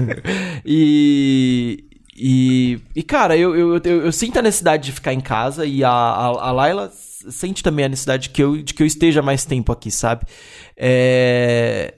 e... 0.65 1.83
E, 2.17 2.79
e 2.95 3.03
cara, 3.03 3.35
eu, 3.35 3.53
eu, 3.53 3.81
eu, 3.83 4.05
eu, 4.05 4.11
sinto 4.13 4.39
a 4.39 4.41
necessidade 4.41 4.85
de 4.85 4.93
ficar 4.93 5.11
em 5.11 5.19
casa 5.19 5.65
e 5.65 5.83
a, 5.83 5.89
a, 5.89 6.25
a 6.47 6.51
Laila 6.53 6.89
sente 7.29 7.63
também 7.63 7.85
a 7.85 7.89
necessidade 7.89 8.23
de 8.23 8.29
que 8.29 8.43
eu, 8.43 8.61
de 8.61 8.73
que 8.73 8.83
eu 8.83 8.87
esteja 8.87 9.21
mais 9.21 9.45
tempo 9.45 9.71
aqui, 9.71 9.91
sabe? 9.91 10.25
É... 10.77 11.93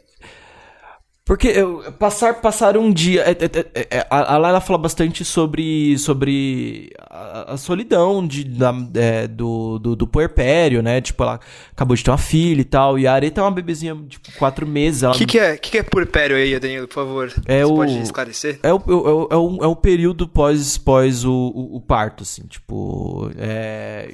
Porque 1.27 1.49
eu, 1.49 1.83
passar, 1.99 2.35
passar 2.35 2.77
um 2.77 2.89
dia. 2.89 3.21
É, 3.23 3.31
é, 3.31 3.81
é, 3.81 3.97
é 3.97 4.07
a 4.09 4.37
Laila 4.37 4.61
fala 4.61 4.79
bastante 4.79 5.25
sobre, 5.25 5.97
sobre 5.97 6.89
a, 7.09 7.53
a 7.53 7.57
solidão 7.57 8.25
de, 8.25 8.45
da, 8.45 8.73
é, 8.95 9.27
do, 9.27 9.77
do, 9.77 9.93
do, 9.93 10.07
puerpério, 10.07 10.81
né? 10.81 11.01
Tipo, 11.01 11.23
ela 11.23 11.39
acabou 11.69 11.97
de 11.97 12.03
ter 12.03 12.11
uma 12.11 12.17
filha 12.17 12.61
e 12.61 12.63
tal. 12.63 12.97
E 12.97 13.05
a 13.05 13.13
Areta 13.13 13.41
é 13.41 13.43
uma 13.43 13.51
bebezinha 13.51 13.93
de 13.93 14.07
tipo, 14.07 14.31
quatro 14.39 14.65
meses. 14.65 15.03
O 15.03 15.11
que, 15.11 15.25
que, 15.25 15.37
é, 15.37 15.57
que, 15.57 15.71
que 15.71 15.77
é 15.79 15.83
puerpério 15.83 16.37
aí, 16.37 16.57
Danilo, 16.57 16.87
por 16.87 16.93
favor? 16.93 17.33
É 17.45 17.61
Você 17.61 17.73
o, 17.73 17.75
pode 17.75 18.01
esclarecer? 18.01 18.59
É 18.63 18.73
o, 18.73 18.77
é 18.77 19.35
o, 19.35 19.59
é 19.61 19.67
o, 19.67 19.71
é 19.73 19.75
período 19.75 20.29
pós, 20.29 20.77
pós 20.77 21.25
o, 21.25 21.33
o, 21.33 21.75
o 21.75 21.81
parto, 21.81 22.23
assim. 22.23 22.43
Tipo, 22.43 23.29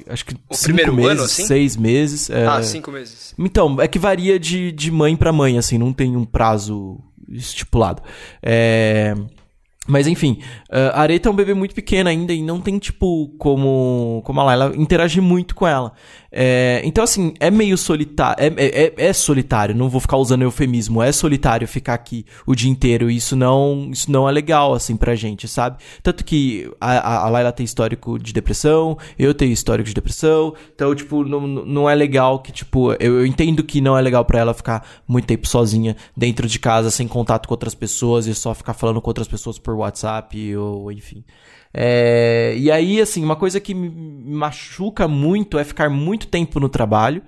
acho 0.08 0.26
que. 0.26 0.34
O 0.34 0.58
primeiro 0.60 0.92
meses, 0.92 1.12
ano, 1.12 1.22
assim? 1.22 1.46
Seis 1.46 1.76
meses. 1.76 2.28
ah, 2.28 2.60
cinco 2.60 2.90
meses. 2.90 3.34
Então, 3.38 3.80
é 3.80 3.86
que 3.86 4.00
varia 4.00 4.36
de, 4.36 4.72
de 4.72 4.90
mãe 4.90 5.14
para 5.14 5.32
mãe, 5.32 5.58
assim, 5.58 5.78
não 5.78 5.92
tem 5.92 6.16
um 6.16 6.24
prazo 6.24 7.03
estipulado. 7.36 8.02
É. 8.42 9.14
Mas 9.86 10.06
enfim, 10.06 10.38
a 10.70 11.02
Areta 11.02 11.28
é 11.28 11.32
um 11.32 11.34
bebê 11.36 11.52
muito 11.52 11.74
pequeno 11.74 12.08
ainda 12.08 12.32
e 12.32 12.42
não 12.42 12.60
tem, 12.60 12.78
tipo, 12.78 13.28
como, 13.38 14.22
como 14.24 14.40
a 14.40 14.44
Layla 14.44 14.72
interagir 14.76 15.22
muito 15.22 15.54
com 15.54 15.66
ela. 15.66 15.92
É, 16.36 16.82
então, 16.84 17.04
assim, 17.04 17.32
é 17.38 17.48
meio 17.48 17.78
solitário. 17.78 18.42
É, 18.42 18.46
é, 18.56 18.84
é, 18.86 18.94
é, 18.96 19.12
solitário, 19.12 19.72
não 19.72 19.88
vou 19.88 20.00
ficar 20.00 20.16
usando 20.16 20.42
eufemismo. 20.42 21.00
É 21.00 21.12
solitário 21.12 21.68
ficar 21.68 21.94
aqui 21.94 22.26
o 22.44 22.56
dia 22.56 22.68
inteiro. 22.68 23.08
E 23.08 23.16
isso 23.16 23.36
não, 23.36 23.88
isso 23.92 24.10
não 24.10 24.28
é 24.28 24.32
legal, 24.32 24.74
assim, 24.74 24.96
pra 24.96 25.14
gente, 25.14 25.46
sabe? 25.46 25.76
Tanto 26.02 26.24
que 26.24 26.68
a, 26.80 27.26
a 27.26 27.28
Layla 27.28 27.52
tem 27.52 27.64
histórico 27.64 28.18
de 28.18 28.32
depressão, 28.32 28.98
eu 29.16 29.32
tenho 29.32 29.52
histórico 29.52 29.86
de 29.86 29.94
depressão. 29.94 30.54
Então, 30.74 30.92
tipo, 30.94 31.24
não, 31.24 31.46
não 31.46 31.88
é 31.88 31.94
legal 31.94 32.40
que, 32.40 32.50
tipo, 32.50 32.92
eu, 32.94 33.20
eu 33.20 33.26
entendo 33.26 33.62
que 33.62 33.80
não 33.80 33.96
é 33.96 34.00
legal 34.00 34.24
para 34.24 34.40
ela 34.40 34.52
ficar 34.52 34.84
muito 35.06 35.26
tempo 35.26 35.46
sozinha 35.46 35.96
dentro 36.16 36.48
de 36.48 36.58
casa, 36.58 36.90
sem 36.90 37.06
contato 37.06 37.46
com 37.46 37.54
outras 37.54 37.76
pessoas 37.76 38.26
e 38.26 38.34
só 38.34 38.52
ficar 38.54 38.74
falando 38.74 39.00
com 39.00 39.08
outras 39.08 39.28
pessoas 39.28 39.56
por 39.56 39.73
WhatsApp 39.78 40.56
ou 40.56 40.90
enfim. 40.90 41.24
É, 41.72 42.54
e 42.56 42.70
aí, 42.70 43.00
assim, 43.00 43.24
uma 43.24 43.34
coisa 43.34 43.58
que 43.58 43.74
me 43.74 43.90
machuca 43.90 45.08
muito 45.08 45.58
é 45.58 45.64
ficar 45.64 45.90
muito 45.90 46.28
tempo 46.28 46.60
no 46.60 46.68
trabalho 46.68 47.20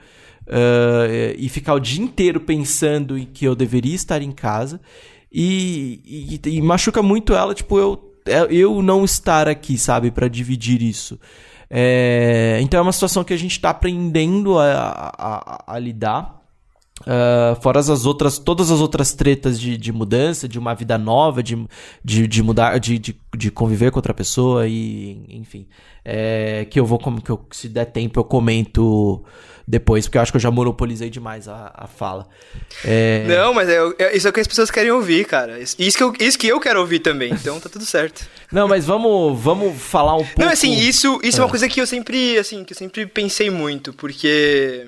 uh, 0.47 1.35
e 1.37 1.49
ficar 1.49 1.75
o 1.75 1.81
dia 1.81 2.03
inteiro 2.03 2.41
pensando 2.41 3.19
em 3.19 3.25
que 3.25 3.45
eu 3.45 3.57
deveria 3.57 3.95
estar 3.95 4.23
em 4.23 4.31
casa. 4.31 4.81
E, 5.33 6.01
e, 6.45 6.49
e 6.49 6.63
machuca 6.63 7.03
muito 7.03 7.35
ela, 7.35 7.55
tipo, 7.55 7.79
eu, 7.79 8.15
é, 8.25 8.47
eu 8.51 8.81
não 8.83 9.05
estar 9.05 9.49
aqui, 9.49 9.77
sabe, 9.77 10.11
para 10.11 10.29
dividir 10.29 10.81
isso. 10.81 11.19
É, 11.69 12.59
então 12.63 12.79
é 12.79 12.83
uma 12.83 12.93
situação 12.93 13.25
que 13.25 13.35
a 13.35 13.37
gente 13.37 13.53
está 13.53 13.71
aprendendo 13.71 14.59
a, 14.59 15.13
a, 15.19 15.75
a 15.75 15.79
lidar. 15.79 16.36
Uh, 17.03 17.61
fora 17.61 17.79
as 17.79 18.07
outras, 18.07 18.39
todas 18.39 18.71
as 18.71 18.81
outras 18.81 19.13
tretas 19.13 19.61
de, 19.61 19.77
de 19.77 19.93
mudança, 19.93 20.49
de 20.49 20.59
uma 20.59 20.75
vida 20.75 20.97
nova, 20.97 21.43
de, 21.43 21.67
de, 22.03 22.27
de 22.27 22.43
mudar, 22.43 22.79
de, 22.79 22.99
de, 22.99 23.21
de, 23.37 23.51
conviver 23.51 23.91
com 23.91 23.99
outra 23.99 24.15
pessoa 24.15 24.67
e, 24.67 25.23
enfim. 25.29 25.67
É, 26.03 26.67
que 26.71 26.81
eu 26.81 26.87
vou, 26.87 26.99
que 26.99 27.31
eu, 27.31 27.47
se 27.51 27.69
der 27.69 27.85
tempo, 27.85 28.19
eu 28.19 28.25
comento 28.25 29.23
depois, 29.69 30.07
porque 30.07 30.17
eu 30.17 30.23
acho 30.23 30.33
que 30.33 30.37
eu 30.37 30.41
já 30.41 30.51
monopolizei 30.51 31.11
demais 31.11 31.49
a, 31.49 31.73
a 31.75 31.87
fala. 31.87 32.29
É... 32.85 33.25
Não, 33.27 33.53
mas 33.53 33.69
é, 33.69 33.79
é, 33.99 34.17
isso 34.17 34.27
é 34.27 34.31
o 34.31 34.33
que 34.33 34.41
as 34.41 34.47
pessoas 34.47 34.71
querem 34.71 34.93
ouvir, 34.93 35.27
cara. 35.27 35.59
Isso 35.59 35.77
que, 35.77 36.03
eu, 36.03 36.13
isso 36.21 36.39
que 36.39 36.47
eu 36.47 36.61
quero 36.61 36.81
ouvir 36.81 37.01
também, 37.01 37.33
então 37.33 37.59
tá 37.59 37.69
tudo 37.69 37.85
certo. 37.85 38.27
Não, 38.51 38.69
mas 38.69 38.87
vamos, 38.87 39.39
vamos 39.39 39.77
falar 39.77 40.15
um 40.15 40.25
pouco... 40.25 40.41
Não, 40.41 40.49
assim, 40.49 40.73
isso, 40.73 41.21
isso 41.23 41.39
é 41.39 41.41
uma 41.43 41.49
ah. 41.49 41.51
coisa 41.51 41.69
que 41.69 41.81
eu 41.81 41.87
sempre, 41.87 42.39
assim, 42.39 42.65
que 42.65 42.73
eu 42.73 42.77
sempre 42.77 43.07
pensei 43.07 43.51
muito, 43.51 43.93
porque 43.93 44.87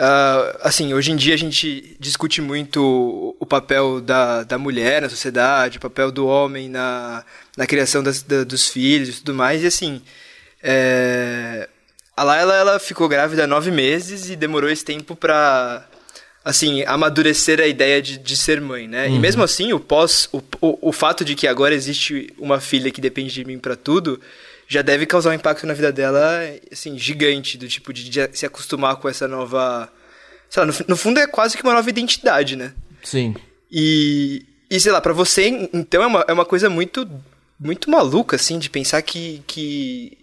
Uh, 0.00 0.56
assim, 0.62 0.94
hoje 0.94 1.12
em 1.12 1.16
dia 1.16 1.34
a 1.34 1.36
gente 1.36 1.94
discute 2.00 2.40
muito 2.40 3.36
o 3.38 3.44
papel 3.44 4.00
da, 4.00 4.42
da 4.44 4.56
mulher 4.56 5.02
na 5.02 5.10
sociedade, 5.10 5.76
o 5.76 5.80
papel 5.80 6.10
do 6.10 6.26
homem 6.26 6.70
na, 6.70 7.22
na 7.54 7.66
criação 7.66 8.02
das, 8.02 8.22
da, 8.22 8.42
dos 8.42 8.66
filhos 8.66 9.10
e 9.10 9.12
tudo 9.18 9.34
mais, 9.34 9.62
e 9.62 9.66
assim, 9.66 10.00
é, 10.62 11.68
a 12.16 12.24
Laila 12.24 12.54
ela 12.54 12.78
ficou 12.78 13.10
grávida 13.10 13.44
há 13.44 13.46
nove 13.46 13.70
meses 13.70 14.30
e 14.30 14.36
demorou 14.36 14.70
esse 14.70 14.82
tempo 14.82 15.14
pra, 15.14 15.86
assim, 16.42 16.82
amadurecer 16.84 17.60
a 17.60 17.66
ideia 17.66 18.00
de, 18.00 18.16
de 18.16 18.36
ser 18.38 18.58
mãe, 18.58 18.88
né? 18.88 19.06
Uhum. 19.06 19.16
E 19.16 19.18
mesmo 19.18 19.42
assim, 19.42 19.74
o 19.74 19.78
pós, 19.78 20.30
o, 20.32 20.38
o, 20.62 20.88
o 20.88 20.92
fato 20.92 21.26
de 21.26 21.34
que 21.34 21.46
agora 21.46 21.74
existe 21.74 22.32
uma 22.38 22.58
filha 22.58 22.90
que 22.90 23.02
depende 23.02 23.34
de 23.34 23.44
mim 23.44 23.58
para 23.58 23.76
tudo, 23.76 24.18
já 24.70 24.82
deve 24.82 25.04
causar 25.04 25.30
um 25.30 25.34
impacto 25.34 25.66
na 25.66 25.74
vida 25.74 25.90
dela, 25.90 26.22
assim, 26.70 26.96
gigante, 26.96 27.58
do 27.58 27.66
tipo 27.66 27.92
de, 27.92 28.08
se 28.32 28.46
acostumar 28.46 28.94
com 28.96 29.08
essa 29.08 29.26
nova. 29.26 29.92
Sei 30.48 30.60
lá, 30.62 30.66
no, 30.66 30.72
no, 30.86 30.96
fundo 30.96 31.18
é 31.18 31.26
quase 31.26 31.56
que 31.56 31.64
uma 31.64 31.74
nova 31.74 31.90
identidade, 31.90 32.54
né? 32.54 32.72
Sim. 33.02 33.34
E, 33.68 34.46
e 34.70 34.78
sei 34.78 34.92
lá, 34.92 35.00
para 35.00 35.12
você, 35.12 35.68
então 35.72 36.04
é 36.04 36.06
uma, 36.06 36.24
é 36.28 36.32
uma 36.32 36.44
coisa 36.44 36.70
muito, 36.70 37.04
muito 37.58 37.90
maluca, 37.90 38.36
assim, 38.36 38.60
de 38.60 38.70
pensar 38.70 39.02
que. 39.02 39.42
que 39.44 40.16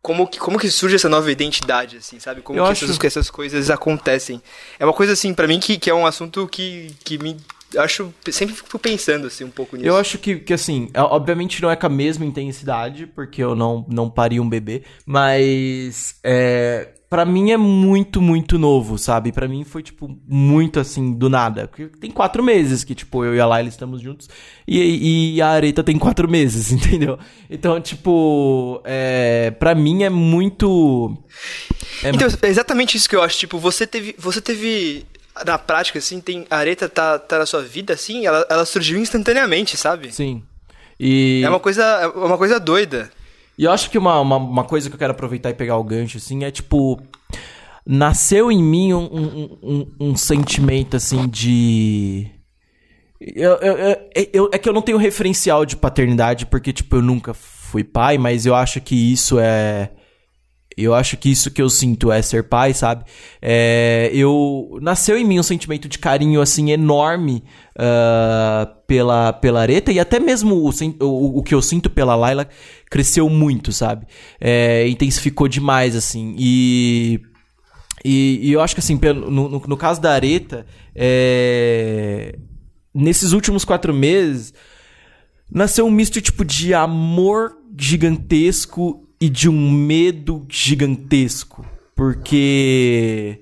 como 0.00 0.26
que, 0.26 0.38
como 0.38 0.58
que 0.58 0.70
surge 0.70 0.96
essa 0.96 1.10
nova 1.10 1.30
identidade, 1.30 1.98
assim, 1.98 2.18
sabe? 2.18 2.40
Como 2.40 2.58
que, 2.58 2.66
acho... 2.66 2.86
essas, 2.86 2.96
que 2.96 3.06
essas 3.06 3.30
coisas 3.30 3.68
acontecem. 3.68 4.40
É 4.78 4.86
uma 4.86 4.94
coisa, 4.94 5.12
assim, 5.12 5.34
para 5.34 5.46
mim 5.46 5.60
que, 5.60 5.78
que 5.78 5.90
é 5.90 5.94
um 5.94 6.06
assunto 6.06 6.48
que, 6.48 6.96
que 7.04 7.18
me 7.18 7.36
acho, 7.78 8.12
sempre 8.30 8.54
fico 8.54 8.78
pensando 8.78 9.26
assim 9.26 9.44
um 9.44 9.50
pouco 9.50 9.76
nisso. 9.76 9.88
Eu 9.88 9.96
acho 9.96 10.18
que, 10.18 10.36
que 10.36 10.52
assim, 10.52 10.88
é, 10.94 11.00
obviamente 11.00 11.62
não 11.62 11.70
é 11.70 11.76
com 11.76 11.86
a 11.86 11.90
mesma 11.90 12.24
intensidade, 12.24 13.06
porque 13.06 13.42
eu 13.42 13.54
não, 13.54 13.84
não 13.88 14.10
pari 14.10 14.40
um 14.40 14.48
bebê, 14.48 14.82
mas 15.06 16.16
é, 16.24 16.88
para 17.10 17.24
mim 17.24 17.50
é 17.50 17.56
muito, 17.56 18.22
muito 18.22 18.56
novo, 18.56 18.96
sabe? 18.96 19.32
para 19.32 19.48
mim 19.48 19.64
foi, 19.64 19.82
tipo, 19.82 20.16
muito 20.28 20.78
assim, 20.78 21.12
do 21.12 21.28
nada. 21.28 21.66
Porque 21.66 21.88
tem 21.98 22.08
quatro 22.08 22.40
meses 22.40 22.84
que, 22.84 22.94
tipo, 22.94 23.24
eu 23.24 23.34
e 23.34 23.40
a 23.40 23.46
Laila 23.46 23.68
estamos 23.68 24.00
juntos 24.00 24.28
e, 24.66 25.34
e 25.34 25.42
a 25.42 25.48
Areta 25.48 25.82
tem 25.82 25.98
quatro 25.98 26.28
meses, 26.28 26.70
entendeu? 26.72 27.18
Então, 27.50 27.80
tipo, 27.80 28.80
é, 28.84 29.50
para 29.58 29.74
mim 29.74 30.04
é 30.04 30.08
muito. 30.08 31.16
É... 32.04 32.10
Então, 32.10 32.28
é 32.42 32.48
exatamente 32.48 32.96
isso 32.96 33.08
que 33.08 33.16
eu 33.16 33.22
acho. 33.22 33.38
Tipo, 33.38 33.58
você 33.58 33.86
teve. 33.88 34.14
Você 34.16 34.40
teve 34.40 35.04
na 35.44 35.58
prática, 35.58 35.98
assim, 35.98 36.20
tem. 36.20 36.46
A 36.50 36.56
areta 36.58 36.88
tá, 36.88 37.18
tá 37.18 37.38
na 37.38 37.46
sua 37.46 37.62
vida, 37.62 37.94
assim, 37.94 38.26
ela, 38.26 38.46
ela 38.48 38.64
surgiu 38.64 38.98
instantaneamente, 38.98 39.76
sabe? 39.76 40.12
Sim. 40.12 40.42
E... 40.98 41.42
É 41.44 41.48
uma 41.48 41.60
coisa, 41.60 41.82
é 41.82 42.06
uma 42.08 42.36
coisa 42.36 42.60
doida. 42.60 43.10
E 43.56 43.64
eu 43.64 43.72
acho 43.72 43.90
que 43.90 43.98
uma, 43.98 44.20
uma, 44.20 44.36
uma, 44.36 44.64
coisa 44.64 44.88
que 44.88 44.94
eu 44.94 44.98
quero 44.98 45.12
aproveitar 45.12 45.50
e 45.50 45.54
pegar 45.54 45.76
o 45.76 45.84
gancho, 45.84 46.18
assim, 46.18 46.44
é 46.44 46.50
tipo. 46.50 47.00
Nasceu 47.86 48.52
em 48.52 48.62
mim 48.62 48.92
um, 48.92 49.04
um, 49.04 49.58
um, 49.62 49.86
um 50.00 50.16
sentimento, 50.16 50.96
assim, 50.96 51.28
de. 51.28 52.26
Eu, 53.20 53.52
eu, 53.56 53.76
eu, 53.76 53.96
eu, 54.32 54.50
é 54.52 54.58
que 54.58 54.68
eu 54.68 54.72
não 54.72 54.82
tenho 54.82 54.96
referencial 54.96 55.66
de 55.66 55.76
paternidade, 55.76 56.46
porque, 56.46 56.72
tipo, 56.72 56.96
eu 56.96 57.02
nunca 57.02 57.34
fui 57.34 57.84
pai, 57.84 58.16
mas 58.16 58.46
eu 58.46 58.54
acho 58.54 58.80
que 58.80 58.94
isso 58.94 59.38
é 59.38 59.90
eu 60.82 60.94
acho 60.94 61.16
que 61.16 61.30
isso 61.30 61.50
que 61.50 61.60
eu 61.60 61.68
sinto 61.68 62.10
é 62.10 62.22
ser 62.22 62.44
pai, 62.44 62.72
sabe? 62.72 63.04
É, 63.40 64.10
eu 64.12 64.78
nasceu 64.80 65.16
em 65.16 65.24
mim 65.24 65.38
um 65.38 65.42
sentimento 65.42 65.88
de 65.88 65.98
carinho 65.98 66.40
assim 66.40 66.70
enorme 66.70 67.42
uh, 67.76 68.74
pela 68.86 69.32
pela 69.32 69.60
Areta 69.60 69.92
e 69.92 69.98
até 69.98 70.18
mesmo 70.18 70.56
o, 70.56 70.70
o, 71.00 71.38
o, 71.38 71.42
que 71.42 71.54
eu 71.54 71.62
sinto 71.62 71.90
pela 71.90 72.14
Laila 72.14 72.48
cresceu 72.90 73.28
muito, 73.28 73.72
sabe? 73.72 74.06
É, 74.40 74.88
intensificou 74.88 75.48
demais 75.48 75.94
assim 75.96 76.34
e, 76.38 77.20
e, 78.04 78.40
e 78.42 78.52
eu 78.52 78.60
acho 78.60 78.74
que 78.74 78.80
assim 78.80 78.98
no, 78.98 79.48
no, 79.48 79.62
no 79.66 79.76
caso 79.76 80.00
da 80.00 80.12
Areta 80.12 80.66
é, 80.94 82.38
nesses 82.94 83.32
últimos 83.32 83.64
quatro 83.64 83.92
meses 83.92 84.52
nasceu 85.50 85.86
um 85.86 85.90
misto 85.90 86.20
tipo 86.20 86.44
de 86.44 86.72
amor 86.72 87.56
gigantesco 87.78 89.06
e 89.20 89.28
de 89.28 89.48
um 89.48 89.70
medo 89.70 90.46
gigantesco. 90.48 91.64
Porque 91.94 93.40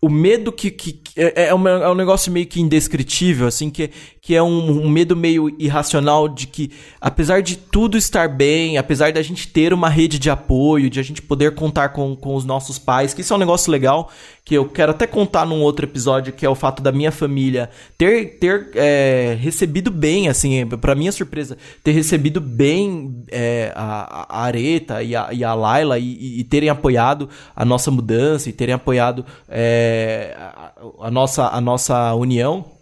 o 0.00 0.08
medo 0.08 0.52
que, 0.52 0.70
que 0.70 1.00
é, 1.16 1.48
é, 1.48 1.54
um, 1.54 1.68
é 1.68 1.90
um 1.90 1.94
negócio 1.94 2.32
meio 2.32 2.46
que 2.46 2.60
indescritível, 2.60 3.46
assim, 3.46 3.68
que, 3.68 3.90
que 4.26 4.34
é 4.34 4.42
um, 4.42 4.84
um, 4.84 4.90
medo 4.90 5.14
meio 5.14 5.54
irracional 5.56 6.28
de 6.28 6.48
que, 6.48 6.72
apesar 7.00 7.42
de 7.42 7.56
tudo 7.56 7.96
estar 7.96 8.28
bem, 8.28 8.76
apesar 8.76 9.12
da 9.12 9.22
gente 9.22 9.46
ter 9.46 9.72
uma 9.72 9.88
rede 9.88 10.18
de 10.18 10.28
apoio, 10.28 10.90
de 10.90 10.98
a 10.98 11.02
gente 11.04 11.22
poder 11.22 11.54
contar 11.54 11.90
com, 11.90 12.16
com 12.16 12.34
os 12.34 12.44
nossos 12.44 12.76
pais, 12.76 13.14
que 13.14 13.20
isso 13.20 13.32
é 13.32 13.36
um 13.36 13.38
negócio 13.38 13.70
legal, 13.70 14.10
que 14.44 14.56
eu 14.56 14.68
quero 14.68 14.90
até 14.90 15.06
contar 15.06 15.46
num 15.46 15.62
outro 15.62 15.86
episódio, 15.86 16.32
que 16.32 16.44
é 16.44 16.48
o 16.48 16.56
fato 16.56 16.82
da 16.82 16.90
minha 16.90 17.12
família 17.12 17.70
ter, 17.96 18.40
ter 18.40 18.70
é, 18.74 19.38
recebido 19.40 19.92
bem, 19.92 20.28
assim, 20.28 20.66
para 20.66 20.96
minha 20.96 21.12
surpresa, 21.12 21.56
ter 21.84 21.92
recebido 21.92 22.40
bem 22.40 23.24
é, 23.30 23.72
a, 23.76 24.26
a 24.28 24.42
Areta 24.42 25.04
e 25.04 25.14
a, 25.14 25.32
e 25.32 25.44
a 25.44 25.54
Laila 25.54 26.00
e, 26.00 26.40
e, 26.40 26.42
terem 26.42 26.68
apoiado 26.68 27.28
a 27.54 27.64
nossa 27.64 27.92
mudança 27.92 28.50
e 28.50 28.52
terem 28.52 28.74
apoiado 28.74 29.24
é, 29.48 30.34
a, 30.36 30.72
a, 31.02 31.10
nossa, 31.12 31.46
a 31.46 31.60
nossa 31.60 32.12
união. 32.16 32.75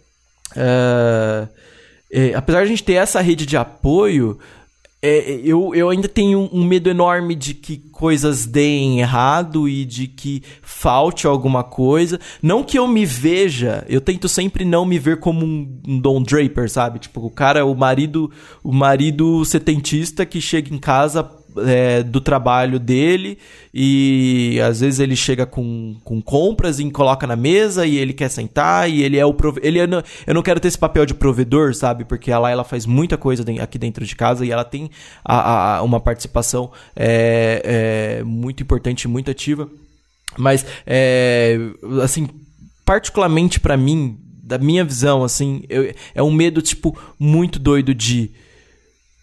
É, 0.55 1.47
é, 2.11 2.33
apesar 2.33 2.59
de 2.59 2.65
a 2.65 2.69
gente 2.69 2.83
ter 2.83 2.93
essa 2.93 3.21
rede 3.21 3.45
de 3.45 3.57
apoio, 3.57 4.39
é, 5.01 5.39
eu, 5.43 5.75
eu 5.75 5.89
ainda 5.89 6.07
tenho 6.07 6.49
um 6.51 6.63
medo 6.63 6.89
enorme 6.89 7.35
de 7.35 7.53
que 7.53 7.77
coisas 7.91 8.47
deem 8.47 9.01
errado 9.01 9.69
e 9.69 9.85
de 9.85 10.07
que 10.07 10.41
falte 10.63 11.27
alguma 11.27 11.63
coisa. 11.63 12.19
Não 12.41 12.63
que 12.63 12.79
eu 12.79 12.87
me 12.87 13.05
veja, 13.05 13.85
eu 13.87 14.01
tento 14.01 14.27
sempre 14.27 14.65
não 14.65 14.83
me 14.83 14.97
ver 14.97 15.19
como 15.19 15.45
um, 15.45 15.79
um 15.87 15.99
Don 15.99 16.23
Draper, 16.23 16.67
sabe? 16.69 16.97
Tipo, 16.97 17.23
o 17.23 17.29
cara, 17.29 17.65
o 17.65 17.75
marido, 17.75 18.31
o 18.63 18.73
marido 18.73 19.45
setentista 19.45 20.25
que 20.25 20.41
chega 20.41 20.73
em 20.73 20.79
casa 20.79 21.23
é, 21.65 22.03
do 22.03 22.19
trabalho 22.19 22.79
dele 22.79 23.37
e 23.73 24.59
às 24.61 24.79
vezes 24.79 24.99
ele 24.99 25.15
chega 25.15 25.45
com, 25.45 25.95
com 26.03 26.21
compras 26.21 26.79
e 26.79 26.89
coloca 26.91 27.27
na 27.27 27.35
mesa 27.35 27.85
e 27.85 27.97
ele 27.97 28.13
quer 28.13 28.29
sentar 28.29 28.89
e 28.89 29.03
ele 29.03 29.17
é 29.17 29.25
o 29.25 29.33
prove 29.33 29.59
ele 29.63 29.79
é, 29.79 29.87
eu 30.27 30.33
não 30.33 30.41
quero 30.41 30.59
ter 30.59 30.67
esse 30.67 30.77
papel 30.77 31.05
de 31.05 31.13
provedor 31.13 31.73
sabe? 31.73 32.05
Porque 32.05 32.31
ela 32.31 32.49
ela 32.49 32.63
faz 32.63 32.85
muita 32.85 33.17
coisa 33.17 33.43
aqui 33.61 33.77
dentro 33.77 34.05
de 34.05 34.15
casa 34.15 34.45
e 34.45 34.51
ela 34.51 34.63
tem 34.63 34.89
a, 35.23 35.77
a 35.77 35.81
uma 35.83 35.99
participação 35.99 36.71
é, 36.95 38.19
é, 38.19 38.23
muito 38.23 38.63
importante 38.63 39.07
muito 39.07 39.31
ativa. 39.31 39.69
Mas 40.37 40.65
é, 40.85 41.57
assim 42.03 42.27
particularmente 42.83 43.59
para 43.59 43.77
mim 43.77 44.17
da 44.43 44.57
minha 44.57 44.83
visão 44.83 45.23
assim 45.23 45.63
eu, 45.69 45.93
é 46.13 46.21
um 46.21 46.31
medo 46.31 46.61
tipo 46.61 46.97
muito 47.19 47.59
doido 47.59 47.93
de 47.93 48.31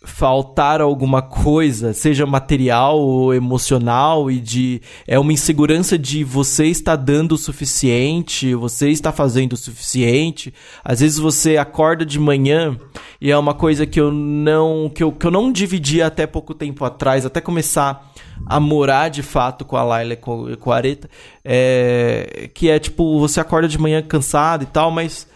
faltar 0.05 0.81
alguma 0.81 1.23
coisa, 1.23 1.93
seja 1.93 2.27
material 2.27 2.99
ou 2.99 3.33
emocional, 3.33 4.31
e 4.31 4.41
de 4.41 4.81
é 5.07 5.19
uma 5.19 5.33
insegurança 5.33 5.99
de 5.99 6.25
você 6.25 6.67
está 6.67 6.97
dando 6.97 7.33
o 7.33 7.39
suficiente, 7.39 8.55
você 8.55 8.91
está 8.91 9.13
fazendo 9.13 9.53
o 9.53 9.57
suficiente. 9.57 10.53
Às 10.85 11.01
vezes 11.01 11.19
você 11.19 11.57
acorda 11.57 12.05
de 12.05 12.19
manhã 12.19 12.77
e 13.21 13.31
é 13.31 13.39
uma 13.39 13.55
coisa 13.55 13.87
que 13.87 14.01
eu 14.01 14.11
não 14.11 14.91
que 14.93 15.03
eu, 15.03 15.13
que 15.13 15.27
eu 15.27 15.31
não 15.31 15.53
dividia 15.53 16.07
até 16.07 16.27
pouco 16.27 16.55
tempo 16.55 16.85
atrás, 16.85 17.25
até 17.25 17.41
começar 17.41 18.13
a 18.47 18.59
morar 18.59 19.09
de 19.09 19.23
fato 19.23 19.65
com 19.65 19.77
a 19.77 19.85
Laila 19.85 20.15
e 20.15 20.17
com, 20.17 20.57
com 20.57 20.73
a 20.73 20.77
Areta, 20.77 21.09
é, 21.45 22.51
que 22.55 22.69
é 22.69 22.79
tipo, 22.79 23.21
você 23.21 23.41
acorda 23.41 23.69
de 23.69 23.79
manhã 23.79 24.03
cansado 24.03 24.65
e 24.65 24.67
tal, 24.67 24.91
mas 24.91 25.29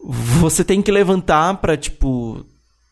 você 0.00 0.62
tem 0.62 0.82
que 0.82 0.92
levantar 0.92 1.56
para 1.56 1.76
tipo 1.76 2.44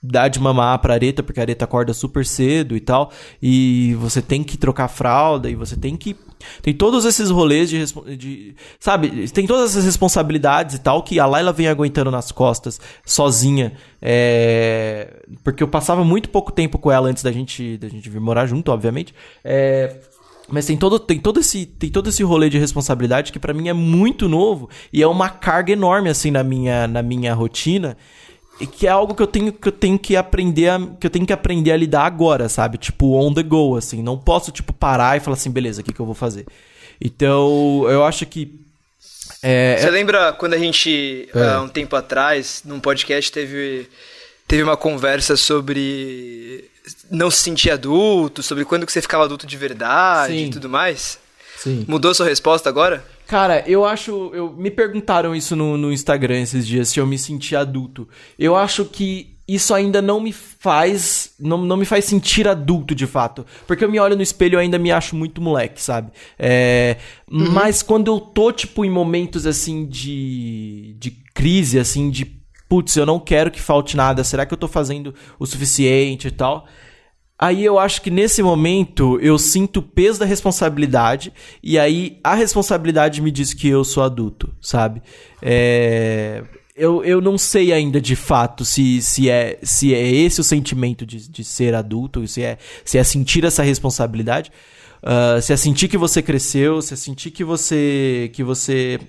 dar 0.02 0.28
de 0.28 0.40
mamar 0.40 0.78
pra 0.80 0.94
areta, 0.94 1.22
porque 1.22 1.38
a 1.38 1.44
areta 1.44 1.64
acorda 1.64 1.94
super 1.94 2.26
cedo 2.26 2.76
e 2.76 2.80
tal, 2.80 3.12
e 3.40 3.94
você 4.00 4.20
tem 4.20 4.42
que 4.42 4.58
trocar 4.58 4.88
fralda, 4.88 5.48
e 5.48 5.54
você 5.54 5.76
tem 5.76 5.96
que. 5.96 6.16
Tem 6.60 6.74
todos 6.74 7.04
esses 7.04 7.30
rolês 7.30 7.70
de, 7.70 7.84
de. 8.16 8.56
Sabe, 8.80 9.28
tem 9.30 9.46
todas 9.46 9.70
essas 9.70 9.84
responsabilidades 9.84 10.74
e 10.74 10.80
tal 10.80 11.04
que 11.04 11.20
a 11.20 11.26
Laila 11.26 11.52
vem 11.52 11.68
aguentando 11.68 12.10
nas 12.10 12.32
costas, 12.32 12.80
sozinha. 13.06 13.74
É, 14.00 15.22
porque 15.44 15.62
eu 15.62 15.68
passava 15.68 16.02
muito 16.02 16.28
pouco 16.30 16.50
tempo 16.50 16.78
com 16.78 16.90
ela 16.90 17.08
antes 17.08 17.22
da 17.22 17.30
gente, 17.30 17.76
da 17.78 17.88
gente 17.88 18.10
vir 18.10 18.20
morar 18.20 18.46
junto, 18.46 18.72
obviamente. 18.72 19.14
É, 19.44 19.98
mas 20.48 20.66
tem 20.66 20.76
todo, 20.76 20.98
tem, 20.98 21.20
todo 21.20 21.38
esse, 21.38 21.64
tem 21.64 21.88
todo 21.88 22.08
esse 22.08 22.24
rolê 22.24 22.50
de 22.50 22.58
responsabilidade 22.58 23.30
que 23.30 23.38
para 23.38 23.54
mim 23.54 23.68
é 23.68 23.72
muito 23.72 24.28
novo 24.28 24.68
e 24.92 25.00
é 25.00 25.06
uma 25.06 25.30
carga 25.30 25.72
enorme 25.72 26.08
assim 26.08 26.32
na 26.32 26.42
minha, 26.42 26.88
na 26.88 27.02
minha 27.02 27.32
rotina 27.32 27.96
que 28.66 28.86
é 28.86 28.90
algo 28.90 29.14
que 29.14 29.22
eu 29.22 29.26
tenho 29.26 29.52
que 29.52 29.68
eu 29.68 29.72
tenho 29.72 29.98
que 29.98 30.16
aprender 30.16 30.68
a, 30.68 30.78
que 31.00 31.06
eu 31.06 31.10
tenho 31.10 31.26
que 31.26 31.32
aprender 31.32 31.72
a 31.72 31.76
lidar 31.76 32.04
agora, 32.04 32.48
sabe? 32.48 32.78
Tipo 32.78 33.14
on 33.16 33.32
the 33.32 33.42
go 33.42 33.76
assim, 33.76 34.02
não 34.02 34.18
posso 34.18 34.50
tipo 34.50 34.72
parar 34.72 35.16
e 35.16 35.20
falar 35.20 35.36
assim, 35.36 35.50
beleza, 35.50 35.80
o 35.80 35.84
que 35.84 35.92
que 35.92 36.00
eu 36.00 36.06
vou 36.06 36.14
fazer? 36.14 36.46
Então, 37.00 37.84
eu 37.88 38.04
acho 38.04 38.24
que 38.26 38.60
é, 39.42 39.76
Você 39.78 39.88
é... 39.88 39.90
lembra 39.90 40.32
quando 40.32 40.54
a 40.54 40.58
gente 40.58 41.28
é. 41.34 41.48
há 41.48 41.60
um 41.60 41.68
tempo 41.68 41.96
atrás, 41.96 42.62
num 42.64 42.78
podcast 42.78 43.30
teve 43.32 43.88
teve 44.46 44.62
uma 44.62 44.76
conversa 44.76 45.36
sobre 45.36 46.70
não 47.10 47.30
se 47.30 47.38
sentir 47.38 47.70
adulto, 47.70 48.42
sobre 48.42 48.64
quando 48.64 48.84
que 48.86 48.92
você 48.92 49.00
ficava 49.00 49.24
adulto 49.24 49.46
de 49.46 49.56
verdade 49.56 50.34
Sim. 50.34 50.46
e 50.46 50.50
tudo 50.50 50.68
mais? 50.68 51.18
Sim. 51.58 51.84
Mudou 51.88 52.14
sua 52.14 52.26
resposta 52.26 52.68
agora? 52.68 53.04
Cara, 53.32 53.64
eu 53.66 53.82
acho. 53.82 54.30
Eu, 54.34 54.52
me 54.52 54.70
perguntaram 54.70 55.34
isso 55.34 55.56
no, 55.56 55.78
no 55.78 55.90
Instagram 55.90 56.42
esses 56.42 56.66
dias, 56.66 56.90
se 56.90 57.00
eu 57.00 57.06
me 57.06 57.16
senti 57.16 57.56
adulto. 57.56 58.06
Eu 58.38 58.54
acho 58.54 58.84
que 58.84 59.38
isso 59.48 59.72
ainda 59.72 60.02
não 60.02 60.20
me 60.20 60.34
faz. 60.34 61.32
Não, 61.40 61.56
não 61.56 61.78
me 61.78 61.86
faz 61.86 62.04
sentir 62.04 62.46
adulto 62.46 62.94
de 62.94 63.06
fato. 63.06 63.46
Porque 63.66 63.82
eu 63.82 63.90
me 63.90 63.98
olho 63.98 64.16
no 64.16 64.22
espelho 64.22 64.58
e 64.58 64.60
ainda 64.60 64.78
me 64.78 64.92
acho 64.92 65.16
muito 65.16 65.40
moleque, 65.40 65.80
sabe? 65.80 66.12
É, 66.38 66.98
uhum. 67.30 67.52
Mas 67.52 67.82
quando 67.82 68.08
eu 68.08 68.20
tô, 68.20 68.52
tipo, 68.52 68.84
em 68.84 68.90
momentos 68.90 69.46
assim 69.46 69.86
de. 69.86 70.94
de 70.98 71.12
crise, 71.32 71.78
assim, 71.78 72.10
de. 72.10 72.26
Putz, 72.68 72.96
eu 72.96 73.06
não 73.06 73.18
quero 73.18 73.50
que 73.50 73.62
falte 73.62 73.96
nada. 73.96 74.22
Será 74.24 74.44
que 74.44 74.52
eu 74.52 74.58
tô 74.58 74.68
fazendo 74.68 75.14
o 75.38 75.46
suficiente 75.46 76.28
e 76.28 76.32
tal? 76.32 76.66
Aí 77.42 77.64
eu 77.64 77.76
acho 77.76 78.00
que 78.00 78.08
nesse 78.08 78.40
momento 78.40 79.18
eu 79.20 79.36
sinto 79.36 79.78
o 79.78 79.82
peso 79.82 80.20
da 80.20 80.24
responsabilidade 80.24 81.32
e 81.60 81.76
aí 81.76 82.20
a 82.22 82.36
responsabilidade 82.36 83.20
me 83.20 83.32
diz 83.32 83.52
que 83.52 83.66
eu 83.66 83.82
sou 83.82 84.04
adulto, 84.04 84.54
sabe? 84.60 85.02
É... 85.42 86.44
Eu, 86.76 87.04
eu 87.04 87.20
não 87.20 87.36
sei 87.36 87.72
ainda 87.72 88.00
de 88.00 88.14
fato 88.14 88.64
se, 88.64 89.02
se, 89.02 89.28
é, 89.28 89.58
se 89.60 89.92
é 89.92 90.08
esse 90.08 90.40
o 90.40 90.44
sentimento 90.44 91.04
de, 91.04 91.28
de 91.28 91.42
ser 91.42 91.74
adulto, 91.74 92.26
se 92.28 92.44
é, 92.44 92.58
se 92.84 92.96
é 92.96 93.02
sentir 93.02 93.44
essa 93.44 93.64
responsabilidade, 93.64 94.52
uh, 95.02 95.42
se 95.42 95.52
é 95.52 95.56
sentir 95.56 95.88
que 95.88 95.98
você 95.98 96.22
cresceu, 96.22 96.80
se 96.80 96.94
é 96.94 96.96
sentir 96.96 97.32
que 97.32 97.42
você, 97.42 98.30
que 98.32 98.44
você 98.44 99.00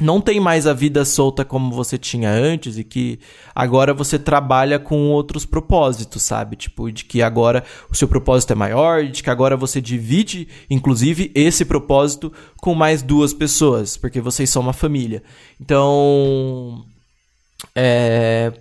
não 0.00 0.20
tem 0.20 0.40
mais 0.40 0.66
a 0.66 0.72
vida 0.72 1.04
solta 1.04 1.44
como 1.44 1.74
você 1.74 1.98
tinha 1.98 2.30
antes 2.30 2.78
e 2.78 2.84
que 2.84 3.18
agora 3.54 3.92
você 3.92 4.18
trabalha 4.18 4.78
com 4.78 5.10
outros 5.10 5.44
propósitos, 5.44 6.22
sabe? 6.22 6.56
Tipo, 6.56 6.90
de 6.90 7.04
que 7.04 7.22
agora 7.22 7.64
o 7.90 7.94
seu 7.94 8.08
propósito 8.08 8.52
é 8.52 8.56
maior, 8.56 9.04
de 9.04 9.22
que 9.22 9.30
agora 9.30 9.56
você 9.56 9.80
divide, 9.80 10.48
inclusive, 10.68 11.30
esse 11.34 11.64
propósito 11.64 12.32
com 12.58 12.74
mais 12.74 13.02
duas 13.02 13.32
pessoas, 13.32 13.96
porque 13.96 14.20
vocês 14.20 14.50
são 14.50 14.62
uma 14.62 14.72
família. 14.72 15.22
Então. 15.60 16.84
É. 17.74 18.52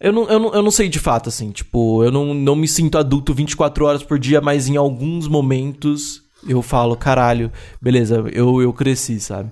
Eu 0.00 0.12
não, 0.12 0.28
eu, 0.28 0.38
não, 0.38 0.54
eu 0.54 0.62
não 0.62 0.70
sei 0.70 0.88
de 0.88 1.00
fato, 1.00 1.28
assim, 1.28 1.50
tipo, 1.50 2.04
eu 2.04 2.12
não, 2.12 2.32
não 2.32 2.54
me 2.54 2.68
sinto 2.68 2.96
adulto 2.96 3.34
24 3.34 3.84
horas 3.84 4.02
por 4.02 4.16
dia, 4.16 4.40
mas 4.40 4.68
em 4.68 4.76
alguns 4.76 5.26
momentos 5.26 6.22
eu 6.46 6.62
falo, 6.62 6.96
caralho, 6.96 7.50
beleza, 7.82 8.24
eu, 8.32 8.62
eu 8.62 8.72
cresci, 8.72 9.18
sabe? 9.18 9.50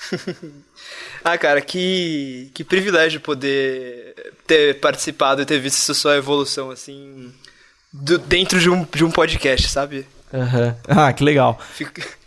ah, 1.24 1.38
cara, 1.38 1.60
que, 1.60 2.50
que 2.54 2.64
privilégio 2.64 3.20
poder 3.20 4.32
ter 4.46 4.80
participado 4.80 5.42
e 5.42 5.46
ter 5.46 5.58
visto 5.58 5.78
essa 5.78 5.94
sua 5.94 6.16
evolução, 6.16 6.70
assim, 6.70 7.32
do, 7.92 8.18
dentro 8.18 8.58
de 8.60 8.68
um, 8.68 8.84
de 8.84 9.04
um 9.04 9.10
podcast, 9.10 9.68
sabe? 9.68 10.06
Uhum. 10.32 10.74
Ah, 10.88 11.12
que 11.12 11.24
legal. 11.24 11.60
Fico... 11.74 12.00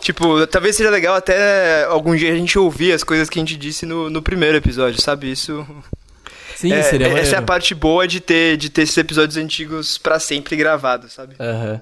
Tipo, 0.00 0.44
talvez 0.48 0.74
seja 0.74 0.90
legal 0.90 1.14
até 1.14 1.84
algum 1.84 2.16
dia 2.16 2.32
a 2.32 2.34
gente 2.34 2.58
ouvir 2.58 2.92
as 2.92 3.04
coisas 3.04 3.30
que 3.30 3.38
a 3.38 3.40
gente 3.40 3.56
disse 3.56 3.86
no, 3.86 4.10
no 4.10 4.20
primeiro 4.20 4.56
episódio, 4.56 5.00
sabe? 5.00 5.30
Isso. 5.30 5.64
Sim, 6.56 6.72
é, 6.72 6.82
seria 6.82 7.06
Essa 7.06 7.36
é 7.36 7.38
a 7.38 7.42
parte 7.42 7.72
boa 7.72 8.06
de 8.06 8.20
ter, 8.20 8.56
de 8.56 8.68
ter 8.68 8.82
esses 8.82 8.96
episódios 8.96 9.36
antigos 9.36 9.98
para 9.98 10.18
sempre 10.18 10.56
gravados, 10.56 11.12
sabe? 11.12 11.36
Aham. 11.38 11.72
Uhum. 11.72 11.80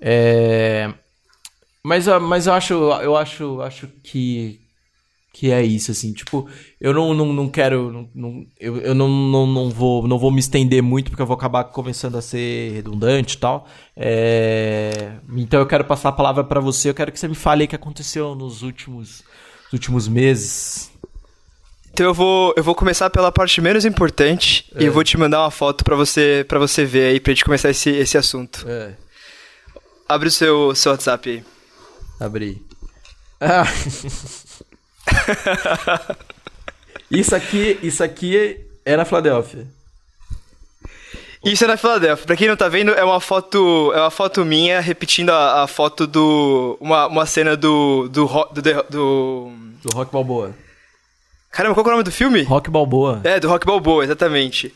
É... 0.00 0.92
Mas, 1.84 2.06
ah, 2.08 2.20
mas 2.20 2.46
eu 2.46 2.52
acho, 2.52 2.74
eu 2.74 3.16
acho, 3.16 3.60
acho 3.60 3.88
que 4.02 4.60
que 5.34 5.50
é 5.50 5.62
isso 5.64 5.90
assim, 5.90 6.12
tipo, 6.12 6.46
eu 6.78 6.92
não, 6.92 7.14
não, 7.14 7.32
não 7.32 7.48
quero, 7.48 8.06
não, 8.14 8.46
eu, 8.60 8.76
eu 8.76 8.94
não, 8.94 9.08
não, 9.08 9.46
não 9.46 9.70
vou 9.70 10.06
não 10.06 10.18
vou 10.18 10.30
me 10.30 10.40
estender 10.40 10.82
muito 10.82 11.10
porque 11.10 11.22
eu 11.22 11.26
vou 11.26 11.34
acabar 11.34 11.64
começando 11.64 12.16
a 12.18 12.22
ser 12.22 12.72
redundante 12.72 13.36
e 13.36 13.38
tal. 13.38 13.66
É... 13.96 15.14
Então 15.34 15.58
eu 15.58 15.66
quero 15.66 15.84
passar 15.84 16.10
a 16.10 16.12
palavra 16.12 16.44
para 16.44 16.60
você, 16.60 16.90
eu 16.90 16.94
quero 16.94 17.10
que 17.10 17.18
você 17.18 17.26
me 17.28 17.34
fale 17.34 17.64
o 17.64 17.68
que 17.68 17.74
aconteceu 17.74 18.34
nos 18.34 18.62
últimos, 18.62 19.22
nos 19.64 19.72
últimos 19.72 20.06
meses. 20.06 20.92
Então 21.94 22.06
eu 22.06 22.14
vou, 22.14 22.52
eu 22.54 22.62
vou 22.62 22.74
começar 22.74 23.08
pela 23.08 23.32
parte 23.32 23.58
menos 23.62 23.86
importante 23.86 24.70
É. 24.74 24.82
e 24.82 24.86
eu 24.86 24.92
vou 24.92 25.02
te 25.02 25.16
mandar 25.16 25.40
uma 25.40 25.50
foto 25.50 25.82
pra 25.82 25.96
você 25.96 26.44
para 26.46 26.58
você 26.58 26.84
ver 26.84 27.06
aí 27.06 27.18
pra 27.20 27.32
gente 27.32 27.44
começar 27.44 27.70
esse, 27.70 27.88
esse 27.88 28.18
assunto. 28.18 28.66
É, 28.68 28.92
Abre 30.06 30.28
o 30.28 30.30
seu, 30.30 30.74
seu 30.74 30.92
WhatsApp 30.92 31.30
aí. 31.30 31.51
Abri. 32.24 32.60
Ah. 33.40 33.64
isso 37.10 37.34
aqui, 37.34 37.78
isso 37.82 38.02
aqui 38.02 38.60
é 38.84 38.96
na 38.96 39.04
Filadélfia. 39.04 39.66
Isso 41.44 41.64
é 41.64 41.66
na 41.66 41.76
Filadélfia. 41.76 42.26
Pra 42.26 42.36
quem 42.36 42.48
não 42.48 42.56
tá 42.56 42.68
vendo, 42.68 42.92
é 42.92 43.02
uma 43.04 43.20
foto, 43.20 43.92
é 43.94 44.00
uma 44.00 44.10
foto 44.10 44.44
minha 44.44 44.80
repetindo 44.80 45.30
a, 45.30 45.64
a 45.64 45.66
foto 45.66 46.06
do 46.06 46.76
uma, 46.80 47.06
uma 47.08 47.26
cena 47.26 47.56
do 47.56 48.08
do, 48.08 48.26
ro- 48.26 48.48
do, 48.52 48.62
do, 48.62 48.82
do 48.88 49.52
Do 49.82 49.96
Rock 49.96 50.12
Balboa. 50.12 50.54
Caramba, 51.50 51.74
qual 51.74 51.84
que 51.84 51.90
é 51.90 51.92
o 51.92 51.96
nome 51.96 52.04
do 52.04 52.12
filme? 52.12 52.42
Rock 52.44 52.70
Balboa. 52.70 53.20
É, 53.24 53.38
do 53.40 53.48
Rock 53.48 53.66
Balboa, 53.66 54.04
exatamente. 54.04 54.72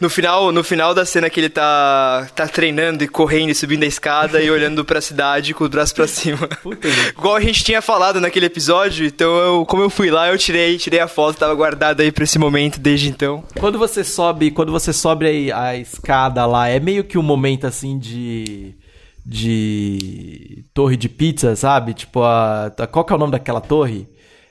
No 0.00 0.10
final, 0.10 0.50
no 0.52 0.64
final 0.64 0.92
da 0.94 1.04
cena 1.06 1.30
que 1.30 1.38
ele 1.40 1.48
tá, 1.48 2.28
tá 2.34 2.46
treinando 2.48 3.04
e 3.04 3.08
correndo 3.08 3.50
e 3.50 3.54
subindo 3.54 3.84
a 3.84 3.86
escada 3.86 4.42
e 4.42 4.50
olhando 4.50 4.84
pra 4.84 5.00
cidade 5.00 5.54
com 5.54 5.64
os 5.64 5.70
braços 5.70 5.92
pra 5.92 6.06
cima. 6.08 6.48
Puta, 6.62 6.88
Igual 7.16 7.36
a 7.36 7.40
gente 7.40 7.62
tinha 7.64 7.80
falado 7.80 8.20
naquele 8.20 8.46
episódio, 8.46 9.06
então 9.06 9.32
eu, 9.38 9.64
como 9.66 9.82
eu 9.82 9.88
fui 9.90 10.10
lá, 10.10 10.28
eu 10.28 10.36
tirei, 10.38 10.76
tirei 10.78 11.00
a 11.00 11.08
foto, 11.08 11.38
tava 11.38 11.54
guardada 11.54 12.02
aí 12.02 12.10
pra 12.12 12.24
esse 12.24 12.38
momento 12.38 12.78
desde 12.80 13.08
então. 13.08 13.44
Quando 13.58 13.78
você 13.78 14.02
sobe, 14.04 14.50
quando 14.50 14.72
você 14.72 14.92
sobe 14.92 15.26
aí 15.26 15.52
a 15.52 15.76
escada 15.76 16.44
lá, 16.44 16.68
é 16.68 16.80
meio 16.80 17.04
que 17.04 17.16
um 17.16 17.22
momento 17.22 17.66
assim 17.66 17.98
de 17.98 18.74
de 19.26 20.64
torre 20.74 20.96
de 20.96 21.08
pizza, 21.08 21.56
sabe? 21.56 21.94
Tipo 21.94 22.22
a, 22.22 22.66
a- 22.66 22.86
qual 22.86 23.04
que 23.04 23.12
é 23.12 23.16
o 23.16 23.18
nome 23.18 23.32
daquela 23.32 23.60
torre? 23.60 24.06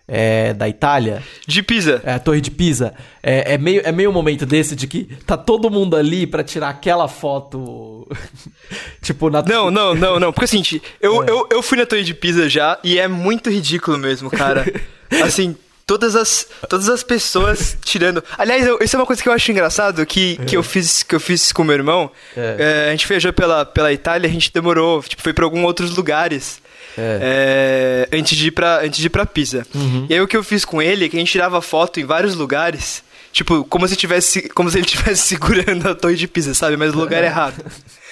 É 0.07 0.53
da 0.53 0.67
Itália? 0.67 1.23
De 1.47 1.63
Pisa. 1.63 2.01
É 2.03 2.13
a 2.13 2.19
torre 2.19 2.41
de 2.41 2.51
Pisa. 2.51 2.93
É, 3.21 3.53
é 3.53 3.57
meio 3.57 3.81
é 3.85 3.91
meio 3.91 4.09
um 4.09 4.13
momento 4.13 4.45
desse 4.45 4.75
de 4.75 4.85
que 4.85 5.05
tá 5.25 5.37
todo 5.37 5.69
mundo 5.71 5.95
ali 5.95 6.27
pra 6.27 6.43
tirar 6.43 6.69
aquela 6.69 7.07
foto 7.07 8.05
tipo 9.01 9.29
na 9.29 9.41
Não, 9.41 9.71
não, 9.71 9.95
não, 9.95 10.19
não. 10.19 10.33
Porque 10.33 10.45
assim, 10.45 10.61
eu, 11.01 11.23
É. 11.23 11.29
eu, 11.29 11.47
eu 11.51 11.63
fui 11.63 11.77
na 11.77 11.85
Torre 11.85 12.03
de 12.03 12.13
Pisa 12.13 12.49
já 12.49 12.77
e 12.83 12.99
é 12.99 13.07
muito 13.07 13.49
ridículo 13.49 13.97
mesmo, 13.97 14.29
cara. 14.29 14.65
assim, 15.23 15.55
todas 15.87 16.15
as, 16.17 16.47
todas 16.69 16.89
as 16.89 17.01
pessoas 17.01 17.77
tirando. 17.83 18.21
Aliás, 18.37 18.65
eu- 18.67 18.79
isso 18.81 18.95
é 18.95 18.99
uma 18.99 19.05
coisa 19.05 19.21
que 19.23 19.29
eu 19.29 19.33
acho 19.33 19.51
engraçado 19.51 20.05
que, 20.05 20.37
que, 20.45 20.57
eu, 20.57 20.63
fiz, 20.63 21.01
que 21.03 21.15
eu 21.15 21.19
fiz 21.19 21.51
com 21.53 21.63
meu 21.63 21.75
irmão. 21.75 22.11
É. 22.35 22.85
É, 22.85 22.87
a 22.89 22.91
gente 22.91 23.07
viajou 23.07 23.31
pela, 23.31 23.65
pela 23.65 23.91
Itália, 23.93 24.29
a 24.29 24.33
gente 24.33 24.51
demorou, 24.51 25.01
tipo, 25.03 25.21
foi 25.21 25.31
pra 25.33 25.45
alguns 25.45 25.63
outros 25.63 25.95
lugares. 25.95 26.61
É. 26.97 28.07
é, 28.11 28.17
antes, 28.17 28.37
de 28.37 28.47
ir 28.47 28.51
pra, 28.51 28.81
antes 28.83 28.99
de 28.99 29.07
ir 29.07 29.09
pra 29.09 29.25
Pisa. 29.25 29.65
E 30.09 30.13
aí 30.13 30.21
o 30.21 30.27
que 30.27 30.37
eu 30.37 30.43
fiz 30.43 30.63
com 30.63 30.81
ele 30.81 31.05
é 31.05 31.09
que 31.09 31.15
a 31.15 31.19
gente 31.19 31.31
tirava 31.31 31.61
foto 31.61 31.99
em 31.99 32.05
vários 32.05 32.35
lugares. 32.35 33.03
Tipo, 33.31 33.65
como 33.65 33.87
se, 33.87 33.95
tivesse, 33.95 34.47
como 34.49 34.69
se 34.69 34.77
ele 34.77 34.85
estivesse 34.85 35.23
segurando 35.27 35.89
a 35.89 35.95
torre 35.95 36.15
de 36.15 36.27
Pisa, 36.27 36.53
sabe? 36.53 36.77
Mas 36.77 36.93
no 36.93 36.99
lugar 36.99 37.23
errado. 37.23 37.63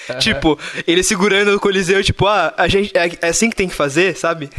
Tipo, 0.18 0.58
ele 0.86 1.02
segurando 1.02 1.54
o 1.54 1.60
Coliseu, 1.60 2.02
tipo, 2.02 2.26
ah, 2.26 2.52
a 2.56 2.68
gente, 2.68 2.96
é, 2.96 3.10
é 3.20 3.28
assim 3.28 3.50
que 3.50 3.56
tem 3.56 3.68
que 3.68 3.74
fazer, 3.74 4.16
sabe? 4.16 4.50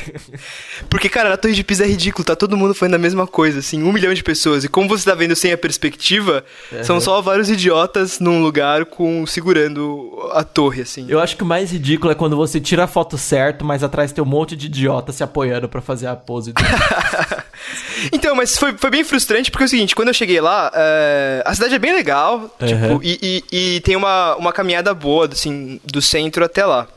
Porque, 0.88 1.08
cara, 1.08 1.30
na 1.30 1.36
Torre 1.36 1.54
de 1.54 1.64
Pisa 1.64 1.84
é 1.84 1.88
ridículo, 1.88 2.24
tá 2.24 2.36
todo 2.36 2.56
mundo 2.56 2.74
fazendo 2.74 2.94
a 2.94 2.98
mesma 2.98 3.26
coisa, 3.26 3.60
assim, 3.60 3.82
um 3.82 3.92
milhão 3.92 4.12
de 4.12 4.22
pessoas. 4.22 4.64
E 4.64 4.68
como 4.68 4.88
você 4.88 5.08
tá 5.08 5.14
vendo 5.14 5.34
sem 5.34 5.52
a 5.52 5.58
perspectiva, 5.58 6.44
são 6.82 7.00
só 7.00 7.20
vários 7.20 7.50
idiotas 7.50 8.20
num 8.20 8.42
lugar 8.42 8.84
com 8.84 9.26
segurando 9.26 10.30
a 10.32 10.44
torre, 10.44 10.82
assim. 10.82 11.06
Eu 11.08 11.20
acho 11.20 11.36
que 11.36 11.42
o 11.42 11.46
mais 11.46 11.70
ridículo 11.70 12.12
é 12.12 12.14
quando 12.14 12.36
você 12.36 12.60
tira 12.60 12.84
a 12.84 12.86
foto 12.86 13.16
certo, 13.16 13.64
mas 13.64 13.82
atrás 13.82 14.12
tem 14.12 14.22
um 14.22 14.26
monte 14.26 14.56
de 14.56 14.66
idiota 14.66 15.12
se 15.12 15.22
apoiando 15.22 15.68
pra 15.68 15.80
fazer 15.80 16.06
a 16.06 16.16
pose. 16.16 16.52
Do... 16.52 16.62
Então, 18.12 18.34
mas 18.34 18.56
foi, 18.58 18.72
foi 18.76 18.90
bem 18.90 19.04
frustrante 19.04 19.50
porque 19.50 19.64
é 19.64 19.66
o 19.66 19.68
seguinte, 19.68 19.94
quando 19.94 20.08
eu 20.08 20.14
cheguei 20.14 20.40
lá, 20.40 20.70
é, 20.74 21.42
a 21.44 21.54
cidade 21.54 21.74
é 21.74 21.78
bem 21.78 21.92
legal, 21.94 22.54
Uhum. 22.60 22.66
tipo, 22.66 23.00
e, 23.02 23.44
e- 23.52 23.76
e 23.76 23.80
tem 23.80 23.94
uma, 23.96 24.34
uma 24.36 24.52
caminhada 24.52 24.92
boa, 24.94 25.28
assim, 25.30 25.80
do 25.84 26.00
centro 26.00 26.44
até 26.44 26.64
lá. 26.64 26.88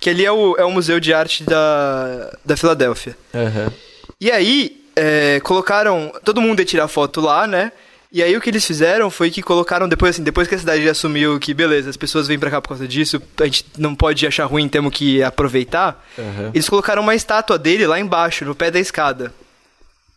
Que 0.00 0.10
ali 0.10 0.24
é 0.24 0.30
o, 0.32 0.54
é 0.58 0.64
o 0.64 0.70
Museu 0.70 1.00
de 1.00 1.12
Arte 1.14 1.44
da, 1.44 2.30
da 2.44 2.56
Filadélfia. 2.56 3.16
Aham. 3.34 3.72
E 4.20 4.30
aí, 4.30 4.84
é, 4.94 5.40
colocaram. 5.40 6.12
Todo 6.24 6.40
mundo 6.40 6.60
ia 6.60 6.64
tirar 6.64 6.88
foto 6.88 7.20
lá, 7.20 7.46
né? 7.46 7.72
E 8.12 8.22
aí 8.22 8.36
o 8.36 8.40
que 8.40 8.48
eles 8.50 8.64
fizeram 8.64 9.10
foi 9.10 9.28
que 9.30 9.42
colocaram, 9.42 9.88
depois 9.88 10.14
assim, 10.14 10.22
depois 10.22 10.46
que 10.46 10.54
a 10.54 10.58
cidade 10.58 10.84
já 10.84 10.92
assumiu 10.92 11.40
que, 11.40 11.52
beleza, 11.52 11.90
as 11.90 11.96
pessoas 11.96 12.28
vêm 12.28 12.38
pra 12.38 12.48
cá 12.50 12.60
por 12.60 12.68
causa 12.68 12.86
disso, 12.86 13.20
a 13.40 13.44
gente 13.44 13.64
não 13.76 13.92
pode 13.94 14.24
achar 14.26 14.44
ruim, 14.44 14.68
temos 14.68 14.94
que 14.94 15.20
aproveitar. 15.22 16.04
Aham. 16.18 16.50
Eles 16.54 16.68
colocaram 16.68 17.02
uma 17.02 17.14
estátua 17.14 17.58
dele 17.58 17.86
lá 17.86 17.98
embaixo, 17.98 18.44
no 18.44 18.54
pé 18.54 18.70
da 18.70 18.78
escada. 18.78 19.32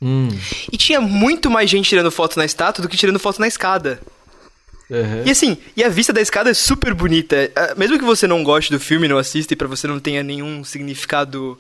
Hum. 0.02 0.30
E 0.72 0.78
tinha 0.78 1.02
muito 1.02 1.50
mais 1.50 1.70
gente 1.70 1.90
tirando 1.90 2.12
foto 2.12 2.38
na 2.38 2.46
estátua 2.46 2.82
do 2.82 2.90
que 2.90 2.98
tirando 2.98 3.20
foto 3.20 3.40
na 3.40 3.48
escada. 3.48 4.00
Aham. 4.92 5.24
E 5.26 5.32
assim, 5.32 5.58
e 5.76 5.84
a 5.84 5.90
vista 5.90 6.14
da 6.14 6.22
escada 6.22 6.50
é 6.50 6.54
super 6.54 6.94
bonita. 6.94 7.36
É, 7.36 7.76
Mesmo 7.76 7.98
que 7.98 8.06
você 8.06 8.26
não 8.28 8.44
goste 8.44 8.72
do 8.72 8.80
filme, 8.80 9.08
não 9.08 9.18
assista 9.18 9.54
e 9.54 9.58
pra 9.58 9.68
você 9.68 9.88
não 9.88 10.00
tenha 10.00 10.24
nenhum 10.24 10.64
significado 10.64 11.58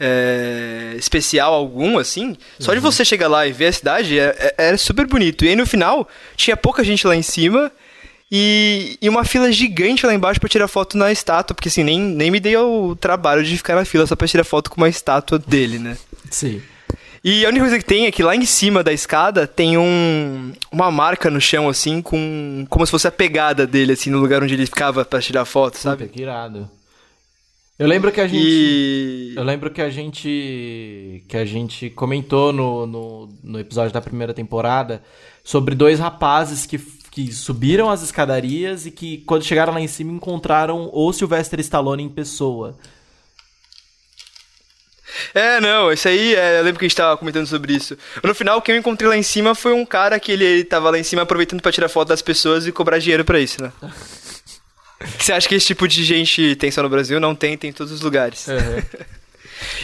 é, 0.00 0.94
especial 0.96 1.52
algum, 1.52 1.98
assim, 1.98 2.36
só 2.58 2.74
de 2.74 2.80
você 2.80 3.04
chegar 3.04 3.28
lá 3.28 3.46
e 3.46 3.52
ver 3.52 3.66
a 3.66 3.72
cidade 3.72 4.18
é, 4.18 4.54
é, 4.58 4.70
é 4.70 4.76
super 4.76 5.06
bonito. 5.06 5.44
E 5.44 5.48
aí 5.48 5.56
no 5.56 5.66
final, 5.66 6.08
tinha 6.36 6.56
pouca 6.56 6.82
gente 6.82 7.06
lá 7.06 7.14
em 7.14 7.22
cima 7.22 7.70
e, 8.30 8.98
e 9.00 9.08
uma 9.08 9.24
fila 9.24 9.52
gigante 9.52 10.06
lá 10.06 10.14
embaixo 10.14 10.40
pra 10.40 10.48
tirar 10.48 10.66
foto 10.68 10.96
na 10.96 11.12
estátua, 11.12 11.54
porque 11.54 11.68
assim, 11.68 11.84
nem, 11.84 12.00
nem 12.00 12.30
me 12.30 12.40
dei 12.40 12.56
o 12.56 12.96
trabalho 12.96 13.44
de 13.44 13.56
ficar 13.56 13.74
na 13.74 13.84
fila 13.84 14.06
só 14.06 14.16
pra 14.16 14.26
tirar 14.26 14.44
foto 14.44 14.70
com 14.70 14.80
uma 14.80 14.88
estátua 14.88 15.38
dele, 15.38 15.78
né? 15.78 15.96
Sim. 16.30 16.62
E 17.24 17.46
a 17.46 17.48
única 17.48 17.64
coisa 17.64 17.78
que 17.78 17.84
tem 17.86 18.04
é 18.04 18.12
que 18.12 18.22
lá 18.22 18.36
em 18.36 18.44
cima 18.44 18.84
da 18.84 18.92
escada 18.92 19.46
tem 19.46 19.78
um, 19.78 20.52
uma 20.70 20.90
marca 20.90 21.30
no 21.30 21.40
chão, 21.40 21.70
assim, 21.70 22.02
com. 22.02 22.66
como 22.68 22.84
se 22.84 22.90
fosse 22.90 23.08
a 23.08 23.12
pegada 23.12 23.66
dele, 23.66 23.92
assim, 23.94 24.10
no 24.10 24.18
lugar 24.18 24.42
onde 24.42 24.52
ele 24.52 24.66
ficava 24.66 25.06
pra 25.06 25.22
tirar 25.22 25.46
foto, 25.46 25.78
Sabe? 25.78 26.02
sabe? 26.02 26.12
que 26.12 26.20
irado. 26.20 26.68
Eu 27.78 27.88
lembro 27.88 28.12
que 28.12 28.20
a 28.20 28.28
gente. 28.28 28.46
E. 28.46 29.32
Eu 29.34 29.42
lembro 29.42 29.70
que 29.70 29.80
a 29.80 29.88
gente. 29.88 31.24
que 31.26 31.36
a 31.38 31.46
gente 31.46 31.88
comentou 31.88 32.52
no, 32.52 32.86
no, 32.86 33.28
no 33.42 33.58
episódio 33.58 33.92
da 33.92 34.02
primeira 34.02 34.34
temporada 34.34 35.02
sobre 35.42 35.74
dois 35.74 35.98
rapazes 35.98 36.66
que, 36.66 36.78
que 37.10 37.32
subiram 37.32 37.88
as 37.88 38.02
escadarias 38.02 38.84
e 38.84 38.90
que, 38.90 39.18
quando 39.18 39.44
chegaram 39.44 39.72
lá 39.72 39.80
em 39.80 39.88
cima, 39.88 40.12
encontraram 40.12 40.90
o 40.92 41.10
Sylvester 41.10 41.58
Stallone 41.60 42.02
em 42.02 42.08
pessoa. 42.10 42.76
É, 45.34 45.60
não, 45.60 45.92
isso 45.92 46.08
aí, 46.08 46.34
é, 46.34 46.60
eu 46.60 46.64
lembro 46.64 46.78
que 46.78 46.84
a 46.84 46.88
gente 46.88 46.96
tava 46.96 47.16
comentando 47.16 47.46
sobre 47.46 47.74
isso. 47.74 47.96
No 48.22 48.34
final, 48.34 48.60
quem 48.60 48.74
eu 48.74 48.78
encontrei 48.78 49.08
lá 49.08 49.16
em 49.16 49.22
cima 49.22 49.54
foi 49.54 49.72
um 49.72 49.84
cara 49.84 50.18
que 50.18 50.32
ele, 50.32 50.44
ele 50.44 50.64
tava 50.64 50.90
lá 50.90 50.98
em 50.98 51.02
cima 51.02 51.22
aproveitando 51.22 51.60
pra 51.60 51.72
tirar 51.72 51.88
foto 51.88 52.08
das 52.08 52.22
pessoas 52.22 52.66
e 52.66 52.72
cobrar 52.72 52.98
dinheiro 52.98 53.24
pra 53.24 53.38
isso, 53.40 53.62
né? 53.62 53.72
Você 55.18 55.32
acha 55.32 55.48
que 55.48 55.54
esse 55.54 55.66
tipo 55.66 55.86
de 55.86 56.02
gente 56.02 56.56
tem 56.56 56.70
só 56.70 56.82
no 56.82 56.88
Brasil? 56.88 57.20
Não 57.20 57.34
tem, 57.34 57.58
tem 57.58 57.70
em 57.70 57.72
todos 57.72 57.92
os 57.92 58.00
lugares. 58.00 58.46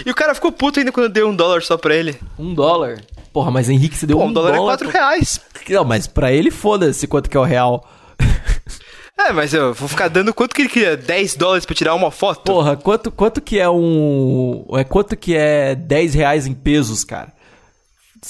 E 0.04 0.10
o 0.10 0.14
cara 0.14 0.34
ficou 0.34 0.52
puto 0.52 0.78
ainda 0.78 0.92
quando 0.92 1.08
deu 1.08 1.28
um 1.28 1.34
dólar 1.34 1.62
só 1.62 1.76
pra 1.76 1.94
ele. 1.94 2.18
Um 2.38 2.54
dólar. 2.54 3.00
Porra, 3.32 3.50
mas 3.50 3.68
Henrique, 3.68 3.96
você 3.96 4.06
deu 4.06 4.18
Pô, 4.18 4.24
um, 4.24 4.28
um 4.28 4.32
dólar, 4.32 4.54
é 4.54 4.58
quatro 4.58 4.88
pô. 4.88 4.92
reais. 4.92 5.40
Não, 5.68 5.84
mas 5.84 6.06
pra 6.06 6.32
ele, 6.32 6.50
foda-se 6.50 7.06
quanto 7.06 7.30
que 7.30 7.36
é 7.36 7.40
o 7.40 7.44
real. 7.44 7.88
É, 9.26 9.32
mas 9.32 9.52
eu 9.52 9.74
vou 9.74 9.88
ficar 9.88 10.08
dando 10.08 10.32
quanto 10.32 10.54
que 10.54 10.62
ele 10.62 10.68
queria? 10.68 10.96
10 10.96 11.36
dólares 11.36 11.66
pra 11.66 11.74
tirar 11.74 11.94
uma 11.94 12.10
foto? 12.10 12.42
Porra, 12.44 12.76
quanto, 12.76 13.10
quanto 13.10 13.40
que 13.40 13.58
é 13.58 13.68
um. 13.68 14.64
É, 14.72 14.84
quanto 14.84 15.16
que 15.16 15.36
é 15.36 15.74
10 15.74 16.14
reais 16.14 16.46
em 16.46 16.54
pesos, 16.54 17.04
cara? 17.04 17.32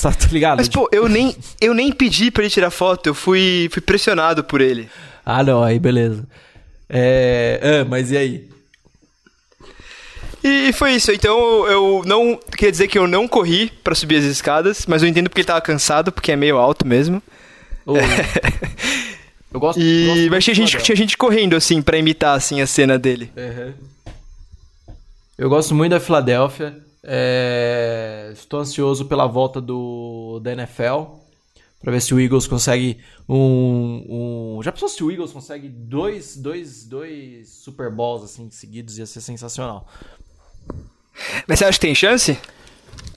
Tá 0.01 0.13
tá 0.13 0.27
ligado? 0.31 0.59
Mas, 0.59 0.69
pô, 0.69 0.89
eu 0.93 1.09
nem, 1.09 1.37
eu 1.61 1.75
nem 1.75 1.93
pedi 1.93 2.31
pra 2.31 2.43
ele 2.43 2.51
tirar 2.51 2.71
foto, 2.71 3.09
eu 3.09 3.15
fui, 3.15 3.69
fui 3.73 3.83
pressionado 3.83 4.45
por 4.45 4.61
ele. 4.61 4.89
Ah, 5.25 5.43
não, 5.43 5.63
aí 5.63 5.79
beleza. 5.79 6.27
É. 6.89 7.61
ah, 7.63 7.85
mas 7.85 8.11
e 8.11 8.17
aí? 8.17 8.51
E 10.43 10.73
foi 10.73 10.93
isso, 10.93 11.13
então 11.13 11.67
eu 11.67 12.03
não. 12.07 12.39
Queria 12.57 12.71
dizer 12.73 12.89
que 12.89 12.99
eu 12.99 13.07
não 13.07 13.29
corri 13.29 13.71
pra 13.85 13.95
subir 13.95 14.17
as 14.17 14.25
escadas, 14.25 14.87
mas 14.87 15.03
eu 15.03 15.09
entendo 15.09 15.29
porque 15.29 15.43
ele 15.43 15.47
tava 15.47 15.61
cansado, 15.61 16.11
porque 16.11 16.33
é 16.33 16.37
meio 16.37 16.57
alto 16.57 16.87
mesmo. 16.87 17.23
Ô, 17.85 17.95
eu 19.53 19.61
gosto. 19.61 19.81
E. 19.81 20.07
gosto 20.07 20.31
mas 20.31 20.45
tinha 20.45 20.55
gente, 20.55 20.79
tinha 20.79 20.97
gente 20.97 21.17
correndo, 21.17 21.57
assim, 21.57 21.83
pra 21.83 21.99
imitar, 21.99 22.37
assim, 22.37 22.61
a 22.61 22.67
cena 22.67 22.99
dele. 22.99 23.33
Uhum. 23.37 23.75
Eu 25.37 25.49
gosto 25.49 25.75
muito 25.75 25.93
da 25.93 26.01
Filadélfia. 26.01 26.77
É, 27.03 28.31
Estou 28.33 28.61
ansioso 28.61 29.07
pela 29.07 29.27
volta 29.27 29.61
do 29.61 30.39
da 30.43 30.53
NFL. 30.53 31.19
Pra 31.81 31.93
ver 31.93 32.03
se 32.03 32.13
o 32.13 32.21
Eagles 32.21 32.47
consegue 32.47 32.99
um. 33.27 34.05
um... 34.59 34.63
Já 34.63 34.71
pensou 34.71 34.89
se 34.89 35.03
o 35.03 35.11
Eagles 35.11 35.33
consegue 35.33 35.67
dois, 35.67 36.37
dois, 36.37 36.85
dois 36.85 37.49
Super 37.49 37.91
Bowls 37.91 38.23
assim 38.23 38.51
seguidos? 38.51 38.99
Ia 38.99 39.07
ser 39.07 39.23
sensacional. 39.23 39.89
Mas 41.49 41.59
você 41.59 41.65
acha 41.65 41.79
que 41.79 41.87
tem 41.87 41.95
chance? 41.95 42.39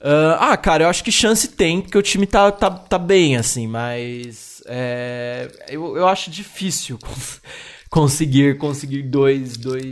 Ah, 0.01 0.51
ah, 0.51 0.57
cara, 0.57 0.84
eu 0.84 0.89
acho 0.89 1.03
que 1.03 1.11
chance 1.11 1.47
tem, 1.47 1.81
porque 1.81 1.97
o 1.97 2.01
time 2.01 2.27
tá, 2.27 2.51
tá, 2.51 2.69
tá 2.69 2.97
bem, 2.97 3.38
assim, 3.38 3.67
mas. 3.67 4.52
É, 4.68 5.49
eu, 5.70 5.97
eu 5.97 6.07
acho 6.07 6.30
difícil 6.32 6.97
cons- 7.03 7.41
conseguir 7.89 8.57
conseguir 8.57 9.03
dois, 9.03 9.57
dois, 9.57 9.84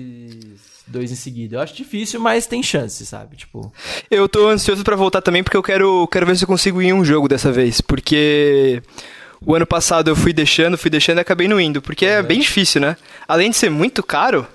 dois 0.88 1.12
em 1.12 1.16
seguida. 1.16 1.56
Eu 1.58 1.62
acho 1.62 1.76
difícil, 1.76 2.20
mas 2.20 2.48
tem 2.48 2.62
chance, 2.64 3.06
sabe? 3.06 3.36
Tipo. 3.38 3.72
Eu 4.10 4.28
tô 4.28 4.48
ansioso 4.48 4.84
para 4.84 4.96
voltar 4.96 5.22
também 5.22 5.44
porque 5.44 5.58
eu 5.58 5.64
quero, 5.64 6.08
quero 6.08 6.26
ver 6.26 6.36
se 6.38 6.44
eu 6.44 6.48
consigo 6.48 6.82
ir 6.82 6.88
em 6.88 6.94
um 6.94 7.06
jogo 7.06 7.28
dessa 7.28 7.52
vez. 7.52 7.82
Porque 7.82 8.82
o 9.46 9.56
ano 9.56 9.66
passado 9.68 10.10
eu 10.10 10.16
fui 10.16 10.34
deixando, 10.34 10.78
fui 10.78 10.90
deixando 10.90 11.18
e 11.18 11.22
acabei 11.22 11.48
não 11.48 11.60
indo. 11.60 11.82
Porque 11.82 12.06
é 12.06 12.22
bem 12.24 12.40
difícil, 12.40 12.82
né? 12.82 12.98
Além 13.28 13.50
de 13.52 13.58
ser 13.58 13.70
muito 13.70 14.02
caro, 14.04 14.48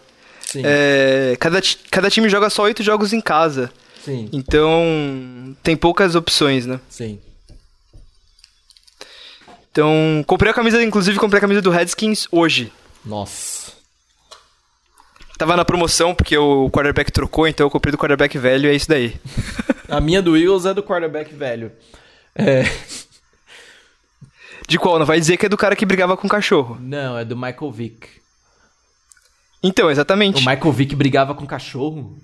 é, 0.56 1.36
cada, 1.38 1.60
cada 1.90 2.10
time 2.10 2.28
joga 2.28 2.48
só 2.50 2.62
oito 2.64 2.82
jogos 2.82 3.12
em 3.12 3.20
casa. 3.20 3.70
Sim. 4.04 4.28
Então 4.32 5.56
tem 5.62 5.76
poucas 5.76 6.14
opções, 6.14 6.64
né? 6.66 6.78
Sim. 6.88 7.18
Então, 9.76 10.24
comprei 10.26 10.50
a 10.50 10.54
camisa, 10.54 10.82
inclusive 10.82 11.18
comprei 11.18 11.36
a 11.36 11.40
camisa 11.42 11.60
do 11.60 11.68
Redskins 11.68 12.26
hoje. 12.32 12.72
Nossa. 13.04 13.74
Tava 15.36 15.54
na 15.54 15.66
promoção 15.66 16.14
porque 16.14 16.34
o 16.34 16.70
quarterback 16.70 17.12
trocou, 17.12 17.46
então 17.46 17.66
eu 17.66 17.70
comprei 17.70 17.92
do 17.92 17.98
quarterback 17.98 18.38
velho 18.38 18.70
e 18.70 18.70
é 18.70 18.74
isso 18.74 18.88
daí. 18.88 19.20
a 19.86 20.00
minha 20.00 20.22
do 20.22 20.34
Eagles 20.34 20.64
é 20.64 20.72
do 20.72 20.82
quarterback 20.82 21.34
velho. 21.34 21.70
É. 22.34 22.62
De 24.66 24.78
qual? 24.78 24.98
Não 24.98 25.04
vai 25.04 25.20
dizer 25.20 25.36
que 25.36 25.44
é 25.44 25.48
do 25.50 25.58
cara 25.58 25.76
que 25.76 25.84
brigava 25.84 26.16
com 26.16 26.26
o 26.26 26.30
cachorro. 26.30 26.78
Não, 26.80 27.18
é 27.18 27.22
do 27.22 27.36
Michael 27.36 27.70
Vick. 27.70 28.08
Então, 29.62 29.90
exatamente. 29.90 30.36
O 30.42 30.50
Michael 30.50 30.72
Vick 30.72 30.96
brigava 30.96 31.34
com 31.34 31.44
o 31.44 31.46
cachorro? 31.46 32.16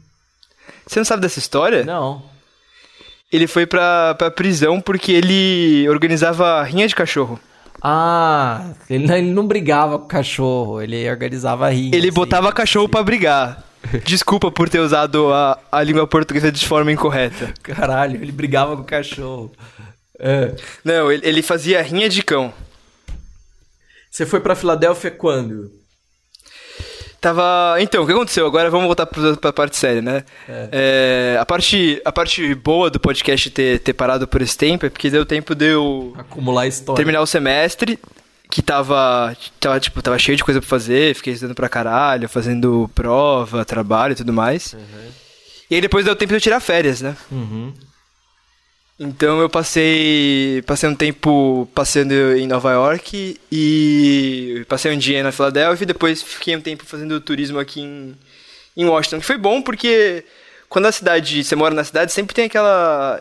Você 0.87 0.99
não 0.99 1.05
sabe 1.05 1.21
dessa 1.21 1.39
história? 1.39 1.85
Não 1.85 2.32
ele 3.33 3.47
foi 3.47 3.67
pra, 3.67 4.15
pra 4.15 4.31
prisão 4.31 4.81
porque 4.81 5.11
ele 5.11 5.89
organizava 5.89 6.63
rinha 6.63 6.87
de 6.87 6.95
cachorro. 6.95 7.41
Ah, 7.83 8.75
ele 8.89 9.07
não, 9.07 9.17
ele 9.17 9.31
não 9.33 9.47
brigava 9.47 9.99
com 9.99 10.07
cachorro, 10.07 10.81
ele 10.81 11.11
organizava 11.11 11.69
rinha. 11.71 11.97
Ele 11.97 12.09
assim, 12.09 12.15
botava 12.15 12.53
cachorro 12.53 12.89
para 12.89 13.03
brigar. 13.03 13.65
Desculpa 14.05 14.51
por 14.53 14.69
ter 14.69 14.79
usado 14.79 15.33
a, 15.33 15.59
a 15.73 15.83
língua 15.83 16.07
portuguesa 16.07 16.53
de 16.53 16.65
forma 16.65 16.93
incorreta. 16.93 17.53
Caralho, 17.63 18.23
ele 18.23 18.31
brigava 18.31 18.77
com 18.77 18.85
cachorro. 18.85 19.51
É. 20.21 20.55
Não, 20.85 21.11
ele, 21.11 21.27
ele 21.27 21.43
fazia 21.43 21.83
rinha 21.83 22.09
de 22.09 22.23
cão. 22.23 22.53
Você 24.09 24.25
foi 24.25 24.39
para 24.39 24.55
Filadélfia 24.55 25.11
quando? 25.11 25.82
Tava. 27.23 27.77
Então, 27.79 28.03
o 28.03 28.07
que 28.07 28.13
aconteceu? 28.13 28.45
Agora 28.45 28.69
vamos 28.69 28.87
voltar 28.87 29.07
pra, 29.07 29.37
pra 29.37 29.53
parte 29.53 29.77
séria, 29.77 30.03
né? 30.03 30.25
É. 30.49 30.69
É, 30.73 31.39
a, 31.39 31.47
parte, 31.47 32.03
a 32.05 32.11
parte 32.11 32.53
boa 32.57 32.91
do 32.91 32.99
podcast 32.99 33.49
ter, 33.49 33.79
ter 33.79 33.93
parado 33.93 34.27
por 34.27 34.43
esse 34.43 34.59
tempo 34.59 34.87
é 34.87 34.91
porque 34.91 35.09
deu 35.09 35.25
tempo 35.25 35.55
de 35.55 35.67
eu. 35.67 36.13
Acumular 36.19 36.67
história. 36.67 36.97
Terminar 36.97 37.21
o 37.21 37.27
semestre, 37.27 37.97
que 38.51 38.61
tava, 38.61 39.37
tava, 39.61 39.79
tipo, 39.79 40.03
tava 40.03 40.19
cheio 40.19 40.37
de 40.37 40.43
coisa 40.43 40.61
pra 40.61 40.69
fazer, 40.69 41.15
fiquei 41.15 41.33
estudando 41.33 41.55
pra 41.55 41.69
caralho, 41.69 42.29
fazendo 42.29 42.91
prova, 42.93 43.65
trabalho 43.65 44.15
e 44.15 44.17
tudo 44.17 44.33
mais. 44.33 44.73
Uhum. 44.73 44.81
E 45.71 45.77
aí 45.77 45.81
depois 45.81 46.05
deu 46.05 46.17
tempo 46.17 46.31
de 46.31 46.39
eu 46.39 46.41
tirar 46.41 46.59
férias, 46.59 47.01
né? 47.01 47.17
Uhum. 47.31 47.73
Então 49.03 49.41
eu 49.41 49.49
passei 49.51 50.63
passei 50.65 50.89
um 50.89 50.95
tempo 50.95 51.69
passeando 51.75 52.15
em 52.37 52.47
Nova 52.47 52.71
York 52.71 53.37
e 53.51 54.65
passei 54.69 54.93
um 54.93 54.99
dia 54.99 55.25
na 55.25 55.33
Filadélfia 55.33 55.83
e 55.83 55.87
depois 55.87 56.23
fiquei 56.23 56.55
um 56.55 56.61
tempo 56.61 56.87
fazendo 56.87 57.21
turismo 57.21 57.59
aqui 57.59 57.81
em, 57.81 58.17
em 58.77 58.85
Washington. 58.85 59.19
Que 59.19 59.27
foi 59.27 59.37
bom 59.37 59.61
porque 59.61 60.25
quando 60.69 60.87
a 60.87 60.93
cidade, 60.93 61.43
você 61.43 61.57
mora 61.57 61.75
na 61.75 61.83
cidade, 61.83 62.13
sempre 62.13 62.33
tem 62.33 62.45
aquela 62.45 63.21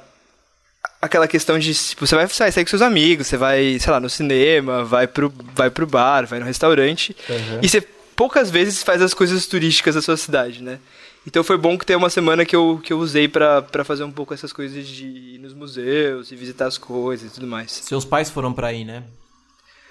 aquela 1.01 1.27
questão 1.27 1.57
de 1.57 1.73
tipo, 1.73 2.05
você 2.05 2.15
vai 2.15 2.27
sair, 2.27 2.51
sair 2.51 2.63
com 2.63 2.69
seus 2.69 2.83
amigos, 2.83 3.25
você 3.25 3.35
vai, 3.35 3.79
sei 3.79 3.91
lá, 3.91 3.99
no 3.99 4.09
cinema, 4.09 4.83
vai 4.83 5.07
pro, 5.07 5.33
vai 5.55 5.71
pro 5.71 5.87
bar, 5.87 6.27
vai 6.27 6.39
no 6.39 6.45
restaurante. 6.45 7.15
Uhum. 7.27 7.59
E 7.59 7.67
você 7.67 7.81
poucas 8.15 8.51
vezes 8.51 8.83
faz 8.83 9.01
as 9.01 9.15
coisas 9.15 9.47
turísticas 9.47 9.95
da 9.95 10.01
sua 10.01 10.15
cidade, 10.15 10.61
né? 10.61 10.77
Então 11.25 11.43
foi 11.43 11.57
bom 11.57 11.77
que 11.77 11.85
tem 11.85 11.95
uma 11.95 12.09
semana 12.09 12.45
que 12.45 12.55
eu, 12.55 12.81
que 12.83 12.91
eu 12.91 12.99
usei 12.99 13.27
para 13.27 13.83
fazer 13.85 14.03
um 14.03 14.11
pouco 14.11 14.33
essas 14.33 14.51
coisas 14.51 14.87
de 14.87 15.05
ir 15.05 15.37
nos 15.37 15.53
museus 15.53 16.31
e 16.31 16.35
visitar 16.35 16.65
as 16.65 16.77
coisas 16.77 17.31
e 17.31 17.33
tudo 17.33 17.45
mais. 17.45 17.71
Seus 17.71 18.03
pais 18.03 18.29
foram 18.29 18.51
para 18.51 18.67
aí, 18.67 18.83
né? 18.83 19.03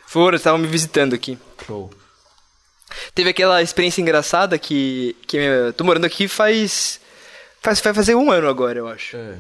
Foram, 0.07 0.37
estavam 0.37 0.59
me 0.59 0.67
visitando 0.67 1.15
aqui. 1.15 1.39
Show. 1.65 1.91
Teve 3.15 3.31
aquela 3.31 3.63
experiência 3.63 4.03
engraçada 4.03 4.59
que, 4.59 5.15
que 5.27 5.37
eu 5.37 5.73
tô 5.73 5.85
morando 5.85 6.05
aqui 6.05 6.27
faz, 6.27 7.01
faz. 7.63 7.81
Vai 7.81 7.95
fazer 7.95 8.17
um 8.17 8.33
ano 8.33 8.49
agora, 8.49 8.81
eu 8.81 8.89
acho. 8.89 9.17
É. 9.17 9.39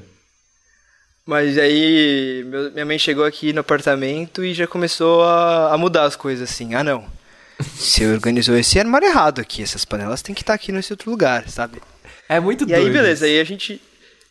Mas 1.26 1.59
aí 1.59 2.45
meu, 2.47 2.70
minha 2.70 2.86
mãe 2.86 2.99
chegou 3.01 3.24
aqui 3.24 3.53
no 3.53 3.61
apartamento 3.61 4.45
e 4.45 4.55
já 4.55 4.66
começou 4.68 5.24
a, 5.24 5.74
a 5.74 5.76
mudar 5.76 6.05
as 6.05 6.14
coisas 6.14 6.49
assim. 6.49 6.74
Ah, 6.74 6.84
não 6.84 7.19
você 7.62 8.06
organizou 8.06 8.56
esse 8.56 8.78
armário 8.78 9.08
errado 9.08 9.40
aqui. 9.40 9.62
Essas 9.62 9.84
panelas 9.84 10.22
têm 10.22 10.34
que 10.34 10.42
estar 10.42 10.54
aqui 10.54 10.72
nesse 10.72 10.92
outro 10.92 11.11
lugar, 11.11 11.48
sabe? 11.48 11.80
É 12.28 12.40
muito 12.40 12.64
e 12.64 12.66
doido. 12.66 12.82
E 12.82 12.86
aí, 12.86 12.92
beleza. 12.92 13.26
Aí 13.26 13.40
a 13.40 13.44
gente, 13.44 13.80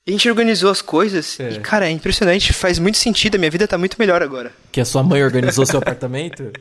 a 0.08 0.12
gente 0.12 0.30
organizou 0.30 0.72
as 0.72 0.82
coisas. 0.82 1.40
É. 1.40 1.52
E, 1.52 1.60
cara, 1.60 1.88
é 1.88 1.92
impressionante. 1.92 2.54
Faz 2.54 2.80
muito 2.80 2.98
sentido. 2.98 3.36
A 3.36 3.38
minha 3.38 3.52
vida 3.52 3.68
tá 3.68 3.78
muito 3.78 3.98
melhor 4.00 4.22
agora. 4.22 4.52
Que 4.72 4.82
a 4.82 4.86
sua 4.86 5.04
mãe 5.04 5.24
organizou 5.24 5.66
seu 5.66 5.80
apartamento? 5.80 6.52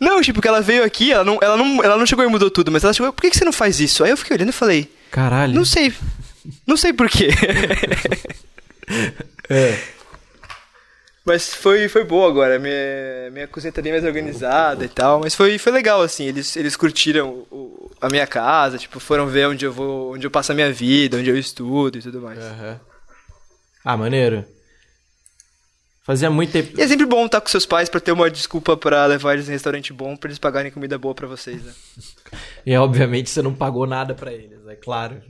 Não, 0.00 0.22
tipo, 0.22 0.40
que 0.40 0.48
ela 0.48 0.62
veio 0.62 0.82
aqui, 0.82 1.12
ela 1.12 1.22
não, 1.22 1.38
ela, 1.42 1.58
não, 1.58 1.84
ela 1.84 1.94
não 1.98 2.06
chegou 2.06 2.24
e 2.24 2.28
mudou 2.28 2.50
tudo, 2.50 2.72
mas 2.72 2.82
ela 2.82 2.94
chegou, 2.94 3.12
por 3.12 3.20
que, 3.20 3.28
que 3.28 3.36
você 3.36 3.44
não 3.44 3.52
faz 3.52 3.80
isso? 3.80 4.02
Aí 4.02 4.08
eu 4.08 4.16
fiquei 4.16 4.34
olhando 4.34 4.48
e 4.48 4.52
falei, 4.52 4.90
caralho. 5.10 5.54
Não 5.54 5.62
sei. 5.62 5.92
Não 6.66 6.74
sei 6.74 6.94
por 6.94 7.06
quê. 7.10 7.28
é. 9.50 9.78
Mas 11.24 11.54
foi, 11.54 11.88
foi 11.88 12.04
boa 12.04 12.28
agora. 12.28 12.58
Minha, 12.58 13.30
minha 13.30 13.46
cozinha 13.46 13.72
tá 13.72 13.82
bem 13.82 13.92
mais 13.92 14.04
organizada 14.04 14.84
e 14.84 14.88
tal. 14.88 15.20
Mas 15.20 15.34
foi, 15.34 15.58
foi 15.58 15.72
legal, 15.72 16.00
assim. 16.02 16.24
Eles, 16.24 16.56
eles 16.56 16.76
curtiram 16.76 17.46
o, 17.50 17.90
a 18.00 18.08
minha 18.08 18.26
casa, 18.26 18.78
tipo, 18.78 18.98
foram 18.98 19.26
ver 19.26 19.46
onde 19.48 19.64
eu 19.64 19.72
vou, 19.72 20.14
onde 20.14 20.26
eu 20.26 20.30
passo 20.30 20.52
a 20.52 20.54
minha 20.54 20.72
vida, 20.72 21.18
onde 21.18 21.28
eu 21.28 21.36
estudo 21.36 21.98
e 21.98 22.02
tudo 22.02 22.20
mais. 22.20 22.38
Uhum. 22.38 22.76
Ah, 23.84 23.96
maneiro. 23.96 24.44
Fazia 26.02 26.30
muito 26.30 26.50
tempo. 26.50 26.78
E 26.78 26.82
é 26.82 26.88
sempre 26.88 27.06
bom 27.06 27.26
estar 27.26 27.40
com 27.40 27.48
seus 27.48 27.66
pais 27.66 27.88
para 27.88 28.00
ter 28.00 28.12
uma 28.12 28.30
desculpa 28.30 28.76
para 28.76 29.04
levar 29.06 29.34
eles 29.34 29.48
em 29.48 29.52
restaurante 29.52 29.92
bom, 29.92 30.16
para 30.16 30.28
eles 30.28 30.38
pagarem 30.38 30.72
comida 30.72 30.98
boa 30.98 31.14
para 31.14 31.26
vocês, 31.26 31.62
né? 31.62 31.72
e 32.66 32.76
obviamente 32.76 33.30
você 33.30 33.42
não 33.42 33.54
pagou 33.54 33.86
nada 33.86 34.14
para 34.14 34.32
eles, 34.32 34.66
é 34.66 34.74
claro. 34.74 35.22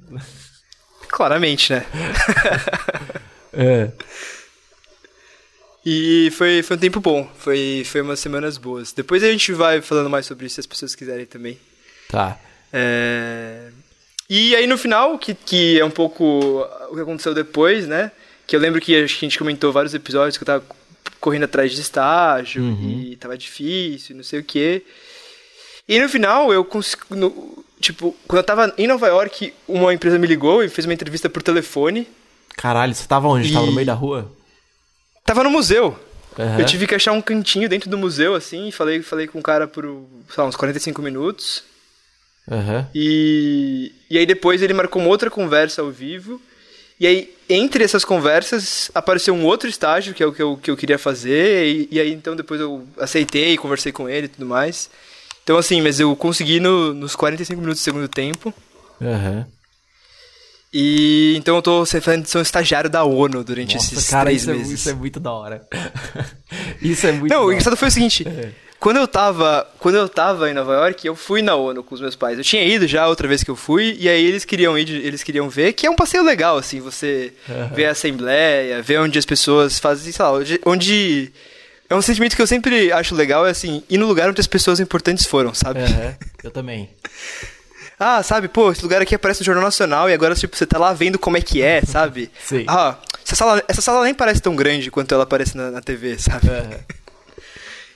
Claramente, 1.09 1.72
né? 1.72 1.84
é. 3.53 3.91
E 5.85 6.31
foi, 6.33 6.62
foi 6.62 6.76
um 6.76 6.81
tempo 6.81 7.01
bom, 7.01 7.28
foi, 7.39 7.83
foi 7.87 8.03
umas 8.03 8.20
semanas 8.20 8.59
boas. 8.59 8.93
Depois 8.93 9.22
a 9.22 9.31
gente 9.31 9.53
vai 9.53 9.81
falando 9.81 10.11
mais 10.11 10.26
sobre 10.26 10.47
isso 10.47 10.57
se 10.57 10.61
as 10.61 10.66
pessoas 10.66 10.95
quiserem 10.95 11.24
também. 11.24 11.59
Tá. 12.09 12.39
É... 12.72 13.68
E 14.28 14.55
aí 14.55 14.66
no 14.66 14.76
final, 14.76 15.18
que, 15.18 15.35
que 15.35 15.81
é 15.81 15.85
um 15.85 15.91
pouco 15.91 16.66
o 16.91 16.95
que 16.95 17.01
aconteceu 17.01 17.35
depois, 17.35 17.87
né? 17.87 18.12
Que 18.47 18.55
eu 18.55 18.61
lembro 18.61 18.81
que 18.81 18.95
a 18.95 19.07
gente 19.07 19.39
comentou 19.39 19.72
vários 19.72 19.95
episódios 19.95 20.37
que 20.37 20.43
eu 20.43 20.47
tava 20.47 20.64
correndo 21.18 21.45
atrás 21.45 21.72
de 21.72 21.81
estágio 21.81 22.62
uhum. 22.62 23.07
e 23.11 23.16
tava 23.16 23.37
difícil, 23.37 24.16
não 24.16 24.22
sei 24.22 24.41
o 24.41 24.45
quê. 24.45 24.85
E 25.89 25.99
no 25.99 26.09
final 26.09 26.53
eu 26.53 26.64
consegui. 26.64 27.03
No, 27.11 27.64
tipo, 27.81 28.14
quando 28.28 28.39
eu 28.39 28.45
tava 28.45 28.72
em 28.76 28.87
Nova 28.87 29.09
York, 29.09 29.53
uma 29.66 29.93
empresa 29.95 30.18
me 30.18 30.26
ligou 30.26 30.62
e 30.62 30.68
fez 30.68 30.85
uma 30.85 30.95
entrevista 30.95 31.28
por 31.28 31.43
telefone. 31.43 32.07
Caralho, 32.57 32.95
você 32.95 33.07
tava 33.09 33.26
onde? 33.28 33.49
E... 33.49 33.53
Tava 33.53 33.66
no 33.66 33.72
meio 33.72 33.87
da 33.87 33.95
rua? 33.95 34.31
Tava 35.31 35.45
no 35.45 35.51
museu. 35.51 35.97
Uhum. 36.37 36.59
Eu 36.59 36.66
tive 36.66 36.89
que 36.89 36.95
achar 36.97 37.12
um 37.12 37.22
cantinho 37.22 37.68
dentro 37.68 37.89
do 37.89 37.97
museu, 37.97 38.35
assim, 38.35 38.66
e 38.66 38.72
falei, 38.72 39.01
falei 39.01 39.28
com 39.28 39.39
o 39.39 39.43
cara 39.43 39.68
por, 39.68 39.85
sei 39.85 40.43
lá, 40.43 40.47
uns 40.47 40.57
45 40.57 41.01
minutos. 41.01 41.62
Uhum. 42.51 42.85
E, 42.93 43.93
e 44.11 44.18
aí 44.18 44.26
depois 44.26 44.61
ele 44.61 44.74
marcou 44.74 45.01
uma 45.01 45.09
outra 45.09 45.31
conversa 45.31 45.83
ao 45.83 45.91
vivo. 45.93 46.43
E 46.99 47.07
aí, 47.07 47.33
entre 47.49 47.85
essas 47.85 48.05
conversas, 48.05 48.91
apareceu 48.93 49.33
um 49.33 49.45
outro 49.45 49.68
estágio, 49.68 50.14
que 50.14 50.20
é 50.24 50.26
o 50.26 50.33
que 50.33 50.43
eu, 50.43 50.57
que 50.57 50.68
eu 50.68 50.76
queria 50.76 50.99
fazer. 50.99 51.64
E, 51.64 51.89
e 51.93 52.01
aí, 52.01 52.12
então, 52.12 52.35
depois 52.35 52.61
eu 52.61 52.85
aceitei, 52.99 53.57
conversei 53.57 53.93
com 53.93 54.09
ele 54.09 54.26
e 54.26 54.31
tudo 54.31 54.47
mais. 54.47 54.91
Então, 55.45 55.57
assim, 55.57 55.81
mas 55.81 56.01
eu 56.01 56.16
consegui 56.16 56.59
no, 56.59 56.93
nos 56.93 57.14
45 57.14 57.61
minutos 57.61 57.81
do 57.81 57.85
segundo 57.85 58.09
tempo. 58.09 58.53
Aham. 59.01 59.47
Uhum. 59.47 59.59
E 60.72 61.34
então 61.36 61.56
eu 61.56 61.62
tô 61.62 61.84
sendo 61.84 62.24
um 62.36 62.40
estagiário 62.40 62.88
da 62.88 63.02
ONU 63.02 63.42
durante 63.42 63.74
Nossa, 63.74 63.92
esses 63.94 64.08
cara, 64.08 64.26
três 64.26 64.42
isso 64.42 64.50
meses. 64.50 64.70
É, 64.70 64.74
isso 64.74 64.90
é 64.90 64.94
muito 64.94 65.18
da 65.18 65.32
hora. 65.32 65.66
isso 66.80 67.06
é 67.06 67.12
muito 67.12 67.32
Não, 67.32 67.46
o 67.46 67.52
engraçado 67.52 67.76
foi 67.76 67.88
o 67.88 67.90
seguinte. 67.90 68.26
É. 68.26 68.50
Quando 68.78 68.96
eu 68.96 69.06
tava, 69.06 69.68
quando 69.78 69.96
eu 69.96 70.08
tava 70.08 70.48
em 70.48 70.54
Nova 70.54 70.72
York, 70.72 71.06
eu 71.06 71.14
fui 71.14 71.42
na 71.42 71.54
ONU 71.54 71.82
com 71.82 71.94
os 71.94 72.00
meus 72.00 72.16
pais. 72.16 72.38
Eu 72.38 72.44
tinha 72.44 72.64
ido 72.64 72.86
já 72.86 73.06
outra 73.08 73.28
vez 73.28 73.42
que 73.42 73.50
eu 73.50 73.56
fui, 73.56 73.94
e 74.00 74.08
aí 74.08 74.24
eles 74.24 74.44
queriam 74.44 74.78
ir, 74.78 74.88
eles 74.88 75.22
queriam 75.22 75.50
ver, 75.50 75.74
que 75.74 75.86
é 75.86 75.90
um 75.90 75.96
passeio 75.96 76.24
legal, 76.24 76.56
assim, 76.56 76.80
você 76.80 77.30
uhum. 77.46 77.74
ver 77.74 77.86
a 77.86 77.90
assembleia, 77.90 78.80
ver 78.80 79.00
onde 79.00 79.18
as 79.18 79.26
pessoas 79.26 79.78
fazem, 79.78 80.10
sei 80.10 80.24
lá, 80.24 80.32
onde, 80.32 80.60
onde 80.64 81.30
é 81.90 81.94
um 81.94 82.00
sentimento 82.00 82.34
que 82.34 82.40
eu 82.40 82.46
sempre 82.46 82.90
acho 82.90 83.14
legal, 83.14 83.46
é 83.46 83.50
assim, 83.50 83.82
ir 83.90 83.98
no 83.98 84.06
lugar 84.06 84.30
onde 84.30 84.40
as 84.40 84.46
pessoas 84.46 84.80
importantes 84.80 85.26
foram, 85.26 85.52
sabe? 85.52 85.80
Uhum. 85.80 86.14
Eu 86.42 86.50
também. 86.50 86.88
Ah, 88.03 88.22
sabe, 88.22 88.48
pô, 88.48 88.72
esse 88.72 88.82
lugar 88.82 89.03
aqui 89.03 89.14
aparece 89.14 89.40
no 89.40 89.44
Jornal 89.44 89.62
Nacional 89.64 90.09
e 90.09 90.14
agora, 90.14 90.34
tipo, 90.34 90.57
você 90.57 90.64
tá 90.66 90.78
lá 90.78 90.92
vendo 90.94 91.18
como 91.18 91.36
é 91.36 91.42
que 91.42 91.61
é, 91.62 91.82
sabe? 91.86 92.30
Sim. 92.42 92.64
Ah, 92.66 92.96
essa 93.24 93.36
sala, 93.36 93.62
essa 93.68 93.82
sala 93.82 94.03
nem 94.05 94.14
parece 94.14 94.40
tão 94.40 94.57
grande 94.57 94.90
quanto 94.90 95.12
ela 95.12 95.24
aparece 95.24 95.55
na, 95.57 95.70
na 95.70 95.80
TV, 95.82 96.18
sabe? 96.18 96.48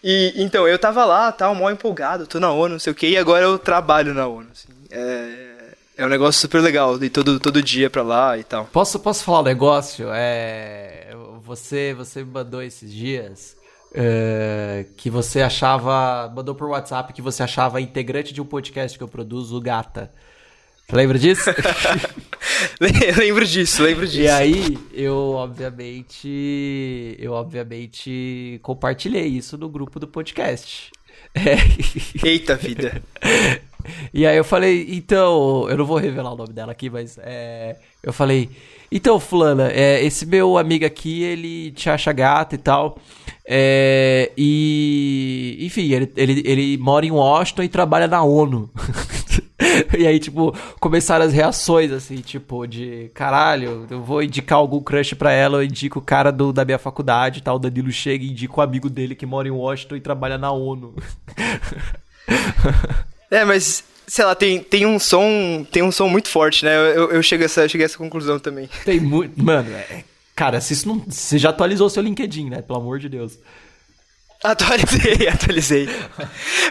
E, 0.07 0.35
então, 0.37 0.69
eu 0.69 0.79
tava 0.79 1.03
lá, 1.07 1.33
tal, 1.33 1.55
mó 1.55 1.71
empolgado, 1.71 2.27
tô 2.27 2.39
na 2.39 2.51
ONU, 2.53 2.75
não 2.75 2.79
sei 2.79 2.93
o 2.93 2.95
quê, 2.95 3.09
e 3.09 3.17
agora 3.17 3.43
eu 3.47 3.59
trabalho 3.59 4.13
na 4.13 4.27
ONU, 4.27 4.47
assim. 4.53 4.69
É, 4.91 5.55
É 5.97 6.05
um 6.05 6.11
negócio 6.11 6.39
super 6.43 6.61
legal, 6.61 6.99
de 6.99 7.09
todo, 7.09 7.41
todo 7.41 7.63
dia 7.63 7.89
pra 7.89 8.03
lá 8.03 8.37
e 8.37 8.45
tal. 8.45 8.67
Posso, 8.67 8.99
posso 9.01 9.25
falar 9.25 9.41
um 9.41 9.45
negócio? 9.45 10.09
É, 10.13 11.07
você, 11.43 11.95
você 11.95 12.23
me 12.23 12.31
mandou 12.31 12.63
esses 12.63 12.93
dias 12.93 13.57
é, 13.95 14.87
que 14.97 15.09
você 15.09 15.41
achava. 15.41 16.31
Mandou 16.35 16.55
por 16.55 16.69
WhatsApp 16.69 17.13
que 17.13 17.23
você 17.23 17.43
achava 17.43 17.81
integrante 17.81 18.35
de 18.35 18.43
um 18.43 18.45
podcast 18.45 18.99
que 18.99 19.05
eu 19.05 19.09
produzo, 19.09 19.57
o 19.57 19.61
Gata. 19.61 20.11
Lembra 20.93 21.19
disso? 21.19 21.49
lembro 23.17 23.47
disso, 23.47 23.83
lembro 23.83 24.07
disso. 24.07 24.21
E 24.21 24.29
aí, 24.29 24.77
eu 24.93 25.17
obviamente. 25.31 27.17
Eu 27.19 27.33
obviamente 27.33 28.59
compartilhei 28.63 29.27
isso 29.27 29.57
no 29.57 29.69
grupo 29.69 29.99
do 30.01 30.09
podcast. 30.09 30.91
É. 31.35 31.57
Eita 32.27 32.57
vida. 32.57 33.03
E 34.13 34.27
aí 34.27 34.37
eu 34.37 34.45
falei, 34.45 34.87
então, 34.91 35.69
eu 35.69 35.77
não 35.77 35.85
vou 35.85 35.99
revelar 35.99 36.33
o 36.33 36.37
nome 36.37 36.53
dela 36.53 36.73
aqui, 36.73 36.89
mas 36.89 37.19
é, 37.19 37.77
eu 38.03 38.13
falei, 38.13 38.51
então, 38.91 39.19
fulana, 39.19 39.71
é, 39.73 40.05
esse 40.05 40.27
meu 40.27 40.57
amigo 40.59 40.85
aqui, 40.85 41.23
ele 41.23 41.71
te 41.73 41.91
acha 41.91 42.13
gata 42.13 42.55
e 42.55 42.59
tal, 42.59 42.99
é, 43.47 44.33
e, 44.39 45.59
enfim, 45.61 45.93
ele, 45.93 46.13
ele, 46.17 46.43
ele 46.47 46.79
mora 46.79 47.05
em 47.05 47.11
Washington 47.11 47.63
e 47.63 47.69
trabalha 47.69 48.09
na 48.09 48.23
ONU. 48.23 48.71
e 49.99 50.07
aí, 50.07 50.19
tipo, 50.19 50.55
começaram 50.81 51.27
as 51.27 51.33
reações, 51.33 51.93
assim, 51.93 52.17
tipo, 52.17 52.67
de 52.67 53.11
caralho, 53.13 53.87
eu 53.91 54.03
vou 54.03 54.23
indicar 54.23 54.59
algum 54.59 54.81
crush 54.81 55.15
pra 55.15 55.31
ela, 55.33 55.59
eu 55.59 55.65
indico 55.65 55.99
o 55.99 56.03
cara 56.03 56.33
do, 56.33 56.53
da 56.53 56.65
minha 56.65 56.79
faculdade 56.79 57.41
e 57.41 57.43
tal. 57.43 57.57
O 57.57 57.59
Danilo 57.59 57.93
chega 57.93 58.25
e 58.25 58.31
indica 58.31 58.59
o 58.59 58.63
amigo 58.63 58.89
dele 58.89 59.15
que 59.15 59.27
mora 59.27 59.47
em 59.47 59.51
Washington 59.51 59.97
e 59.97 60.01
trabalha 60.01 60.39
na 60.39 60.51
ONU. 60.51 60.95
é, 63.31 63.45
mas 63.45 63.85
sei 64.07 64.25
lá, 64.25 64.35
tem, 64.35 64.61
tem 64.61 64.87
um 64.87 64.99
som. 64.99 65.67
Tem 65.71 65.83
um 65.83 65.93
som 65.93 66.09
muito 66.09 66.29
forte, 66.29 66.65
né? 66.65 66.77
Eu, 66.77 67.11
eu 67.11 67.23
cheguei, 67.23 67.45
a 67.45 67.47
essa, 67.47 67.69
cheguei 67.69 67.85
a 67.85 67.87
essa 67.87 67.99
conclusão 67.99 68.39
também. 68.39 68.69
Tem 68.85 69.01
muito. 69.01 69.43
Mano, 69.43 69.71
é, 69.71 70.05
cara, 70.35 70.61
se 70.61 70.73
isso 70.73 70.89
não. 70.89 71.03
Você 71.09 71.39
já 71.39 71.51
atualizou 71.51 71.87
o 71.87 71.91
seu 71.91 72.03
LinkedIn, 72.03 72.51
né? 72.51 72.63
Pelo 72.63 72.79
amor 72.79 72.99
de 72.99 73.09
Deus. 73.09 73.39
Atualizei, 74.45 75.27
atualizei. 75.33 75.89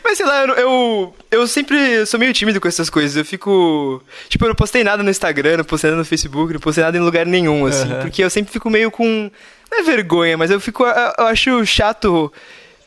Mas 0.04 0.18
sei 0.18 0.26
lá, 0.28 0.46
eu, 0.46 0.54
eu, 0.54 1.16
eu, 1.32 1.48
sempre 1.48 2.06
sou 2.06 2.20
meio 2.20 2.32
tímido 2.32 2.62
com 2.62 2.68
essas 2.68 2.88
coisas. 2.88 3.18
Eu 3.18 3.26
fico. 3.26 4.04
Tipo, 4.30 4.46
eu 4.46 4.50
não 4.50 4.56
postei 4.56 4.84
nada 4.84 5.02
no 5.02 5.10
Instagram, 5.10 5.58
não 5.58 5.64
postei 5.64 5.90
nada 5.90 6.00
no 6.00 6.06
Facebook, 6.06 6.54
não 6.54 6.60
postei 6.60 6.84
nada 6.84 6.96
em 6.96 7.02
lugar 7.02 7.26
nenhum, 7.26 7.66
assim. 7.66 7.92
Uhum. 7.92 8.02
Porque 8.02 8.24
eu 8.24 8.30
sempre 8.30 8.54
fico 8.54 8.70
meio 8.70 8.92
com. 8.92 9.32
Não 9.72 9.80
é 9.80 9.84
vergonha, 9.84 10.38
mas 10.38 10.52
eu 10.52 10.60
fico. 10.60 10.84
Eu, 10.84 11.14
eu 11.18 11.26
acho 11.26 11.66
chato. 11.66 12.32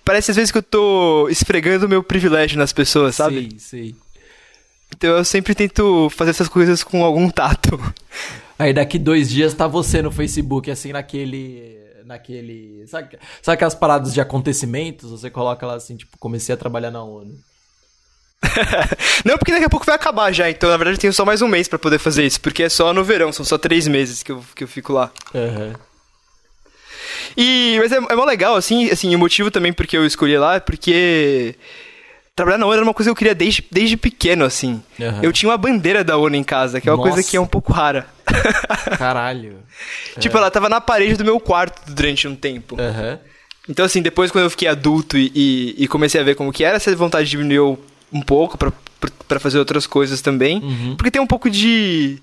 Parece 0.05 0.30
às 0.30 0.36
vezes 0.36 0.53
que 0.53 0.59
eu 0.59 0.62
tô 0.62 1.28
esfregando 1.28 1.86
o 1.86 1.88
meu 1.88 2.01
privilégio 2.01 2.57
nas 2.57 2.72
pessoas, 2.72 3.16
sabe? 3.16 3.49
Sim, 3.51 3.59
sim. 3.59 3.97
Então 4.97 5.11
eu 5.11 5.24
sempre 5.24 5.55
tento 5.55 6.09
fazer 6.11 6.30
essas 6.30 6.49
coisas 6.49 6.82
com 6.82 7.05
algum 7.05 7.28
tato. 7.28 7.78
Aí 8.59 8.72
daqui 8.72 8.99
dois 8.99 9.28
dias 9.28 9.53
tá 9.53 9.66
você 9.66 10.01
no 10.01 10.11
Facebook, 10.11 10.70
assim, 10.70 10.92
naquele 10.92 11.76
naquele. 12.07 12.86
Sabe, 12.86 13.18
sabe 13.42 13.55
aquelas 13.55 13.74
paradas 13.74 14.14
de 14.14 14.20
acontecimentos? 14.20 15.11
Você 15.11 15.28
coloca 15.28 15.66
lá 15.66 15.74
assim, 15.74 15.97
tipo, 15.97 16.16
comecei 16.18 16.55
a 16.55 16.59
trabalhar 16.59 16.90
na 16.90 17.03
ONU. 17.03 17.34
não, 19.24 19.36
porque 19.36 19.53
daqui 19.53 19.64
a 19.64 19.68
pouco 19.70 19.84
vai 19.84 19.94
acabar 19.94 20.32
já, 20.32 20.49
então 20.49 20.70
na 20.70 20.76
verdade 20.76 20.97
eu 20.97 21.01
tenho 21.01 21.12
só 21.12 21.24
mais 21.24 21.42
um 21.42 21.49
mês 21.49 21.68
para 21.68 21.78
poder 21.78 21.99
fazer 21.99 22.24
isso, 22.24 22.40
porque 22.40 22.62
é 22.62 22.68
só 22.68 22.92
no 22.92 23.03
verão, 23.03 23.32
são 23.32 23.44
só 23.44 23.59
três 23.59 23.88
meses 23.88 24.22
que 24.22 24.30
eu, 24.30 24.44
que 24.55 24.62
eu 24.62 24.68
fico 24.68 24.92
lá. 24.92 25.11
Uhum. 25.34 25.72
E, 27.36 27.76
mas 27.80 27.92
é, 27.92 27.97
é 27.97 28.14
mó 28.14 28.24
legal, 28.24 28.55
assim, 28.55 28.90
assim, 28.90 29.14
o 29.14 29.18
motivo 29.18 29.51
também 29.51 29.72
porque 29.72 29.97
eu 29.97 30.07
escolhi 30.07 30.38
lá 30.38 30.57
é 30.57 30.61
porque 30.61 31.57
trabalhar 32.37 32.59
na 32.59 32.66
ONU 32.66 32.74
era 32.74 32.82
uma 32.82 32.93
coisa 32.93 33.09
que 33.09 33.12
eu 33.12 33.16
queria 33.16 33.34
desde, 33.34 33.64
desde 33.72 33.97
pequeno, 33.97 34.45
assim. 34.45 34.82
Uhum. 35.01 35.20
Eu 35.22 35.32
tinha 35.32 35.51
uma 35.51 35.57
bandeira 35.57 36.05
da 36.05 36.18
ONU 36.18 36.37
em 36.37 36.45
casa, 36.45 36.82
que 36.82 36.89
é 36.89 36.93
uma 36.93 36.99
Nossa. 36.99 37.09
coisa 37.09 37.28
que 37.28 37.34
é 37.34 37.41
um 37.41 37.47
pouco 37.47 37.72
rara. 37.72 38.07
Caralho. 38.99 39.57
tipo, 40.20 40.37
é. 40.37 40.41
ela 40.41 40.51
tava 40.51 40.68
na 40.68 40.78
parede 40.78 41.16
do 41.16 41.24
meu 41.24 41.41
quarto 41.41 41.91
durante 41.91 42.28
um 42.28 42.37
tempo. 42.37 42.76
Uhum. 42.76 43.18
Então, 43.66 43.87
assim, 43.87 44.03
depois 44.03 44.30
quando 44.30 44.45
eu 44.45 44.51
fiquei 44.51 44.68
adulto 44.68 45.16
e, 45.16 45.32
e, 45.34 45.84
e, 45.84 45.89
comecei 45.89 46.20
a 46.20 46.24
ver 46.24 46.37
como 46.37 46.53
que 46.53 46.62
era, 46.62 46.76
essa 46.76 46.95
vontade 46.95 47.28
diminuiu 47.28 47.80
um 48.12 48.20
pouco 48.20 48.59
para 49.26 49.41
fazer 49.41 49.59
outras 49.59 49.87
coisas 49.87 50.20
também. 50.20 50.59
Uhum. 50.59 50.95
Porque 50.95 51.11
tem 51.11 51.22
um 51.22 51.26
pouco 51.26 51.49
de... 51.49 52.18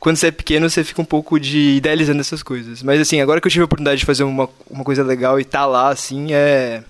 Quando 0.00 0.16
você 0.16 0.26
é 0.26 0.30
pequeno, 0.30 0.68
você 0.68 0.84
fica 0.84 1.00
um 1.00 1.06
pouco 1.06 1.38
de 1.40 1.76
idealizando 1.76 2.20
essas 2.20 2.42
coisas. 2.42 2.82
Mas, 2.82 3.00
assim, 3.00 3.20
agora 3.20 3.40
que 3.40 3.46
eu 3.46 3.50
tive 3.50 3.62
a 3.62 3.64
oportunidade 3.64 4.00
de 4.00 4.06
fazer 4.06 4.24
uma, 4.24 4.48
uma 4.68 4.84
coisa 4.84 5.02
legal 5.04 5.40
e 5.40 5.44
tá 5.44 5.64
lá, 5.64 5.88
assim, 5.88 6.34
é 6.34 6.82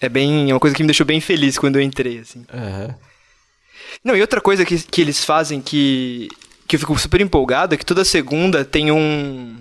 é 0.00 0.08
bem. 0.08 0.50
É 0.50 0.54
uma 0.54 0.60
coisa 0.60 0.74
que 0.74 0.82
me 0.82 0.88
deixou 0.88 1.06
bem 1.06 1.20
feliz 1.20 1.58
quando 1.58 1.76
eu 1.76 1.82
entrei, 1.82 2.18
assim. 2.18 2.44
Uhum. 2.52 2.94
Não, 4.04 4.16
e 4.16 4.20
outra 4.20 4.40
coisa 4.40 4.64
que, 4.64 4.78
que 4.78 5.00
eles 5.00 5.24
fazem 5.24 5.60
que, 5.60 6.28
que 6.66 6.76
eu 6.76 6.80
fico 6.80 6.96
super 6.98 7.20
empolgado 7.20 7.74
é 7.74 7.78
que 7.78 7.86
toda 7.86 8.04
segunda 8.04 8.64
tem 8.64 8.90
um. 8.90 9.56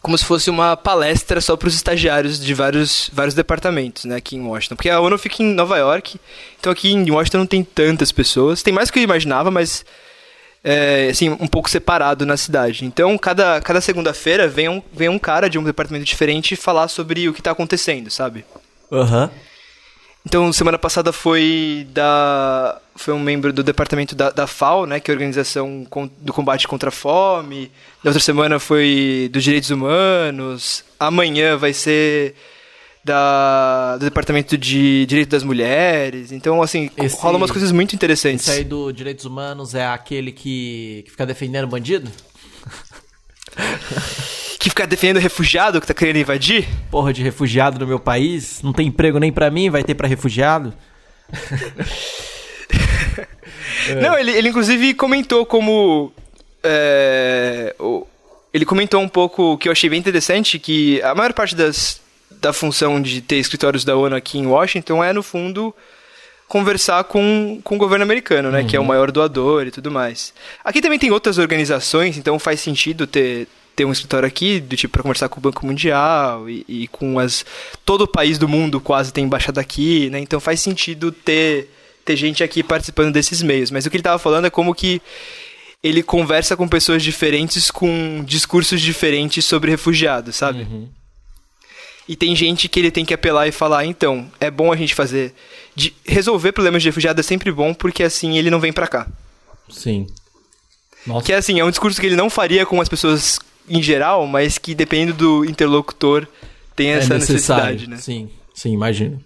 Como 0.00 0.16
se 0.16 0.24
fosse 0.24 0.48
uma 0.48 0.76
palestra 0.76 1.40
só 1.40 1.56
para 1.56 1.66
os 1.66 1.74
estagiários 1.74 2.38
de 2.38 2.54
vários, 2.54 3.10
vários 3.12 3.34
departamentos, 3.34 4.04
né, 4.04 4.16
aqui 4.16 4.36
em 4.36 4.42
Washington. 4.42 4.76
Porque 4.76 4.90
a 4.90 5.00
ONU 5.00 5.18
fica 5.18 5.42
em 5.42 5.52
Nova 5.52 5.76
York, 5.78 6.20
então 6.60 6.70
aqui 6.70 6.92
em 6.92 7.10
Washington 7.10 7.38
não 7.38 7.46
tem 7.46 7.64
tantas 7.64 8.12
pessoas. 8.12 8.62
Tem 8.62 8.72
mais 8.72 8.88
do 8.88 8.92
que 8.92 9.00
eu 9.00 9.02
imaginava, 9.02 9.50
mas 9.50 9.84
é, 10.62 11.08
assim, 11.10 11.30
um 11.30 11.48
pouco 11.48 11.68
separado 11.68 12.24
na 12.24 12.36
cidade. 12.36 12.84
Então, 12.84 13.18
cada, 13.18 13.60
cada 13.60 13.80
segunda-feira 13.80 14.46
vem 14.46 14.68
um, 14.68 14.80
vem 14.92 15.08
um 15.08 15.18
cara 15.18 15.50
de 15.50 15.58
um 15.58 15.64
departamento 15.64 16.04
diferente 16.04 16.54
falar 16.54 16.86
sobre 16.86 17.28
o 17.28 17.32
que 17.32 17.40
está 17.40 17.50
acontecendo, 17.50 18.08
sabe? 18.08 18.44
Aham. 18.90 19.24
Uhum. 19.24 19.46
Então, 20.26 20.52
semana 20.52 20.76
passada 20.76 21.12
foi 21.12 21.86
da 21.90 22.80
foi 22.96 23.14
um 23.14 23.20
membro 23.20 23.52
do 23.52 23.62
departamento 23.62 24.16
da, 24.16 24.30
da 24.30 24.44
FAO, 24.44 24.84
né, 24.84 24.98
que 24.98 25.08
é 25.08 25.12
a 25.12 25.14
Organização 25.14 25.86
do 26.18 26.32
Combate 26.32 26.66
contra 26.66 26.88
a 26.88 26.92
Fome. 26.92 27.70
Na 28.02 28.10
outra 28.10 28.20
semana 28.20 28.58
foi 28.58 29.30
dos 29.32 29.44
Direitos 29.44 29.70
Humanos. 29.70 30.84
Amanhã 30.98 31.56
vai 31.56 31.72
ser 31.72 32.34
da, 33.04 33.98
do 33.98 34.04
Departamento 34.04 34.58
de 34.58 35.06
Direitos 35.06 35.30
das 35.30 35.44
Mulheres. 35.44 36.32
Então, 36.32 36.60
assim, 36.60 36.90
esse, 36.96 37.16
rola 37.20 37.36
umas 37.36 37.52
coisas 37.52 37.70
muito 37.70 37.94
interessantes. 37.94 38.48
Esse 38.48 38.58
aí 38.58 38.64
do 38.64 38.90
Direitos 38.90 39.26
Humanos 39.26 39.76
é 39.76 39.86
aquele 39.86 40.32
que, 40.32 41.04
que 41.04 41.10
fica 41.12 41.24
defendendo 41.24 41.68
bandido? 41.68 42.10
que 44.66 44.70
ficar 44.70 44.86
defendendo 44.86 45.22
refugiado 45.22 45.80
que 45.80 45.86
tá 45.86 45.94
querendo 45.94 46.16
invadir? 46.16 46.66
Porra 46.90 47.12
de 47.12 47.22
refugiado 47.22 47.78
no 47.78 47.86
meu 47.86 48.00
país, 48.00 48.60
não 48.62 48.72
tem 48.72 48.88
emprego 48.88 49.18
nem 49.18 49.32
para 49.32 49.48
mim, 49.50 49.70
vai 49.70 49.84
ter 49.84 49.94
para 49.94 50.08
refugiado? 50.08 50.74
Não, 54.00 54.18
ele, 54.18 54.32
ele 54.32 54.48
inclusive 54.48 54.94
comentou 54.94 55.46
como. 55.46 56.12
É, 56.62 57.74
ele 58.52 58.64
comentou 58.64 59.00
um 59.00 59.08
pouco 59.08 59.52
o 59.52 59.58
que 59.58 59.68
eu 59.68 59.72
achei 59.72 59.88
bem 59.88 59.98
interessante, 60.00 60.58
que 60.58 61.00
a 61.02 61.14
maior 61.14 61.32
parte 61.32 61.54
das, 61.54 62.00
da 62.30 62.52
função 62.52 63.00
de 63.00 63.20
ter 63.20 63.36
escritórios 63.36 63.84
da 63.84 63.94
ONU 63.94 64.16
aqui 64.16 64.38
em 64.38 64.46
Washington 64.46 65.04
é, 65.04 65.12
no 65.12 65.22
fundo, 65.22 65.72
conversar 66.48 67.04
com, 67.04 67.60
com 67.62 67.76
o 67.76 67.78
governo 67.78 68.02
americano, 68.04 68.50
né? 68.50 68.62
Uhum. 68.62 68.66
Que 68.66 68.74
é 68.74 68.78
o 68.78 68.82
uhum. 68.82 68.88
maior 68.88 69.12
doador 69.12 69.66
e 69.66 69.70
tudo 69.70 69.90
mais. 69.90 70.34
Aqui 70.64 70.80
também 70.80 70.98
tem 70.98 71.12
outras 71.12 71.38
organizações, 71.38 72.18
então 72.18 72.38
faz 72.38 72.60
sentido 72.60 73.06
ter, 73.06 73.46
ter 73.76 73.84
um 73.84 73.92
escritório 73.92 74.26
aqui, 74.26 74.58
do 74.58 74.74
tipo, 74.74 74.92
para 74.92 75.02
conversar 75.02 75.28
com 75.28 75.38
o 75.38 75.42
Banco 75.42 75.66
Mundial 75.66 76.48
e, 76.48 76.64
e, 76.66 76.88
com 76.88 77.18
as. 77.18 77.44
Todo 77.84 78.02
o 78.02 78.08
país 78.08 78.38
do 78.38 78.48
mundo 78.48 78.80
quase 78.80 79.12
tem 79.12 79.24
embaixada 79.24 79.60
aqui, 79.60 80.08
né? 80.08 80.18
Então 80.18 80.40
faz 80.40 80.60
sentido 80.60 81.12
ter, 81.12 81.70
ter 82.02 82.16
gente 82.16 82.42
aqui 82.42 82.62
participando 82.62 83.12
desses 83.12 83.42
meios. 83.42 83.70
Mas 83.70 83.84
o 83.84 83.90
que 83.90 83.96
ele 83.96 84.00
estava 84.00 84.18
falando 84.18 84.46
é 84.46 84.50
como 84.50 84.74
que 84.74 85.00
ele 85.82 86.02
conversa 86.02 86.56
com 86.56 86.66
pessoas 86.66 87.02
diferentes 87.02 87.70
com 87.70 88.24
discursos 88.24 88.80
diferentes 88.80 89.44
sobre 89.44 89.70
refugiados, 89.70 90.34
sabe? 90.36 90.62
Uhum. 90.62 90.88
E 92.08 92.16
tem 92.16 92.34
gente 92.34 92.68
que 92.68 92.80
ele 92.80 92.90
tem 92.90 93.04
que 93.04 93.12
apelar 93.12 93.46
e 93.46 93.52
falar, 93.52 93.84
então, 93.84 94.30
é 94.40 94.50
bom 94.50 94.72
a 94.72 94.76
gente 94.76 94.94
fazer. 94.94 95.34
De 95.74 95.92
resolver 96.06 96.52
problemas 96.52 96.82
de 96.82 96.88
refugiado 96.88 97.20
é 97.20 97.22
sempre 97.22 97.52
bom, 97.52 97.74
porque 97.74 98.02
assim 98.02 98.38
ele 98.38 98.48
não 98.48 98.60
vem 98.60 98.72
para 98.72 98.86
cá. 98.86 99.06
Sim. 99.68 100.06
Nossa. 101.06 101.26
Que 101.26 101.32
é 101.34 101.36
assim, 101.36 101.60
é 101.60 101.64
um 101.64 101.70
discurso 101.70 102.00
que 102.00 102.06
ele 102.06 102.16
não 102.16 102.30
faria 102.30 102.64
com 102.64 102.80
as 102.80 102.88
pessoas 102.88 103.38
em 103.68 103.82
geral, 103.82 104.26
mas 104.26 104.58
que 104.58 104.74
dependendo 104.74 105.14
do 105.14 105.44
interlocutor 105.44 106.26
tem 106.74 106.90
essa 106.90 107.14
é 107.14 107.18
necessidade, 107.18 107.88
né? 107.88 107.96
Sim, 107.96 108.28
sim, 108.54 108.72
imagino. 108.72 109.20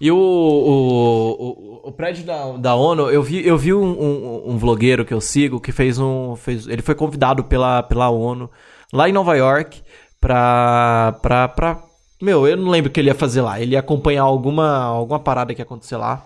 E 0.00 0.10
o, 0.10 0.16
o, 0.16 1.30
o, 1.30 1.88
o, 1.88 1.92
prédio 1.92 2.24
da, 2.24 2.52
da 2.52 2.74
ONU, 2.74 3.10
eu 3.10 3.22
vi, 3.22 3.46
eu 3.46 3.56
vi 3.56 3.72
um, 3.72 3.82
um, 3.82 4.50
um 4.50 4.58
vlogueiro 4.58 5.04
que 5.04 5.14
eu 5.14 5.20
sigo 5.20 5.60
que 5.60 5.72
fez 5.72 5.98
um. 5.98 6.36
Fez, 6.36 6.66
ele 6.66 6.82
foi 6.82 6.94
convidado 6.94 7.44
pela, 7.44 7.82
pela 7.82 8.10
ONU 8.10 8.50
lá 8.92 9.08
em 9.08 9.12
Nova 9.12 9.34
York 9.36 9.80
pra, 10.20 11.16
pra, 11.22 11.48
pra. 11.48 11.82
Meu, 12.20 12.46
eu 12.46 12.56
não 12.56 12.70
lembro 12.70 12.90
o 12.90 12.92
que 12.92 13.00
ele 13.00 13.08
ia 13.08 13.14
fazer 13.14 13.40
lá. 13.40 13.60
Ele 13.60 13.72
ia 13.72 13.80
acompanhar 13.80 14.22
alguma, 14.22 14.82
alguma 14.82 15.20
parada 15.20 15.54
que 15.54 15.60
ia 15.60 15.64
acontecer 15.64 15.96
lá 15.96 16.24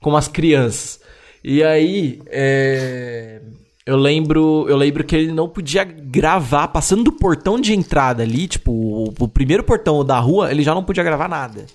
com 0.00 0.16
as 0.16 0.26
crianças. 0.26 1.00
E 1.44 1.62
aí. 1.62 2.20
É 2.26 3.40
eu 3.86 3.96
lembro, 3.96 4.66
eu 4.68 4.76
lembro 4.76 5.02
que 5.04 5.16
ele 5.16 5.32
não 5.32 5.48
podia 5.48 5.84
gravar, 5.84 6.68
passando 6.68 7.04
do 7.04 7.12
portão 7.12 7.58
de 7.58 7.72
entrada 7.72 8.22
ali, 8.22 8.46
tipo, 8.46 8.70
o, 8.70 9.14
o, 9.18 9.28
primeiro 9.28 9.64
portão 9.64 10.04
da 10.04 10.18
rua, 10.18 10.50
ele 10.50 10.62
já 10.62 10.74
não 10.74 10.84
podia 10.84 11.02
gravar 11.02 11.28
nada. 11.28 11.66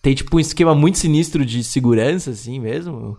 Tem, 0.00 0.14
tipo, 0.14 0.36
um 0.36 0.40
esquema 0.40 0.74
muito 0.74 0.98
sinistro 0.98 1.44
de 1.44 1.62
segurança, 1.62 2.30
assim 2.30 2.58
mesmo. 2.58 3.18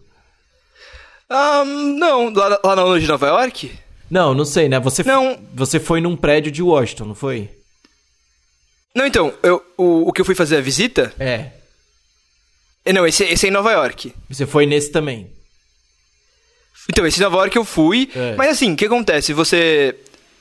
Ah, 1.30 1.64
não, 1.66 2.32
lá, 2.34 2.60
lá 2.64 2.76
na 2.76 2.84
ONU 2.84 3.00
de 3.00 3.08
Nova 3.08 3.28
York? 3.28 3.72
Não, 4.10 4.34
não 4.34 4.46
sei, 4.46 4.70
né? 4.70 4.80
Você, 4.80 5.04
Não. 5.04 5.40
você 5.54 5.80
foi 5.80 6.00
num 6.00 6.16
prédio 6.16 6.52
de 6.52 6.62
Washington, 6.62 7.06
não 7.06 7.16
foi? 7.16 7.50
Não, 8.96 9.06
então, 9.06 9.34
eu, 9.42 9.64
o, 9.78 10.10
o 10.10 10.14
que 10.14 10.22
eu 10.22 10.26
fui 10.26 10.36
fazer 10.36 10.58
a 10.58 10.62
visita... 10.62 11.12
É. 11.20 11.52
eh, 12.86 12.94
Não, 12.94 13.06
esse, 13.06 13.24
esse 13.24 13.48
é 13.48 13.50
em 13.50 13.52
Nova 13.52 13.72
York. 13.72 14.14
Você 14.30 14.46
foi 14.46 14.66
nesse 14.66 14.92
também. 14.92 15.35
Então, 16.90 17.06
esse 17.06 17.20
Nova 17.20 17.38
York 17.38 17.56
eu 17.56 17.66
fui, 17.66 18.10
É. 18.16 18.36
mas 18.36 18.50
assim, 18.52 18.74
o 18.74 18.76
que 18.76 18.86
acontece? 18.86 19.34
Você 19.34 19.96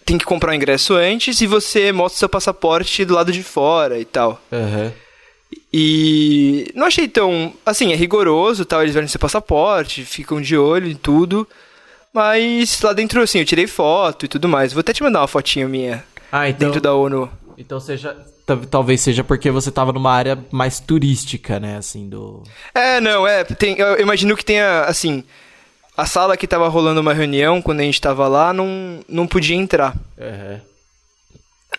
tem 0.05 0.18
que 0.18 0.24
comprar 0.24 0.53
o 0.53 0.55
ingresso 0.55 0.95
antes 0.95 1.40
e 1.40 1.47
você 1.47 1.90
mostra 1.92 2.18
seu 2.18 2.28
passaporte 2.28 3.05
do 3.05 3.14
lado 3.14 3.32
de 3.32 3.42
fora 3.42 3.99
e 3.99 4.05
tal. 4.05 4.40
Aham. 4.53 4.92
E 5.72 6.70
não 6.74 6.86
achei 6.86 7.09
tão. 7.09 7.53
Assim, 7.64 7.92
é 7.92 7.97
rigoroso 7.97 8.64
tal, 8.64 8.82
eles 8.82 8.95
veem 8.95 9.07
seu 9.09 9.18
passaporte, 9.20 10.05
ficam 10.05 10.40
de 10.40 10.57
olho 10.57 10.88
em 10.90 10.95
tudo. 10.95 11.47
Mas 12.12 12.80
lá 12.80 12.92
dentro, 12.92 13.20
assim, 13.22 13.38
eu 13.40 13.45
tirei 13.45 13.66
foto 13.66 14.24
e 14.24 14.28
tudo 14.28 14.49
mais. 14.49 14.72
Vou 14.72 14.80
até 14.80 14.92
te 14.92 15.03
mandar 15.03 15.20
uma 15.20 15.26
fotinha 15.28 15.66
minha 15.66 16.05
Ah, 16.30 16.49
então. 16.49 16.68
dentro 16.68 16.80
da 16.80 16.95
ONU. 16.95 17.28
Então 17.59 17.80
seja. 17.80 18.16
tal- 18.47 18.59
Talvez 18.59 19.01
seja 19.01 19.24
porque 19.24 19.51
você 19.51 19.70
tava 19.70 19.92
numa 19.92 20.12
área 20.12 20.38
mais 20.53 20.78
turística, 20.78 21.59
né? 21.59 21.76
Assim, 21.76 22.09
do. 22.09 22.42
É, 22.74 23.01
não, 23.01 23.26
é. 23.26 23.42
Tem, 23.42 23.76
eu 23.78 24.01
imagino 24.01 24.36
que 24.36 24.45
tenha, 24.45 24.82
assim. 24.82 25.24
A 25.97 26.07
sala 26.07 26.36
que 26.36 26.47
tava 26.47 26.68
rolando 26.68 27.01
uma 27.01 27.14
reunião 27.14 27.62
quando 27.62 27.80
a 27.80 27.84
gente 27.84 28.01
tava 28.01 28.26
lá 28.28 28.53
não, 28.53 29.01
não 29.09 29.26
podia 29.26 29.55
entrar. 29.57 29.95
Aham. 30.18 30.61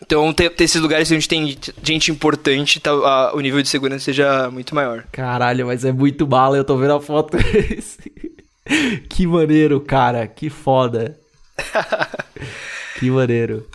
Então, 0.01 0.33
ter, 0.33 0.49
ter 0.49 0.65
esses 0.65 0.81
lugares 0.81 1.09
onde 1.11 1.27
tem 1.27 1.57
gente 1.81 2.11
importante, 2.11 2.81
tá, 2.81 2.91
a- 2.91 3.31
o 3.33 3.39
nível 3.39 3.61
de 3.61 3.69
segurança 3.69 4.03
seja 4.05 4.49
muito 4.51 4.75
maior. 4.75 5.03
Caralho, 5.11 5.67
mas 5.67 5.85
é 5.85 5.91
muito 5.91 6.25
bala, 6.27 6.57
eu 6.57 6.65
tô 6.65 6.75
vendo 6.77 6.93
a 6.93 7.01
foto. 7.01 7.37
que 9.09 9.25
maneiro, 9.25 9.79
cara. 9.79 10.27
Que 10.27 10.49
foda. 10.49 11.17
que 12.99 13.09
maneiro. 13.09 13.65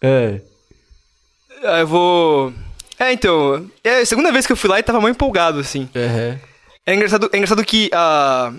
É. 0.00 0.40
Ah, 1.64 1.78
Eu 1.80 1.86
vou. 1.86 2.52
É, 2.98 3.12
então. 3.12 3.68
É 3.82 4.00
a 4.00 4.06
segunda 4.06 4.30
vez 4.30 4.46
que 4.46 4.52
eu 4.52 4.56
fui 4.56 4.70
lá 4.70 4.78
e 4.78 4.82
tava 4.82 5.00
muito 5.00 5.16
empolgado, 5.16 5.58
assim. 5.58 5.88
Aham. 5.94 6.38
É 6.86 6.94
engraçado, 6.94 7.28
é 7.32 7.36
engraçado 7.36 7.64
que 7.64 7.90
a. 7.92 8.52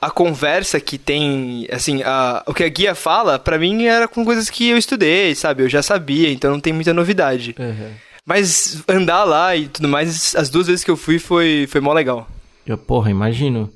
A 0.00 0.10
conversa 0.10 0.80
que 0.80 0.96
tem, 0.96 1.68
assim, 1.70 2.02
a, 2.02 2.42
o 2.46 2.54
que 2.54 2.64
a 2.64 2.68
guia 2.68 2.94
fala, 2.94 3.38
pra 3.38 3.58
mim 3.58 3.84
era 3.84 4.08
com 4.08 4.24
coisas 4.24 4.48
que 4.48 4.68
eu 4.70 4.78
estudei, 4.78 5.34
sabe? 5.34 5.62
Eu 5.62 5.68
já 5.68 5.82
sabia, 5.82 6.30
então 6.32 6.50
não 6.52 6.60
tem 6.60 6.72
muita 6.72 6.94
novidade. 6.94 7.54
Aham. 7.58 7.90
Mas 8.24 8.82
andar 8.88 9.24
lá 9.24 9.54
e 9.56 9.68
tudo 9.68 9.88
mais, 9.88 10.34
as 10.36 10.48
duas 10.48 10.66
vezes 10.68 10.84
que 10.84 10.90
eu 10.90 10.96
fui 10.96 11.18
foi, 11.18 11.66
foi 11.70 11.80
mó 11.80 11.92
legal. 11.92 12.26
Eu, 12.66 12.78
porra, 12.78 13.10
imagino. 13.10 13.70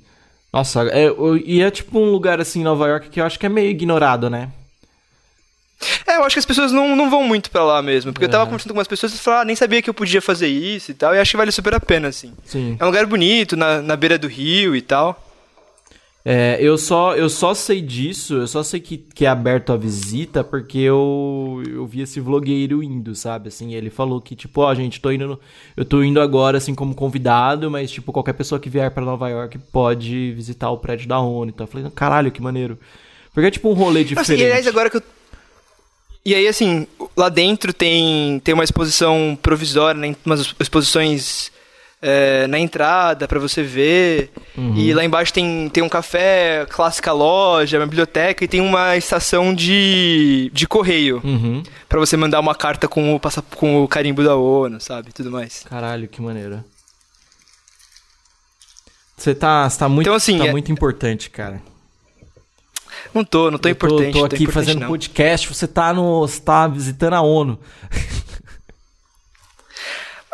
Nossa, 0.53 0.83
é, 0.89 1.09
eu- 1.09 1.37
e 1.37 1.61
é 1.61 1.71
tipo 1.71 1.99
um 1.99 2.11
lugar 2.11 2.41
assim 2.41 2.61
em 2.61 2.65
Nova 2.65 2.87
York 2.89 3.09
que 3.11 3.21
eu 3.21 3.25
acho 3.27 3.39
que 3.39 3.45
é 3.47 3.49
meio 3.49 3.71
ignorado, 3.71 4.31
né? 4.31 4.49
É, 6.07 6.17
eu 6.17 6.25
acho 6.25 6.35
que 6.37 6.39
as 6.39 6.47
pessoas 6.47 6.73
não, 6.73 6.95
não 6.97 7.11
vão 7.11 7.25
muito 7.25 7.51
pra 7.51 7.65
lá 7.65 7.83
mesmo. 7.83 8.13
Porque 8.13 8.25
eu 8.25 8.29
tava 8.29 8.45
Aham. 8.45 8.51
conversando 8.51 8.69
com 8.69 8.75
algumas 8.75 8.89
pessoas 8.89 9.13
e 9.15 9.19
falaram, 9.19 9.43
ah, 9.43 9.45
nem 9.45 9.57
sabia 9.57 9.83
que 9.83 9.91
eu 9.91 9.95
podia 9.95 10.23
fazer 10.23 10.47
isso 10.47 10.91
e 10.91 10.95
tal. 10.95 11.15
E 11.15 11.19
acho 11.19 11.33
que 11.33 11.37
vale 11.37 11.51
super 11.53 11.75
a 11.75 11.81
pena, 11.81 12.09
assim. 12.09 12.33
Sim. 12.47 12.77
É 12.79 12.85
um 12.85 12.87
lugar 12.87 13.05
bonito, 13.07 13.57
na, 13.57 13.83
na 13.83 13.97
beira 13.97 14.17
do 14.17 14.29
rio 14.29 14.75
e 14.77 14.81
tal. 14.81 15.24
É, 16.27 16.57
eu 16.59 16.79
só, 16.79 17.15
eu 17.15 17.29
só 17.29 17.53
sei 17.53 17.83
disso, 17.83 18.33
eu 18.35 18.47
só 18.47 18.63
sei 18.63 18.81
que, 18.81 18.97
que 18.97 19.27
é 19.27 19.29
aberto 19.29 19.75
a 19.75 19.77
visita 19.77 20.43
porque 20.43 20.79
eu, 20.79 21.63
eu 21.69 21.87
vi 21.87 22.01
esse 22.01 22.19
vlogueiro 22.19 22.83
indo, 22.83 23.15
sabe? 23.15 23.49
Assim, 23.49 23.75
ele 23.75 23.91
falou 23.91 24.23
que, 24.23 24.35
tipo, 24.35 24.63
ó, 24.63 24.75
gente, 24.75 25.03
tô 25.03 25.11
indo 25.13 25.27
no- 25.27 25.41
eu 25.77 25.85
tô 25.85 26.03
indo 26.03 26.19
agora, 26.23 26.57
assim, 26.57 26.75
como 26.75 26.95
convidado, 26.95 27.71
mas, 27.71 27.91
tipo, 27.91 28.11
qualquer 28.11 28.33
pessoa 28.33 28.59
que 28.59 28.71
vier 28.71 28.91
pra 28.91 29.05
Nova 29.05 29.29
York 29.29 29.59
pode 29.71 30.33
visitar 30.33 30.71
o 30.71 30.79
prédio 30.79 31.07
da 31.07 31.21
ONU. 31.21 31.51
Então 31.51 31.67
eu 31.67 31.71
falei, 31.71 31.91
caralho, 31.95 32.33
que 32.33 32.41
maneiro. 32.41 32.79
Porque 33.35 33.49
é 33.49 33.51
tipo 33.51 33.69
um 33.69 33.75
rolê 33.75 34.01
Nossa, 34.01 34.15
diferente. 34.23 34.41
e 34.41 34.45
aliás, 34.47 34.67
agora 34.67 34.89
que 34.89 34.97
eu. 34.97 35.03
E 36.25 36.35
aí, 36.35 36.49
assim, 36.49 36.87
lá 37.15 37.29
dentro 37.29 37.71
tem, 37.75 38.41
tem 38.41 38.55
uma 38.55 38.65
exposição 38.65 39.39
provisória, 39.43 40.01
né, 40.01 40.17
umas 40.25 40.55
exposições 40.59 41.53
é, 42.07 42.47
na 42.47 42.59
entrada 42.59 43.27
pra 43.27 43.41
você 43.41 43.63
ver. 43.63 44.31
Uhum. 44.57 44.77
E 44.77 44.93
lá 44.93 45.03
embaixo 45.03 45.33
tem, 45.33 45.71
tem 45.71 45.83
um 45.83 45.89
café, 45.89 46.67
clássica 46.69 47.11
loja, 47.13 47.79
uma 47.79 47.87
biblioteca 47.87 48.45
e 48.45 48.49
tem 48.49 48.61
uma 48.61 48.95
estação 48.97 49.55
de, 49.55 50.51
de 50.53 50.67
correio. 50.69 51.23
Uhum. 51.25 51.63
Pra 51.89 51.99
você 51.99 52.15
mandar 52.17 52.41
uma 52.41 52.55
carta 52.55 52.87
com 52.87 53.15
o, 53.17 53.21
com 53.57 53.83
o 53.83 53.89
carimbo 53.89 54.23
da 54.23 54.37
ONU, 54.37 54.79
sabe? 54.81 55.13
Tudo 55.13 55.31
mais. 55.31 55.65
Caralho, 55.69 56.07
que 56.07 56.21
maneiro. 56.21 56.63
Você 59.17 59.35
tá, 59.35 59.69
você 59.71 59.79
tá 59.79 59.89
muito, 59.89 60.07
Então, 60.07 60.15
assim, 60.15 60.39
tá 60.39 60.47
é- 60.47 60.51
muito 60.53 60.71
importante, 60.71 61.31
cara. 61.31 61.63
Não 63.13 63.25
tô, 63.25 63.51
não 63.51 63.59
tô 63.59 63.69
Eu 63.69 63.73
importante. 63.73 64.13
Tô, 64.13 64.19
não 64.19 64.27
aqui 64.27 64.43
importante, 64.43 64.53
fazendo 64.53 64.81
não. 64.81 64.89
podcast, 64.89 65.49
você 65.49 65.67
tá 65.67 65.93
no, 65.93 66.21
você 66.21 66.41
tá 66.41 66.67
visitando 66.67 67.15
a 67.15 67.21
ONU. 67.23 67.59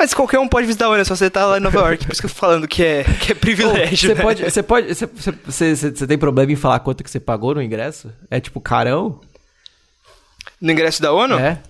Mas 0.00 0.14
qualquer 0.14 0.38
um 0.38 0.48
pode 0.48 0.66
visitar 0.66 0.86
a 0.86 0.88
ONU, 0.88 1.04
só 1.04 1.14
você 1.14 1.28
tá 1.28 1.44
lá 1.44 1.58
em 1.58 1.60
Nova 1.60 1.78
York. 1.78 2.06
Por 2.06 2.12
isso 2.12 2.22
que 2.22 2.26
eu 2.26 2.30
tô 2.30 2.36
falando 2.36 2.66
que 2.66 2.82
é, 2.82 3.04
que 3.04 3.32
é 3.32 3.34
privilégio. 3.34 4.08
Você 4.08 4.14
né? 4.14 4.22
pode, 4.22 4.42
você 4.42 4.62
pode, 4.62 4.94
você, 4.94 6.06
tem 6.06 6.16
problema 6.16 6.50
em 6.50 6.56
falar 6.56 6.80
quanto 6.80 7.04
que 7.04 7.10
você 7.10 7.20
pagou 7.20 7.54
no 7.54 7.62
ingresso? 7.62 8.10
É 8.30 8.40
tipo 8.40 8.62
carão? 8.62 9.20
No 10.58 10.72
ingresso 10.72 11.02
da 11.02 11.12
ONU? 11.12 11.38
É? 11.38 11.60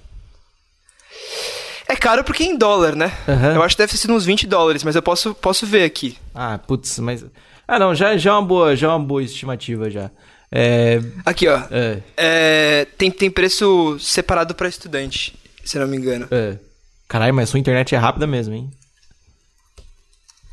É 1.89 1.97
caro 1.97 2.23
porque 2.23 2.45
é 2.45 2.47
em 2.47 2.57
dólar, 2.57 2.95
né? 2.95 3.13
Aham. 3.27 3.57
Eu 3.57 3.63
acho 3.65 3.75
que 3.75 3.83
deve 3.83 3.91
ter 3.91 3.99
sido 3.99 4.15
uns 4.15 4.25
20 4.25 4.47
dólares, 4.47 4.85
mas 4.85 4.95
eu 4.95 5.03
posso, 5.03 5.35
posso 5.35 5.67
ver 5.67 5.83
aqui. 5.83 6.17
Ah, 6.33 6.57
putz, 6.57 7.01
mas 7.01 7.25
Ah, 7.67 7.81
não, 7.81 7.97
já 7.97 8.17
já 8.17 8.31
é 8.31 8.35
uma 8.35 8.43
boa, 8.43 8.77
já 8.77 8.87
é 8.87 8.91
uma 8.91 9.05
boa 9.05 9.25
estimativa 9.25 9.91
já. 9.91 10.09
É, 10.53 11.01
Aqui, 11.27 11.49
ó. 11.49 11.63
é, 11.69 11.99
É, 12.17 12.87
tem, 12.97 13.11
tem 13.11 13.29
preço 13.29 13.99
separado 13.99 14.55
pra 14.55 14.69
estudante, 14.69 15.35
se 15.65 15.81
não 15.81 15.89
me 15.89 15.97
engano. 15.97 16.29
é. 16.31 16.70
Caralho, 17.11 17.35
mas 17.35 17.49
sua 17.49 17.59
internet 17.59 17.93
é 17.93 17.99
rápida 17.99 18.25
mesmo, 18.25 18.55
hein? 18.55 18.71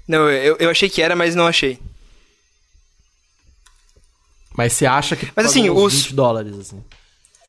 Não, 0.07 0.27
eu, 0.27 0.57
eu 0.59 0.71
achei 0.71 0.89
que 0.89 1.03
era, 1.03 1.15
mas 1.15 1.35
não 1.35 1.45
achei. 1.45 1.79
Mas 4.55 4.73
você 4.73 4.87
acha 4.87 5.15
que 5.15 5.31
Mas, 5.35 5.45
assim, 5.45 5.69
os- 5.69 5.93
20 6.07 6.15
dólares 6.15 6.57
assim? 6.57 6.83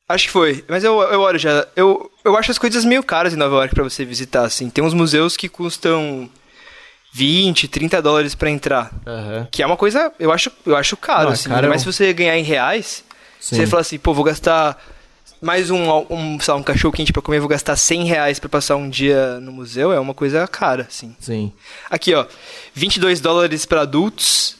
Acho 0.07 0.25
que 0.25 0.31
foi. 0.31 0.63
Mas 0.67 0.83
eu, 0.83 1.01
eu 1.01 1.21
olho 1.21 1.39
já. 1.39 1.67
Eu, 1.75 2.11
eu 2.23 2.37
acho 2.37 2.51
as 2.51 2.59
coisas 2.59 2.85
meio 2.85 3.01
caras 3.03 3.33
em 3.33 3.37
Nova 3.37 3.55
York 3.55 3.73
pra 3.73 3.83
você 3.83 4.05
visitar, 4.05 4.43
assim. 4.43 4.69
Tem 4.69 4.83
uns 4.83 4.93
museus 4.93 5.35
que 5.35 5.49
custam 5.49 6.29
20, 7.11 7.67
30 7.67 7.99
dólares 8.01 8.35
pra 8.35 8.49
entrar. 8.51 8.91
Aham. 9.07 9.47
Que 9.51 9.63
é 9.63 9.65
uma 9.65 9.77
coisa, 9.77 10.13
eu 10.19 10.31
acho, 10.31 10.51
eu 10.67 10.75
acho 10.75 10.95
caro, 10.95 11.23
Não, 11.25 11.31
é 11.31 11.33
assim. 11.33 11.51
Ainda 11.51 11.65
é 11.65 11.69
mais 11.69 11.81
um- 11.81 11.91
se 11.91 11.97
você 11.97 12.13
ganhar 12.13 12.37
em 12.37 12.43
reais, 12.43 13.03
Sim. 13.39 13.55
você 13.55 13.65
fala 13.65 13.81
assim, 13.81 13.97
pô, 13.97 14.13
vou 14.13 14.23
gastar 14.23 14.79
mais 15.41 15.69
um, 15.69 15.89
um, 16.09 16.39
sei 16.39 16.53
lá, 16.53 16.59
um 16.59 16.63
cachorro 16.63 16.93
quente 16.93 17.13
pra 17.13 17.21
comer, 17.21 17.39
vou 17.39 17.47
gastar 17.49 17.75
100 17.75 18.05
reais 18.05 18.39
pra 18.39 18.49
passar 18.49 18.75
um 18.75 18.89
dia 18.89 19.39
no 19.39 19.51
museu, 19.51 19.91
é 19.91 19.99
uma 19.99 20.13
coisa 20.13 20.47
cara, 20.47 20.85
assim. 20.87 21.15
Sim. 21.19 21.51
Aqui, 21.89 22.13
ó, 22.13 22.25
22 22.73 23.21
dólares 23.21 23.65
pra 23.65 23.81
adultos. 23.81 24.57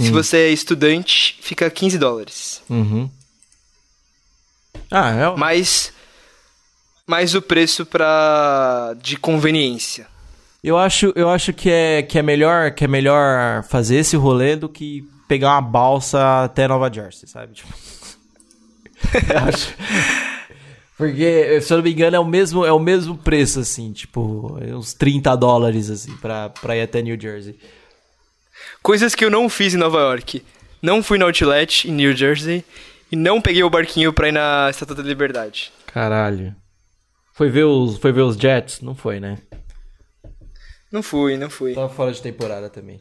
Se 0.00 0.08
Hum. 0.08 0.12
você 0.12 0.36
é 0.38 0.48
estudante, 0.50 1.38
fica 1.42 1.68
15 1.70 1.98
dólares. 1.98 2.62
Uhum. 2.68 3.08
Ah, 4.90 5.10
é. 5.10 5.36
Mais, 5.36 5.92
mais 7.06 7.34
o 7.34 7.42
preço 7.42 7.84
pra, 7.86 8.94
de 9.00 9.16
conveniência. 9.16 10.06
Eu 10.64 10.78
acho, 10.78 11.12
eu 11.16 11.28
acho 11.28 11.52
que 11.52 11.70
é 11.70 12.02
que 12.02 12.18
é 12.18 12.22
melhor, 12.22 12.70
que 12.72 12.84
é 12.84 12.88
melhor 12.88 13.62
fazer 13.64 13.96
esse 13.96 14.16
rolê 14.16 14.56
do 14.56 14.68
que 14.68 15.04
pegar 15.28 15.52
uma 15.54 15.62
balsa 15.62 16.44
até 16.44 16.66
Nova 16.68 16.92
Jersey, 16.92 17.28
sabe? 17.28 17.54
Tipo... 17.54 17.72
acho. 19.46 19.74
Porque, 20.96 21.60
se 21.60 21.72
eu 21.72 21.78
não 21.78 21.84
me 21.84 21.92
engano, 21.92 22.16
é 22.16 22.20
o 22.20 22.24
mesmo, 22.24 22.64
é 22.64 22.72
o 22.72 22.78
mesmo 22.78 23.16
preço, 23.16 23.60
assim, 23.60 23.92
tipo, 23.92 24.58
uns 24.60 24.94
30 24.94 25.34
dólares, 25.36 25.90
assim, 25.90 26.16
pra, 26.18 26.48
pra 26.48 26.76
ir 26.76 26.82
até 26.82 27.02
New 27.02 27.20
Jersey. 27.20 27.58
Coisas 28.82 29.14
que 29.14 29.24
eu 29.24 29.30
não 29.30 29.48
fiz 29.48 29.74
em 29.74 29.78
Nova 29.78 29.98
York. 29.98 30.44
Não 30.80 31.02
fui 31.02 31.18
no 31.18 31.26
Outlet 31.26 31.88
em 31.88 31.92
New 31.92 32.16
Jersey. 32.16 32.64
E 33.10 33.16
não 33.16 33.40
peguei 33.40 33.62
o 33.62 33.70
barquinho 33.70 34.12
pra 34.12 34.28
ir 34.28 34.32
na 34.32 34.68
Estátua 34.70 34.96
da 34.96 35.02
Liberdade. 35.02 35.72
Caralho. 35.86 36.54
Foi 37.34 37.50
ver 37.50 37.64
os, 37.64 37.98
foi 37.98 38.12
ver 38.12 38.22
os 38.22 38.36
Jets? 38.36 38.80
Não 38.80 38.94
foi, 38.94 39.20
né? 39.20 39.38
Não 40.90 41.02
fui, 41.02 41.36
não 41.36 41.48
fui. 41.48 41.74
Tava 41.74 41.88
fora 41.88 42.12
de 42.12 42.20
temporada 42.20 42.68
também. 42.68 42.98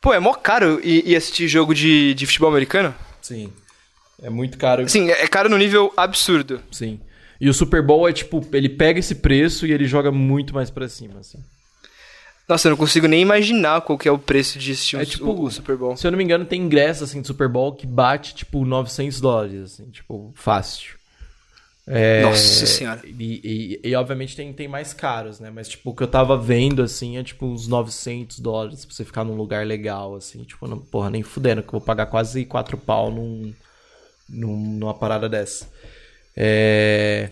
Pô, 0.00 0.12
é 0.12 0.18
mó 0.18 0.34
caro 0.34 0.80
ir, 0.82 1.06
ir 1.08 1.16
assistir 1.16 1.46
jogo 1.48 1.74
de, 1.74 2.14
de 2.14 2.26
futebol 2.26 2.50
americano? 2.50 2.94
Sim. 3.20 3.52
É 4.22 4.30
muito 4.30 4.56
caro. 4.56 4.82
Assim, 4.82 5.10
é 5.10 5.22
é 5.24 5.26
caro 5.28 5.48
no 5.48 5.58
nível 5.58 5.92
absurdo. 5.96 6.60
Sim. 6.70 7.00
E 7.40 7.48
o 7.48 7.54
Super 7.54 7.82
Bowl 7.82 8.08
é 8.08 8.12
tipo, 8.12 8.46
ele 8.52 8.68
pega 8.68 9.00
esse 9.00 9.16
preço 9.16 9.66
e 9.66 9.72
ele 9.72 9.84
joga 9.84 10.12
muito 10.12 10.54
mais 10.54 10.70
pra 10.70 10.88
cima, 10.88 11.20
assim. 11.20 11.38
Nossa, 12.48 12.68
eu 12.68 12.70
não 12.70 12.76
consigo 12.76 13.06
nem 13.06 13.20
imaginar 13.22 13.80
qual 13.80 13.98
que 13.98 14.08
é 14.08 14.12
o 14.12 14.18
preço 14.18 14.58
de 14.58 14.72
assistir 14.72 14.96
É 14.96 15.04
tipo- 15.04 15.26
o, 15.26 15.44
o 15.44 15.50
Super 15.50 15.76
Bowl. 15.76 15.96
Se 15.96 16.06
eu 16.06 16.10
não 16.10 16.18
me 16.18 16.24
engano, 16.24 16.44
tem 16.44 16.60
ingresso, 16.62 17.02
assim, 17.04 17.20
de 17.20 17.26
Super 17.26 17.48
Bowl 17.48 17.72
que 17.74 17.86
bate, 17.86 18.34
tipo, 18.34 18.64
900 18.64 19.20
dólares, 19.20 19.60
assim, 19.72 19.90
tipo, 19.90 20.32
fácil. 20.36 20.94
É, 21.86 22.22
Nossa 22.22 22.64
senhora. 22.66 23.00
E, 23.04 23.80
e, 23.82 23.88
e, 23.88 23.94
obviamente 23.96 24.36
tem, 24.36 24.52
tem 24.52 24.68
mais 24.68 24.92
caros, 24.92 25.40
né? 25.40 25.50
Mas, 25.52 25.68
tipo, 25.68 25.90
o 25.90 25.94
que 25.96 26.02
eu 26.02 26.06
tava 26.06 26.36
vendo, 26.38 26.80
assim, 26.82 27.16
é 27.18 27.24
tipo 27.24 27.44
uns 27.46 27.66
900 27.66 28.38
dólares 28.38 28.84
pra 28.84 28.94
você 28.94 29.04
ficar 29.04 29.24
num 29.24 29.34
lugar 29.34 29.66
legal, 29.66 30.14
assim. 30.14 30.44
Tipo, 30.44 30.68
não, 30.68 30.78
porra, 30.78 31.10
nem 31.10 31.24
fudendo, 31.24 31.60
que 31.62 31.68
eu 31.68 31.72
vou 31.72 31.80
pagar 31.80 32.06
quase 32.06 32.44
4 32.44 32.76
pau 32.78 33.10
num, 33.10 33.52
numa 34.32 34.94
parada 34.94 35.28
dessa. 35.28 35.68
É... 36.36 37.30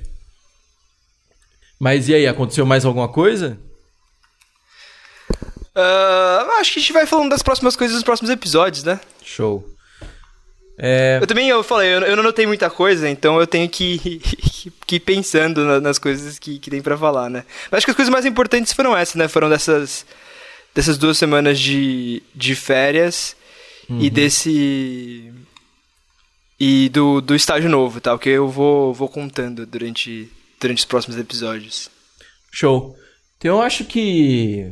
Mas 1.79 2.09
e 2.09 2.15
aí, 2.15 2.27
aconteceu 2.27 2.67
mais 2.67 2.85
alguma 2.85 3.09
coisa? 3.09 3.59
Uh, 5.75 6.51
acho 6.61 6.75
que 6.75 6.79
a 6.79 6.83
gente 6.83 6.93
vai 6.93 7.07
falando 7.07 7.31
das 7.31 7.43
próximas 7.43 7.75
coisas 7.75 7.95
nos 7.95 8.05
próximos 8.05 8.31
episódios, 8.31 8.85
né? 8.85 9.01
Show. 9.25 9.65
É... 10.83 11.19
Eu 11.21 11.27
também, 11.27 11.49
eu 11.49 11.63
falei, 11.63 11.95
eu, 11.95 12.17
não 12.17 12.23
notei 12.23 12.47
muita 12.47 12.69
coisa, 12.69 13.09
então 13.09 13.39
eu 13.39 13.47
tenho 13.47 13.69
que, 13.69 13.99
que, 14.21 14.73
que 14.87 14.97
ir 14.97 15.01
pensando 15.01 15.65
na, 15.65 15.81
nas 15.81 15.99
coisas 15.99 16.39
que, 16.39 16.59
que 16.59 16.71
tem 16.71 16.83
para 16.83 16.99
falar, 16.99 17.31
né? 17.31 17.45
Mas 17.71 17.79
acho 17.79 17.87
que 17.87 17.91
as 17.91 17.97
coisas 17.97 18.13
mais 18.13 18.27
importantes 18.27 18.73
foram 18.73 18.97
essas, 18.97 19.15
né? 19.15 19.29
Foram 19.29 19.49
dessas, 19.49 20.05
dessas 20.75 20.99
duas 20.99 21.17
semanas 21.17 21.59
de, 21.59 22.23
de 22.35 22.55
férias 22.55 23.37
uhum. 23.89 24.01
e 24.01 24.11
desse... 24.11 25.33
E 26.61 26.91
do, 26.91 27.23
do 27.23 27.35
estágio 27.35 27.71
novo, 27.71 28.03
tá? 28.03 28.17
Que 28.19 28.29
eu 28.29 28.47
vou, 28.47 28.93
vou 28.93 29.09
contando 29.09 29.65
durante, 29.65 30.31
durante 30.61 30.79
os 30.79 30.85
próximos 30.85 31.19
episódios. 31.19 31.91
Show. 32.53 32.95
Então 33.39 33.57
eu 33.57 33.63
acho 33.63 33.85
que 33.87 34.71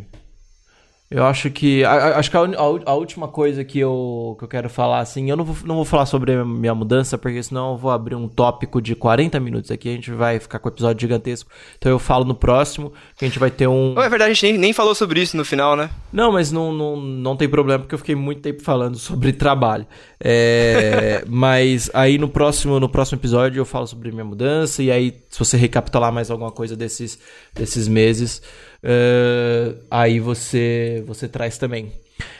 eu 1.10 1.24
acho 1.24 1.50
que. 1.50 1.82
A, 1.84 2.18
acho 2.18 2.30
que 2.30 2.36
a, 2.36 2.40
a, 2.40 2.94
última 2.94 3.28
coisa 3.28 3.64
que 3.64 3.78
eu, 3.78 4.36
que 4.38 4.44
eu 4.44 4.48
quero 4.48 4.68
falar, 4.68 5.00
assim, 5.00 5.30
eu 5.30 5.38
não 5.38 5.44
vou, 5.44 5.56
não 5.66 5.76
vou 5.76 5.84
falar 5.84 6.04
sobre 6.04 6.34
a 6.34 6.44
minha 6.44 6.74
mudança, 6.74 7.16
porque 7.16 7.42
senão 7.42 7.72
eu 7.72 7.76
vou 7.78 7.90
abrir 7.90 8.14
um 8.14 8.28
tópico 8.28 8.82
de 8.82 8.94
40 8.94 9.40
minutos 9.40 9.70
aqui, 9.70 9.88
a 9.88 9.92
gente 9.92 10.10
vai 10.10 10.38
ficar 10.38 10.58
com 10.58 10.68
o 10.68 10.72
episódio 10.72 11.00
gigantesco. 11.00 11.50
Então 11.78 11.90
eu 11.90 11.98
falo 11.98 12.26
no 12.26 12.34
próximo, 12.34 12.92
que 13.16 13.24
a 13.24 13.28
gente 13.28 13.38
vai 13.38 13.50
ter 13.50 13.66
um. 13.66 13.94
É 13.98 14.08
verdade, 14.08 14.24
a 14.30 14.34
gente 14.34 14.42
nem, 14.42 14.58
nem 14.58 14.72
falou 14.74 14.94
sobre 14.94 15.22
isso 15.22 15.34
no 15.34 15.46
final, 15.46 15.74
né? 15.74 15.88
Não, 16.12 16.30
mas 16.30 16.52
não, 16.52 16.74
não, 16.74 16.96
não 17.00 17.36
tem 17.36 17.48
problema, 17.48 17.84
porque 17.84 17.94
eu 17.94 17.98
fiquei 17.98 18.14
muito 18.14 18.42
tempo 18.42 18.62
falando 18.62 18.98
sobre 18.98 19.32
trabalho. 19.32 19.86
É, 20.20 21.24
mas 21.26 21.90
aí 21.94 22.18
no 22.18 22.28
próximo, 22.28 22.78
no 22.78 22.88
próximo 22.88 23.18
episódio 23.18 23.58
eu 23.58 23.64
falo 23.64 23.86
sobre 23.86 24.12
minha 24.12 24.26
mudança, 24.26 24.82
e 24.82 24.90
aí, 24.90 25.16
se 25.30 25.38
você 25.38 25.56
recapitular 25.56 26.12
mais 26.12 26.30
alguma 26.30 26.52
coisa 26.52 26.76
desses, 26.76 27.18
desses 27.54 27.88
meses 27.88 28.42
uh, 28.84 29.78
aí 29.90 30.20
você, 30.20 31.02
você 31.06 31.28
traz 31.28 31.58
também. 31.58 31.92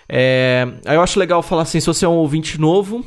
É, 0.08 0.66
aí 0.84 0.96
eu 0.96 1.02
acho 1.02 1.18
legal 1.18 1.42
falar 1.42 1.62
assim, 1.62 1.80
se 1.80 1.86
você 1.86 2.04
é 2.04 2.08
um 2.08 2.16
ouvinte 2.16 2.60
novo, 2.60 3.04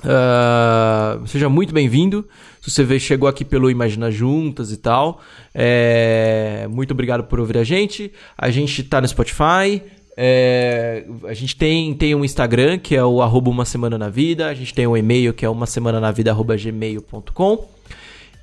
uh, 0.00 1.26
seja 1.26 1.48
muito 1.48 1.72
bem-vindo. 1.72 2.26
Se 2.60 2.70
você 2.70 2.84
vê, 2.84 2.98
chegou 3.00 3.28
aqui 3.28 3.44
pelo 3.44 3.70
Imagina 3.70 4.10
Juntas 4.10 4.70
e 4.72 4.76
tal, 4.76 5.20
é, 5.54 6.66
muito 6.70 6.90
obrigado 6.90 7.24
por 7.24 7.40
ouvir 7.40 7.56
a 7.58 7.64
gente. 7.64 8.12
A 8.36 8.50
gente 8.50 8.82
tá 8.82 9.00
no 9.00 9.08
Spotify, 9.08 9.82
é, 10.16 11.04
a 11.24 11.32
gente 11.32 11.56
tem, 11.56 11.94
tem 11.94 12.14
um 12.14 12.24
Instagram 12.24 12.78
que 12.78 12.96
é 12.96 13.04
o 13.04 13.22
arroba 13.22 13.48
uma 13.48 13.64
semana 13.64 13.96
na 13.96 14.10
vida, 14.10 14.48
a 14.48 14.54
gente 14.54 14.74
tem 14.74 14.86
um 14.86 14.96
e-mail 14.96 15.32
que 15.32 15.44
é 15.44 15.48
uma 15.48 15.64
semana 15.64 16.00
na 16.00 16.10
vida 16.10 16.34
gmail.com 16.34 17.68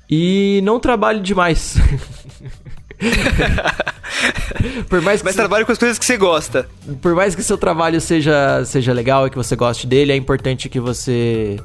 e 0.08 0.60
não 0.64 0.80
trabalhe 0.80 1.20
demais. 1.20 1.76
por 4.88 5.02
mais 5.02 5.20
que 5.20 5.26
Mas 5.26 5.34
trabalhe 5.36 5.64
com 5.64 5.72
as 5.72 5.78
coisas 5.78 5.98
que 5.98 6.04
você 6.04 6.16
gosta. 6.16 6.68
Por 7.00 7.14
mais 7.14 7.34
que 7.34 7.42
seu 7.42 7.58
trabalho 7.58 8.00
seja, 8.00 8.64
seja 8.64 8.92
legal 8.92 9.26
e 9.26 9.30
que 9.30 9.36
você 9.36 9.54
goste 9.54 9.86
dele, 9.86 10.12
é 10.12 10.16
importante 10.16 10.68
que 10.68 10.80
você 10.80 11.58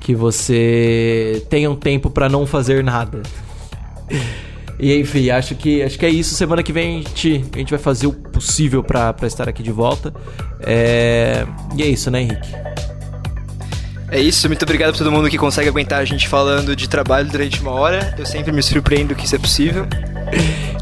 que 0.00 0.14
você 0.14 1.44
tenha 1.50 1.70
um 1.70 1.76
tempo 1.76 2.08
para 2.10 2.28
não 2.28 2.46
fazer 2.46 2.82
nada. 2.82 3.22
E 4.78 4.94
enfim, 4.96 5.28
acho 5.30 5.54
que 5.54 5.82
acho 5.82 5.98
que 5.98 6.06
é 6.06 6.10
isso. 6.10 6.34
Semana 6.34 6.62
que 6.62 6.72
vem 6.72 6.98
a 6.98 7.08
gente, 7.08 7.44
a 7.52 7.58
gente 7.58 7.70
vai 7.70 7.78
fazer 7.78 8.06
o 8.06 8.12
possível 8.12 8.82
para 8.82 9.14
estar 9.22 9.48
aqui 9.48 9.62
de 9.62 9.72
volta. 9.72 10.14
É... 10.60 11.46
E 11.76 11.82
é 11.82 11.86
isso, 11.86 12.10
né, 12.10 12.22
Henrique? 12.22 12.48
É 14.10 14.20
isso, 14.20 14.48
muito 14.48 14.62
obrigado 14.62 14.90
pra 14.90 14.98
todo 14.98 15.12
mundo 15.12 15.28
que 15.28 15.36
consegue 15.36 15.68
aguentar 15.68 16.00
a 16.00 16.04
gente 16.04 16.26
falando 16.28 16.74
de 16.74 16.88
trabalho 16.88 17.28
durante 17.28 17.60
uma 17.60 17.72
hora. 17.72 18.14
Eu 18.18 18.24
sempre 18.24 18.50
me 18.52 18.62
surpreendo 18.62 19.14
que 19.14 19.26
isso 19.26 19.36
é 19.36 19.38
possível. 19.38 19.86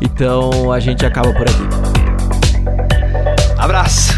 então 0.01 0.73
a 0.73 0.79
gente 0.79 1.05
acaba 1.05 1.33
por 1.33 1.43
aqui. 1.43 1.67
Abraço! 3.59 4.16